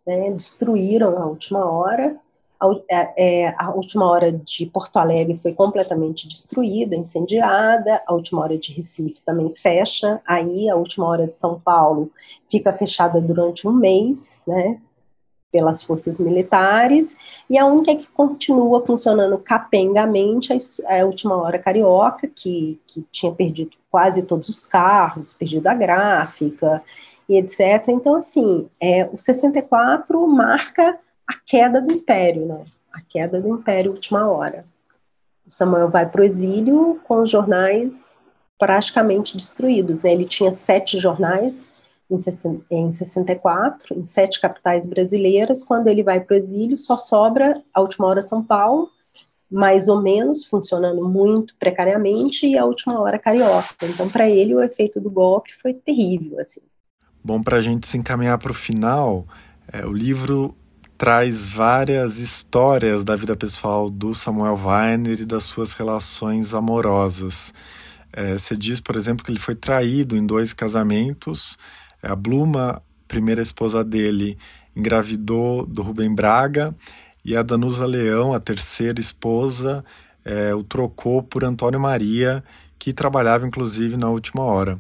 né, 0.08 0.32
destruíram 0.32 1.22
a 1.22 1.26
última 1.26 1.70
hora. 1.70 2.16
A, 2.60 2.68
é, 2.90 3.44
é, 3.44 3.56
a, 3.58 3.70
última 3.72 4.10
hora 4.10 4.32
de 4.32 4.66
Porto 4.66 4.98
Alegre 4.98 5.40
foi 5.44 5.54
completamente 5.54 6.28
destruída, 6.28 6.96
incendiada. 6.96 8.02
A 8.08 8.14
última 8.14 8.42
hora 8.42 8.58
de 8.58 8.72
Recife 8.72 9.22
também 9.22 9.54
fecha. 9.54 10.22
Aí 10.26 10.70
a 10.70 10.76
última 10.76 11.06
hora 11.06 11.28
de 11.28 11.38
São 11.38 11.60
Paulo 11.60 12.10
fica 12.50 12.72
fechada 12.74 13.20
durante 13.20 13.68
um 13.68 13.74
mês, 13.74 14.44
né? 14.48 14.80
Pelas 15.52 15.82
forças 15.82 16.18
militares, 16.18 17.16
e 17.50 17.58
a 17.58 17.66
única 17.66 17.96
que 17.96 18.06
continua 18.08 18.86
funcionando 18.86 19.38
capengamente 19.38 20.52
é 20.88 21.02
a 21.02 21.06
última 21.06 21.38
hora 21.38 21.58
carioca, 21.58 22.28
que, 22.28 22.80
que 22.86 23.02
tinha 23.10 23.32
perdido 23.32 23.72
quase 23.90 24.24
todos 24.24 24.50
os 24.50 24.66
carros, 24.66 25.34
perdido 25.34 25.66
a 25.68 25.74
gráfica, 25.74 26.84
e 27.28 27.38
etc. 27.38 27.90
Então, 27.90 28.16
assim, 28.16 28.70
é, 28.82 29.06
o 29.06 29.18
64 29.18 30.26
marca 30.28 30.98
a 31.28 31.34
queda 31.46 31.82
do 31.82 31.92
Império, 31.92 32.46
né? 32.46 32.66
A 32.92 33.02
queda 33.02 33.42
do 33.42 33.50
Império 33.50 33.92
última 33.92 34.30
hora. 34.30 34.66
O 35.46 35.54
Samuel 35.54 35.90
vai 35.90 36.10
para 36.10 36.22
o 36.22 36.24
exílio 36.24 37.00
com 37.04 37.22
os 37.22 37.30
jornais 37.30 38.20
praticamente 38.58 39.36
destruídos, 39.36 40.02
né? 40.02 40.14
Ele 40.14 40.26
tinha 40.26 40.52
sete 40.52 41.00
jornais 41.00 41.68
em 42.10 42.94
64, 42.94 44.00
em 44.00 44.06
sete 44.06 44.40
capitais 44.40 44.90
brasileiras. 44.90 45.64
Quando 45.64 45.88
ele 45.88 46.04
vai 46.04 46.22
para 46.22 46.36
o 46.36 46.38
exílio, 46.38 46.78
só 46.78 46.98
sobra 46.98 47.62
a 47.74 47.82
última 47.82 48.08
hora 48.08 48.22
São 48.22 48.44
Paulo, 48.44 48.90
mais 49.52 49.88
ou 49.88 50.02
menos, 50.02 50.46
funcionando 50.46 51.08
muito 51.08 51.56
precariamente, 51.58 52.48
e 52.48 52.58
a 52.58 52.66
última 52.66 53.00
hora 53.00 53.20
carioca. 53.20 53.76
Então, 53.84 54.10
para 54.10 54.30
ele, 54.30 54.56
o 54.56 54.64
efeito 54.64 55.00
do 55.00 55.10
golpe 55.10 55.54
foi 55.54 55.74
terrível, 55.74 56.40
assim. 56.40 56.62
Bom, 57.28 57.44
para 57.44 57.58
a 57.58 57.62
gente 57.62 57.86
se 57.86 57.98
encaminhar 57.98 58.38
para 58.38 58.54
o 58.54 58.56
final, 58.56 59.28
é, 59.74 59.86
o 59.86 59.92
livro 59.92 60.56
traz 60.98 61.50
várias 61.50 62.20
histórias 62.20 63.04
da 63.04 63.18
vida 63.18 63.36
pessoal 63.36 63.90
do 63.90 64.16
Samuel 64.16 64.56
Weiner 64.56 65.20
e 65.20 65.26
das 65.26 65.44
suas 65.44 65.74
relações 65.74 66.54
amorosas. 66.54 67.54
É, 68.14 68.38
você 68.38 68.56
diz, 68.56 68.80
por 68.80 68.96
exemplo, 68.96 69.26
que 69.26 69.32
ele 69.32 69.42
foi 69.42 69.56
traído 69.56 70.16
em 70.16 70.26
dois 70.26 70.54
casamentos. 70.54 71.58
A 72.02 72.16
Bluma, 72.16 72.82
primeira 73.10 73.42
esposa 73.42 73.84
dele, 73.84 74.38
engravidou 74.74 75.66
do 75.66 75.82
Rubem 75.82 76.16
Braga 76.16 76.74
e 77.26 77.36
a 77.36 77.44
Danusa 77.44 77.86
Leão, 77.86 78.34
a 78.34 78.40
terceira 78.40 79.02
esposa, 79.02 79.84
é, 80.24 80.56
o 80.56 80.64
trocou 80.64 81.22
por 81.22 81.44
Antônio 81.44 81.78
Maria, 81.78 82.42
que 82.80 82.94
trabalhava 82.94 83.46
inclusive 83.46 83.98
na 83.98 84.08
última 84.08 84.44
hora 84.44 84.80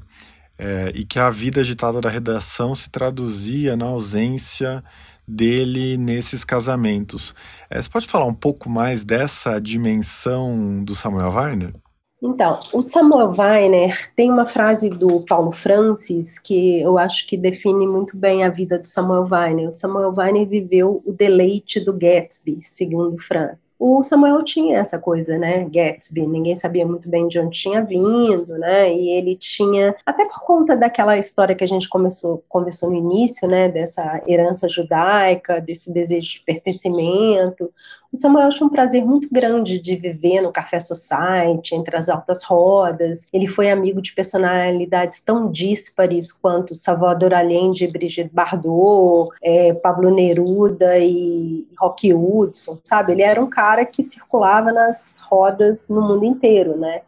é, 0.58 0.92
e 0.96 1.06
que 1.06 1.20
a 1.20 1.30
vida 1.30 1.62
agitada 1.62 2.02
da 2.02 2.10
redação 2.10 2.74
se 2.74 2.90
traduzia 2.90 3.76
na 3.76 3.86
ausência 3.86 4.84
dele 5.28 5.98
nesses 5.98 6.44
casamentos. 6.44 7.36
É, 7.70 7.82
você 7.82 7.90
pode 7.90 8.08
falar 8.08 8.26
um 8.26 8.34
pouco 8.34 8.70
mais 8.70 9.04
dessa 9.04 9.60
dimensão 9.60 10.84
do 10.84 10.96
Samuel 10.96 11.32
Weiner? 11.32 11.74
Então, 12.22 12.60
o 12.74 12.82
Samuel 12.82 13.32
Weiner 13.38 14.12
tem 14.16 14.32
uma 14.32 14.48
frase 14.48 14.90
do 14.90 15.24
Paulo 15.28 15.52
Francis 15.52 16.40
que 16.40 16.82
eu 16.82 16.98
acho 16.98 17.28
que 17.28 17.38
define 17.38 17.86
muito 17.86 18.18
bem 18.18 18.44
a 18.44 18.50
vida 18.50 18.80
do 18.80 18.88
Samuel 18.88 19.28
Weiner. 19.30 19.70
O 19.70 19.72
Samuel 19.72 20.14
Weiner 20.18 20.48
viveu 20.48 21.04
o 21.06 21.14
deleite 21.14 21.80
do 21.80 21.94
Gatsby, 21.94 22.60
segundo 22.64 23.20
Francis. 23.20 23.72
O 23.80 24.02
Samuel 24.02 24.44
tinha 24.44 24.80
essa 24.80 24.98
coisa, 24.98 25.38
né, 25.38 25.64
Gatsby, 25.70 26.26
ninguém 26.26 26.56
sabia 26.56 26.86
muito 26.86 27.08
bem 27.08 27.28
de 27.28 27.40
onde 27.40 27.60
tinha 27.60 27.84
vindo, 27.84 28.58
né, 28.58 28.92
e 28.92 29.10
ele 29.10 29.36
tinha, 29.36 29.96
até 30.04 30.26
por 30.26 30.42
conta 30.42 30.76
daquela 30.76 31.16
história 31.16 31.54
que 31.54 31.64
a 31.64 31.68
gente 31.68 31.88
começou, 31.88 32.42
conversou 32.50 32.90
no 32.90 32.96
início, 32.96 33.48
né, 33.48 33.70
dessa 33.70 34.20
herança 34.28 34.68
judaica, 34.68 35.62
desse 35.62 35.94
desejo 35.94 36.28
de 36.28 36.42
pertencimento, 36.42 37.72
o 38.12 38.18
Samuel 38.18 38.50
tinha 38.50 38.66
um 38.66 38.72
prazer 38.72 39.06
muito 39.06 39.28
grande 39.32 39.80
de 39.80 39.96
viver 39.96 40.42
no 40.42 40.52
Café 40.52 40.80
Society, 40.80 41.76
entre 41.76 41.96
as 41.96 42.10
altas 42.10 42.44
rodas, 42.44 43.28
ele 43.32 43.46
foi 43.46 43.70
amigo 43.70 44.02
de 44.02 44.14
personalidades 44.14 45.22
tão 45.22 45.52
díspares 45.52 46.32
quanto 46.32 46.74
Salvador 46.74 47.34
Allende 47.34 47.84
e 47.84 47.92
Brigitte 47.92 48.34
Bardot, 48.34 49.30
é, 49.44 49.74
Pablo 49.74 50.10
Neruda 50.10 50.98
e 50.98 51.68
Rock 51.78 52.12
Hudson, 52.12 52.78
sabe, 52.84 53.12
ele 53.12 53.22
era 53.22 53.40
um 53.40 53.50
cara 53.50 53.67
cara 53.68 53.86
que 53.86 54.02
circulava 54.02 54.72
nas 54.72 55.20
rodas 55.20 55.90
no 55.90 56.02
mundo 56.02 56.24
inteiro, 56.24 56.78
né? 56.78 57.02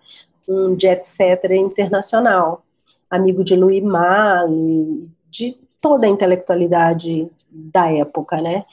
Um 0.45 0.78
jet 0.78 1.10
setter 1.10 1.53
internacional, 1.53 2.64
amigo 3.10 3.45
de 3.45 3.55
Louis 3.55 3.82
Malle, 3.82 5.07
de 5.32 5.57
toda 5.80 6.05
a 6.05 6.10
intelectualidade 6.10 7.30
da 7.49 7.89
época, 7.89 8.41
né? 8.41 8.66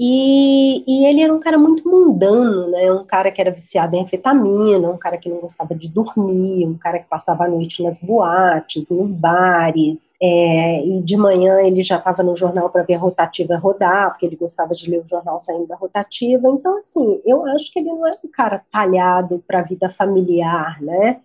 E, 0.00 0.84
e, 0.86 1.06
ele 1.06 1.22
era 1.22 1.34
um 1.34 1.40
cara 1.40 1.58
muito 1.58 1.88
mundano, 1.88 2.70
né? 2.70 2.92
Um 2.92 3.04
cara 3.04 3.32
que 3.32 3.40
era 3.40 3.50
viciado 3.50 3.96
em 3.96 4.02
anfetamina, 4.02 4.88
um 4.88 4.96
cara 4.96 5.18
que 5.18 5.28
não 5.28 5.40
gostava 5.40 5.74
de 5.74 5.90
dormir, 5.90 6.64
um 6.66 6.78
cara 6.78 7.00
que 7.00 7.08
passava 7.08 7.44
a 7.44 7.48
noite 7.48 7.82
nas 7.82 7.98
boates, 7.98 8.90
nos 8.90 9.12
bares, 9.12 10.12
é, 10.22 10.86
e 10.86 11.02
de 11.02 11.16
manhã 11.16 11.60
ele 11.62 11.82
já 11.82 11.96
estava 11.96 12.22
no 12.22 12.36
jornal 12.36 12.70
para 12.70 12.84
ver 12.84 12.94
a 12.94 12.98
rotativa 13.00 13.56
rodar, 13.56 14.10
porque 14.10 14.26
ele 14.26 14.36
gostava 14.36 14.72
de 14.72 14.88
ler 14.88 15.00
o 15.00 15.08
jornal 15.08 15.40
saindo 15.40 15.66
da 15.66 15.74
rotativa. 15.74 16.48
Então, 16.48 16.78
assim, 16.78 17.20
eu 17.26 17.44
acho 17.46 17.72
que 17.72 17.80
ele 17.80 17.88
não 17.88 18.06
era 18.06 18.18
um 18.24 18.30
cara 18.30 18.62
talhado 18.70 19.42
para 19.48 19.58
a 19.58 19.62
vida 19.62 19.88
familiar, 19.88 20.80
né? 20.80 21.20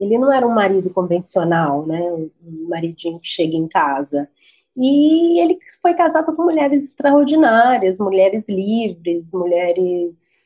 Ele 0.00 0.18
não 0.18 0.32
era 0.32 0.46
um 0.46 0.52
marido 0.52 0.90
convencional, 0.90 1.86
né? 1.86 2.02
Um 2.12 2.68
maridinho 2.68 3.20
que 3.20 3.28
chega 3.28 3.56
em 3.56 3.68
casa. 3.68 4.28
E 4.76 5.40
ele 5.40 5.58
foi 5.80 5.94
casado 5.94 6.34
com 6.34 6.44
mulheres 6.44 6.84
extraordinárias, 6.84 7.98
mulheres 7.98 8.48
livres, 8.48 9.32
mulheres 9.32 10.36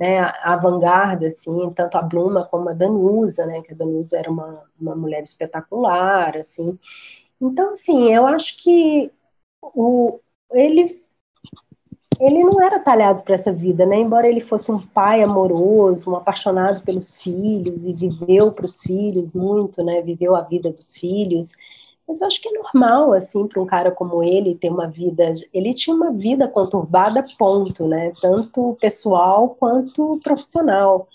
né, 0.00 0.18
avant-garde, 0.42 1.26
assim, 1.26 1.70
tanto 1.74 1.98
a 1.98 2.02
Bluma 2.02 2.46
como 2.46 2.70
a 2.70 2.72
Danusa, 2.72 3.44
né, 3.44 3.60
que 3.60 3.74
a 3.74 3.76
Danusa 3.76 4.18
era 4.18 4.30
uma, 4.30 4.62
uma 4.80 4.96
mulher 4.96 5.22
espetacular, 5.22 6.38
assim. 6.38 6.78
Então, 7.38 7.74
assim, 7.74 8.10
eu 8.10 8.26
acho 8.26 8.56
que 8.56 9.12
o, 9.62 10.18
ele, 10.52 11.02
ele 12.18 12.42
não 12.42 12.62
era 12.62 12.80
talhado 12.80 13.22
para 13.22 13.34
essa 13.34 13.52
vida, 13.52 13.84
né, 13.84 13.96
embora 13.96 14.26
ele 14.26 14.40
fosse 14.40 14.72
um 14.72 14.78
pai 14.78 15.22
amoroso, 15.22 16.10
um 16.10 16.16
apaixonado 16.16 16.82
pelos 16.82 17.20
filhos 17.20 17.84
e 17.84 17.92
viveu 17.92 18.52
para 18.52 18.64
os 18.64 18.80
filhos 18.80 19.34
muito, 19.34 19.84
né, 19.84 20.00
viveu 20.00 20.34
a 20.34 20.40
vida 20.40 20.70
dos 20.72 20.96
filhos, 20.96 21.52
mas 22.10 22.20
eu 22.20 22.26
acho 22.26 22.42
que 22.42 22.48
é 22.48 22.52
normal, 22.52 23.12
assim, 23.12 23.46
para 23.46 23.62
um 23.62 23.66
cara 23.66 23.92
como 23.92 24.20
ele 24.20 24.56
ter 24.56 24.68
uma 24.68 24.88
vida. 24.88 25.32
Ele 25.54 25.72
tinha 25.72 25.94
uma 25.94 26.10
vida 26.10 26.48
conturbada, 26.48 27.24
ponto, 27.38 27.86
né? 27.86 28.12
Tanto 28.20 28.76
pessoal 28.80 29.50
quanto 29.50 30.18
profissional. 30.22 31.06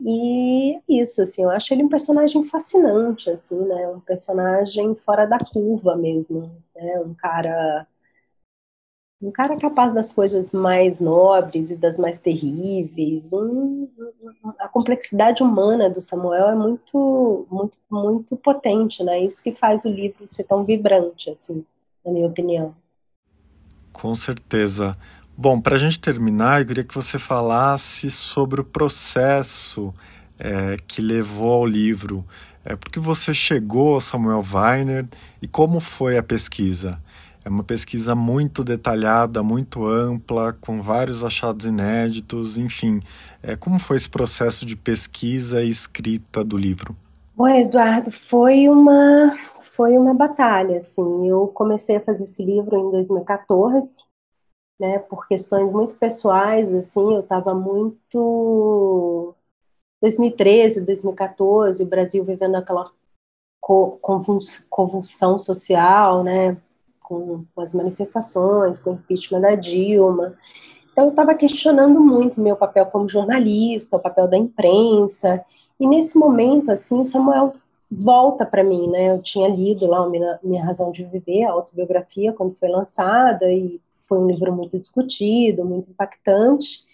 E 0.00 0.78
isso, 0.86 1.22
assim, 1.22 1.44
eu 1.44 1.50
acho 1.50 1.72
ele 1.72 1.82
um 1.82 1.88
personagem 1.88 2.44
fascinante, 2.44 3.30
assim, 3.30 3.58
né? 3.58 3.88
Um 3.88 4.00
personagem 4.00 4.94
fora 4.96 5.24
da 5.24 5.38
curva 5.38 5.96
mesmo, 5.96 6.50
né? 6.76 7.00
Um 7.00 7.14
cara 7.14 7.86
um 9.24 9.30
cara 9.30 9.56
capaz 9.56 9.94
das 9.94 10.12
coisas 10.12 10.52
mais 10.52 11.00
nobres 11.00 11.70
e 11.70 11.76
das 11.76 11.98
mais 11.98 12.18
terríveis. 12.18 13.22
A 14.58 14.68
complexidade 14.68 15.42
humana 15.42 15.88
do 15.88 16.00
Samuel 16.00 16.50
é 16.50 16.54
muito, 16.54 17.46
muito, 17.50 17.78
muito 17.90 18.36
potente, 18.36 19.02
né? 19.02 19.24
Isso 19.24 19.42
que 19.42 19.52
faz 19.52 19.86
o 19.86 19.90
livro 19.90 20.28
ser 20.28 20.44
tão 20.44 20.62
vibrante, 20.62 21.30
assim, 21.30 21.64
na 22.04 22.12
minha 22.12 22.26
opinião. 22.26 22.74
Com 23.92 24.14
certeza. 24.14 24.94
Bom, 25.34 25.58
para 25.58 25.76
a 25.76 25.78
gente 25.78 25.98
terminar, 25.98 26.60
eu 26.60 26.66
queria 26.66 26.84
que 26.84 26.94
você 26.94 27.18
falasse 27.18 28.10
sobre 28.10 28.60
o 28.60 28.64
processo 28.64 29.94
é, 30.38 30.76
que 30.86 31.00
levou 31.00 31.54
ao 31.54 31.66
livro. 31.66 32.24
É, 32.62 32.76
porque 32.76 33.00
você 33.00 33.32
chegou 33.32 33.94
ao 33.94 34.00
Samuel 34.00 34.44
Weiner 34.52 35.06
e 35.40 35.48
como 35.48 35.80
foi 35.80 36.18
a 36.18 36.22
pesquisa? 36.22 37.00
É 37.44 37.48
uma 37.48 37.62
pesquisa 37.62 38.14
muito 38.14 38.64
detalhada, 38.64 39.42
muito 39.42 39.84
ampla, 39.84 40.56
com 40.60 40.80
vários 40.80 41.22
achados 41.22 41.66
inéditos, 41.66 42.56
enfim. 42.56 43.00
É, 43.42 43.54
como 43.54 43.78
foi 43.78 43.96
esse 43.96 44.08
processo 44.08 44.64
de 44.64 44.74
pesquisa 44.74 45.62
e 45.62 45.68
escrita 45.68 46.42
do 46.42 46.56
livro? 46.56 46.96
Bom, 47.36 47.48
Eduardo, 47.48 48.10
foi 48.10 48.68
uma 48.68 49.36
foi 49.74 49.98
uma 49.98 50.14
batalha, 50.14 50.78
assim. 50.78 51.28
Eu 51.28 51.48
comecei 51.48 51.96
a 51.96 52.00
fazer 52.00 52.24
esse 52.24 52.44
livro 52.44 52.76
em 52.78 52.90
2014, 52.92 54.04
né, 54.80 54.98
por 55.00 55.26
questões 55.26 55.70
muito 55.70 55.96
pessoais, 55.96 56.72
assim, 56.74 57.14
eu 57.14 57.20
estava 57.20 57.54
muito 57.54 59.34
2013, 60.00 60.84
2014, 60.84 61.82
o 61.82 61.86
Brasil 61.86 62.24
vivendo 62.24 62.54
aquela 62.54 62.90
convulsão 63.60 65.38
social, 65.38 66.22
né, 66.22 66.56
com, 67.04 67.44
com 67.54 67.60
as 67.60 67.72
manifestações, 67.72 68.80
com 68.80 68.90
o 68.90 68.94
impeachment 68.94 69.42
da 69.42 69.54
Dilma. 69.54 70.34
Então, 70.90 71.04
eu 71.04 71.10
estava 71.10 71.34
questionando 71.34 72.00
muito 72.00 72.40
meu 72.40 72.56
papel 72.56 72.86
como 72.86 73.08
jornalista, 73.08 73.96
o 73.96 74.00
papel 74.00 74.26
da 74.26 74.36
imprensa. 74.36 75.44
E 75.78 75.86
nesse 75.86 76.18
momento, 76.18 76.70
assim, 76.72 77.00
o 77.00 77.06
Samuel 77.06 77.54
volta 77.90 78.46
para 78.46 78.64
mim, 78.64 78.88
né? 78.88 79.10
Eu 79.10 79.20
tinha 79.20 79.48
lido 79.48 79.86
lá 79.86 80.08
minha, 80.08 80.38
minha 80.42 80.64
Razão 80.64 80.90
de 80.90 81.04
Viver, 81.04 81.44
a 81.44 81.52
autobiografia, 81.52 82.32
quando 82.32 82.56
foi 82.56 82.68
lançada, 82.68 83.52
e 83.52 83.80
foi 84.08 84.18
um 84.18 84.26
livro 84.26 84.52
muito 84.52 84.78
discutido, 84.78 85.64
muito 85.64 85.90
impactante. 85.90 86.84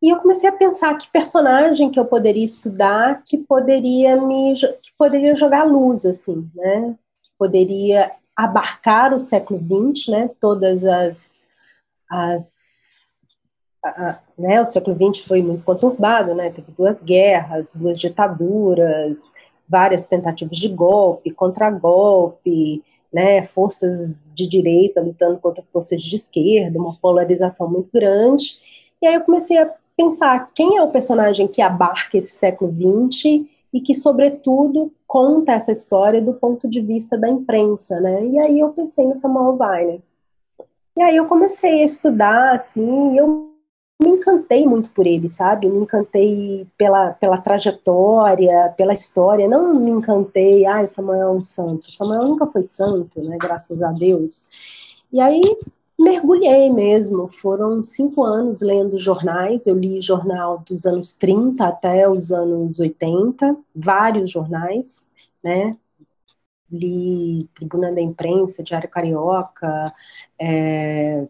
E 0.00 0.10
eu 0.10 0.18
comecei 0.18 0.48
a 0.48 0.52
pensar 0.52 0.96
que 0.96 1.10
personagem 1.10 1.90
que 1.90 1.98
eu 1.98 2.04
poderia 2.04 2.44
estudar 2.44 3.22
que 3.24 3.38
poderia 3.38 4.20
me 4.20 4.54
que 4.54 4.92
poderia 4.98 5.34
jogar 5.34 5.64
luz 5.64 6.04
assim, 6.04 6.48
né? 6.54 6.94
Que 7.22 7.30
poderia 7.38 8.12
abarcar 8.36 9.14
o 9.14 9.18
século 9.18 9.60
XX, 9.60 10.08
né, 10.08 10.30
todas 10.40 10.84
as, 10.84 11.46
as 12.10 13.20
a, 13.84 14.18
né, 14.38 14.60
o 14.60 14.66
século 14.66 14.96
XX 14.96 15.24
foi 15.26 15.42
muito 15.42 15.62
conturbado, 15.62 16.34
né, 16.34 16.50
teve 16.50 16.72
duas 16.72 17.02
guerras, 17.02 17.74
duas 17.74 17.98
ditaduras, 17.98 19.32
várias 19.68 20.06
tentativas 20.06 20.58
de 20.58 20.68
golpe, 20.68 21.30
contra-golpe, 21.30 22.82
né, 23.12 23.44
forças 23.44 24.16
de 24.34 24.46
direita 24.48 25.00
lutando 25.00 25.38
contra 25.38 25.62
forças 25.72 26.02
de 26.02 26.16
esquerda, 26.16 26.78
uma 26.78 26.96
polarização 26.96 27.68
muito 27.70 27.90
grande, 27.92 28.58
e 29.00 29.06
aí 29.06 29.14
eu 29.14 29.20
comecei 29.20 29.58
a 29.58 29.72
pensar 29.96 30.50
quem 30.54 30.76
é 30.76 30.82
o 30.82 30.90
personagem 30.90 31.46
que 31.46 31.62
abarca 31.62 32.18
esse 32.18 32.32
século 32.32 32.72
XX 32.72 33.46
e 33.74 33.80
que, 33.80 33.92
sobretudo, 33.92 34.92
conta 35.04 35.50
essa 35.50 35.72
história 35.72 36.22
do 36.22 36.32
ponto 36.34 36.70
de 36.70 36.80
vista 36.80 37.18
da 37.18 37.28
imprensa, 37.28 38.00
né? 38.00 38.24
E 38.24 38.38
aí 38.38 38.60
eu 38.60 38.68
pensei 38.68 39.04
no 39.04 39.16
Samuel 39.16 39.58
Weiner. 39.60 40.00
E 40.96 41.02
aí 41.02 41.16
eu 41.16 41.26
comecei 41.26 41.80
a 41.80 41.84
estudar, 41.84 42.54
assim, 42.54 43.14
e 43.14 43.16
eu 43.16 43.52
me 44.00 44.10
encantei 44.10 44.64
muito 44.64 44.90
por 44.90 45.08
ele, 45.08 45.28
sabe? 45.28 45.68
Me 45.68 45.80
encantei 45.80 46.68
pela, 46.78 47.14
pela 47.14 47.38
trajetória, 47.38 48.72
pela 48.76 48.92
história. 48.92 49.48
Não 49.48 49.74
me 49.74 49.90
encantei, 49.90 50.64
ah, 50.66 50.82
o 50.82 50.86
Samuel 50.86 51.20
é 51.22 51.30
um 51.32 51.42
santo. 51.42 51.88
O 51.88 51.92
Samuel 51.92 52.28
nunca 52.28 52.46
foi 52.46 52.62
santo, 52.62 53.20
né? 53.22 53.36
Graças 53.40 53.82
a 53.82 53.90
Deus. 53.90 54.50
E 55.12 55.20
aí 55.20 55.42
mergulhei 56.04 56.70
mesmo. 56.70 57.28
Foram 57.28 57.82
cinco 57.84 58.22
anos 58.24 58.60
lendo 58.62 58.98
jornais. 58.98 59.66
Eu 59.66 59.76
li 59.78 60.00
jornal 60.00 60.58
dos 60.60 60.86
anos 60.86 61.16
30 61.16 61.66
até 61.66 62.08
os 62.08 62.30
anos 62.32 62.78
80, 62.78 63.56
vários 63.74 64.30
jornais, 64.30 65.10
né? 65.42 65.76
Li 66.70 67.48
Tribuna 67.54 67.92
da 67.92 68.00
Imprensa, 68.00 68.62
Diário 68.62 68.88
Carioca, 68.90 69.92
é, 70.40 71.26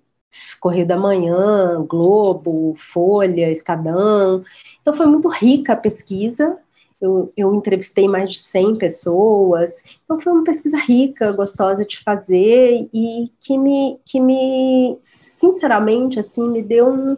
Correio 0.60 0.86
da 0.86 0.96
Manhã, 0.96 1.84
Globo, 1.86 2.74
Folha, 2.78 3.50
Estadão. 3.50 4.44
Então 4.80 4.94
foi 4.94 5.06
muito 5.06 5.28
rica 5.28 5.74
a 5.74 5.76
pesquisa, 5.76 6.58
eu, 7.04 7.32
eu 7.36 7.54
entrevistei 7.54 8.08
mais 8.08 8.32
de 8.32 8.38
100 8.38 8.76
pessoas, 8.76 9.84
então 10.04 10.18
foi 10.18 10.32
uma 10.32 10.42
pesquisa 10.42 10.78
rica, 10.78 11.32
gostosa 11.32 11.84
de 11.84 11.98
fazer 11.98 12.88
e 12.94 13.30
que 13.38 13.58
me, 13.58 13.98
que 14.06 14.18
me 14.18 14.96
sinceramente, 15.02 16.18
assim, 16.18 16.48
me 16.48 16.62
deu 16.62 16.88
um, 16.88 17.16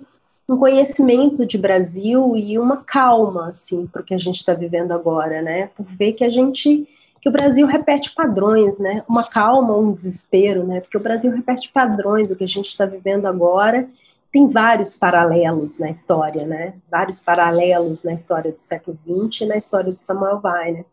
um 0.48 0.56
conhecimento 0.56 1.46
de 1.46 1.56
Brasil 1.56 2.36
e 2.36 2.58
uma 2.58 2.78
calma, 2.78 3.50
assim, 3.50 3.86
para 3.86 4.02
o 4.02 4.04
que 4.04 4.14
a 4.14 4.18
gente 4.18 4.38
está 4.38 4.54
vivendo 4.54 4.90
agora, 4.90 5.40
né? 5.40 5.68
Por 5.68 5.86
ver 5.86 6.14
que 6.14 6.24
a 6.24 6.28
gente, 6.28 6.88
que 7.20 7.28
o 7.28 7.32
Brasil 7.32 7.64
repete 7.64 8.12
padrões, 8.12 8.80
né? 8.80 9.04
Uma 9.08 9.22
calma, 9.22 9.76
um 9.76 9.92
desespero, 9.92 10.66
né? 10.66 10.80
Porque 10.80 10.96
o 10.96 11.02
Brasil 11.02 11.30
repete 11.30 11.70
padrões, 11.72 12.32
o 12.32 12.36
que 12.36 12.44
a 12.44 12.48
gente 12.48 12.66
está 12.68 12.84
vivendo 12.84 13.26
agora 13.26 13.88
tem 14.36 14.46
vários 14.50 14.94
paralelos 14.94 15.78
na 15.78 15.88
história, 15.88 16.44
né? 16.44 16.74
Vários 16.90 17.18
paralelos 17.18 18.02
na 18.02 18.12
história 18.12 18.52
do 18.52 18.60
século 18.60 18.98
XX 19.02 19.40
e 19.40 19.46
na 19.46 19.56
história 19.56 19.90
do 19.90 19.98
Samuel 19.98 20.42
Weiner. 20.44 20.84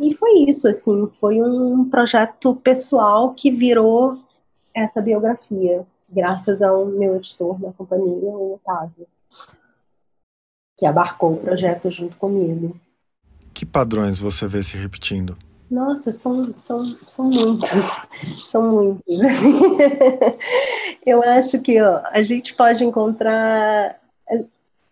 E 0.00 0.14
foi 0.14 0.44
isso, 0.48 0.66
assim, 0.66 1.06
foi 1.20 1.42
um 1.42 1.86
projeto 1.90 2.56
pessoal 2.56 3.34
que 3.34 3.50
virou 3.50 4.18
essa 4.74 5.02
biografia, 5.02 5.86
graças 6.08 6.62
ao 6.62 6.86
meu 6.86 7.16
editor 7.16 7.60
na 7.60 7.74
companhia, 7.74 8.30
o 8.30 8.54
Otávio, 8.54 9.06
que 10.78 10.86
abarcou 10.86 11.34
o 11.34 11.40
projeto 11.40 11.90
junto 11.90 12.16
comigo. 12.16 12.74
Que 13.52 13.66
padrões 13.66 14.18
você 14.18 14.46
vê 14.46 14.62
se 14.62 14.78
repetindo? 14.78 15.36
Nossa, 15.70 16.12
são, 16.12 16.54
são, 16.56 16.84
são 17.06 17.26
muitos, 17.26 17.70
são 18.48 18.70
muitos. 18.70 19.02
Eu 21.04 21.22
acho 21.22 21.60
que 21.60 21.80
ó, 21.80 22.00
a 22.10 22.22
gente 22.22 22.54
pode 22.54 22.84
encontrar 22.84 23.98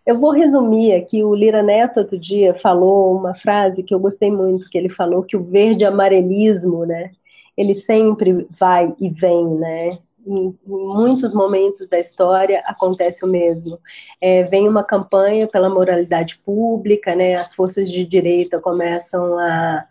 Eu 0.05 0.19
vou 0.19 0.31
resumir 0.31 0.95
aqui. 0.95 1.23
O 1.23 1.35
Lira 1.35 1.61
Neto 1.61 1.99
outro 1.99 2.17
dia 2.17 2.53
falou 2.53 3.17
uma 3.17 3.33
frase 3.33 3.83
que 3.83 3.93
eu 3.93 3.99
gostei 3.99 4.31
muito, 4.31 4.69
que 4.69 4.77
ele 4.77 4.89
falou 4.89 5.23
que 5.23 5.35
o 5.35 5.43
verde 5.43 5.83
amarelismo, 5.83 6.85
né? 6.85 7.11
Ele 7.57 7.75
sempre 7.75 8.47
vai 8.49 8.93
e 8.99 9.09
vem, 9.09 9.45
né? 9.55 9.89
Em, 10.25 10.57
muitos 10.65 11.33
momentos 11.33 11.87
da 11.87 11.99
história 11.99 12.63
acontece 12.65 13.25
o 13.25 13.27
mesmo. 13.27 13.79
É, 14.21 14.43
vem 14.43 14.69
uma 14.69 14.83
campanha 14.83 15.47
pela 15.47 15.69
moralidade 15.69 16.37
pública, 16.45 17.15
né? 17.15 17.35
As 17.35 17.53
forças 17.53 17.91
de 17.91 18.05
direita 18.05 18.61
começam 18.61 19.37
a, 19.37 19.83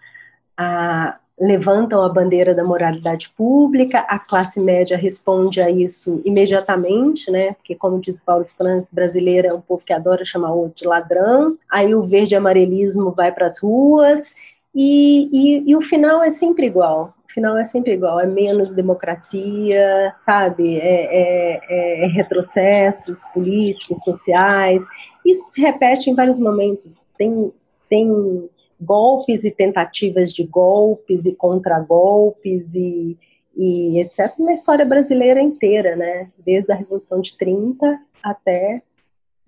a 0.57 1.18
levantam 1.38 2.02
a 2.02 2.09
bandeira 2.09 2.54
da 2.54 2.64
moralidade 2.64 3.28
pública, 3.36 3.98
a 4.09 4.18
classe 4.18 4.59
média 4.59 4.96
responde 4.96 5.61
a 5.61 5.70
isso 5.70 6.22
imediatamente, 6.24 7.30
né? 7.30 7.52
Porque, 7.52 7.74
como 7.74 8.00
diz 8.00 8.18
Paulo 8.18 8.46
França, 8.46 8.94
brasileira 8.94 9.50
é 9.52 9.54
um 9.54 9.61
povo 9.61 9.84
que 9.84 9.92
adora 9.92 10.24
chamar 10.24 10.52
o 10.52 10.62
outro 10.62 10.76
de 10.76 10.86
ladrão. 10.86 11.59
Aí 11.70 11.94
o 11.94 12.02
verde 12.04 12.34
amarelismo 12.34 13.11
vai 13.11 13.32
para 13.32 13.46
as 13.46 13.62
ruas 13.62 14.34
e, 14.74 15.28
e, 15.30 15.70
e, 15.70 15.76
o 15.76 15.80
final 15.82 16.22
é 16.22 16.30
sempre 16.30 16.66
igual. 16.66 17.14
O 17.28 17.32
final 17.32 17.59
é 17.59 17.64
sempre 17.64 17.92
igual. 17.92 18.18
É 18.18 18.26
menos 18.26 18.72
democracia, 18.72 20.14
sabe? 20.20 20.78
É, 20.78 21.61
é, 21.68 22.04
é 22.04 22.07
retrocessos 22.09 23.24
políticos, 23.34 24.04
sociais. 24.04 24.86
Isso 25.24 25.52
se 25.52 25.61
repete 25.61 26.09
em 26.09 26.14
vários 26.14 26.38
momentos. 26.38 27.04
Tem 27.16 27.52
tem 27.88 28.48
golpes 28.81 29.45
e 29.45 29.51
tentativas 29.51 30.33
de 30.33 30.45
golpes 30.45 31.27
e 31.27 31.35
contragolpes 31.35 32.74
e, 32.74 33.16
e 33.57 34.01
etc. 34.01 34.35
na 34.39 34.53
história 34.53 34.85
brasileira 34.85 35.41
inteira, 35.41 35.97
né? 35.97 36.31
Desde 36.39 36.72
a 36.72 36.74
Revolução 36.74 37.20
de 37.20 37.37
30 37.37 38.01
até 38.22 38.83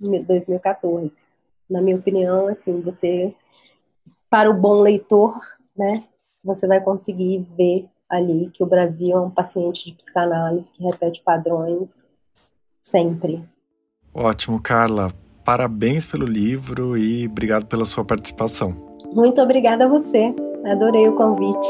2014. 0.00 1.12
Na 1.68 1.82
minha 1.82 1.96
opinião, 1.96 2.48
assim, 2.48 2.80
você, 2.80 3.34
para 4.30 4.50
o 4.50 4.54
bom 4.54 4.80
leitor, 4.80 5.38
né, 5.76 6.04
você 6.42 6.66
vai 6.66 6.80
conseguir 6.80 7.46
ver 7.56 7.86
ali 8.08 8.50
que 8.50 8.62
o 8.62 8.66
Brasil 8.66 9.16
é 9.16 9.20
um 9.20 9.30
paciente 9.30 9.84
de 9.84 9.96
psicanálise 9.96 10.72
que 10.72 10.82
repete 10.82 11.20
padrões 11.22 12.08
sempre. 12.82 13.44
Ótimo, 14.14 14.60
Carla. 14.62 15.12
Parabéns 15.44 16.06
pelo 16.06 16.26
livro 16.26 16.96
e 16.96 17.26
obrigado 17.26 17.66
pela 17.66 17.84
sua 17.84 18.04
participação. 18.04 18.87
Muito 19.12 19.40
obrigada 19.40 19.84
a 19.84 19.88
você. 19.88 20.34
Adorei 20.64 21.08
o 21.08 21.16
convite. 21.16 21.68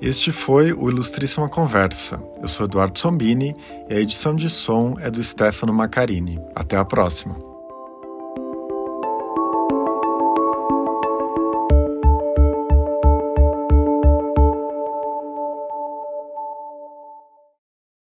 Este 0.00 0.32
foi 0.32 0.72
o 0.72 0.88
Ilustríssima 0.88 1.48
Conversa. 1.48 2.18
Eu 2.40 2.48
sou 2.48 2.64
Eduardo 2.64 2.98
Sombini 2.98 3.54
e 3.88 3.94
a 3.94 4.00
edição 4.00 4.34
de 4.34 4.48
som 4.48 4.94
é 4.98 5.10
do 5.10 5.22
Stefano 5.22 5.74
Macarini. 5.74 6.40
Até 6.54 6.76
a 6.76 6.84
próxima. 6.84 7.49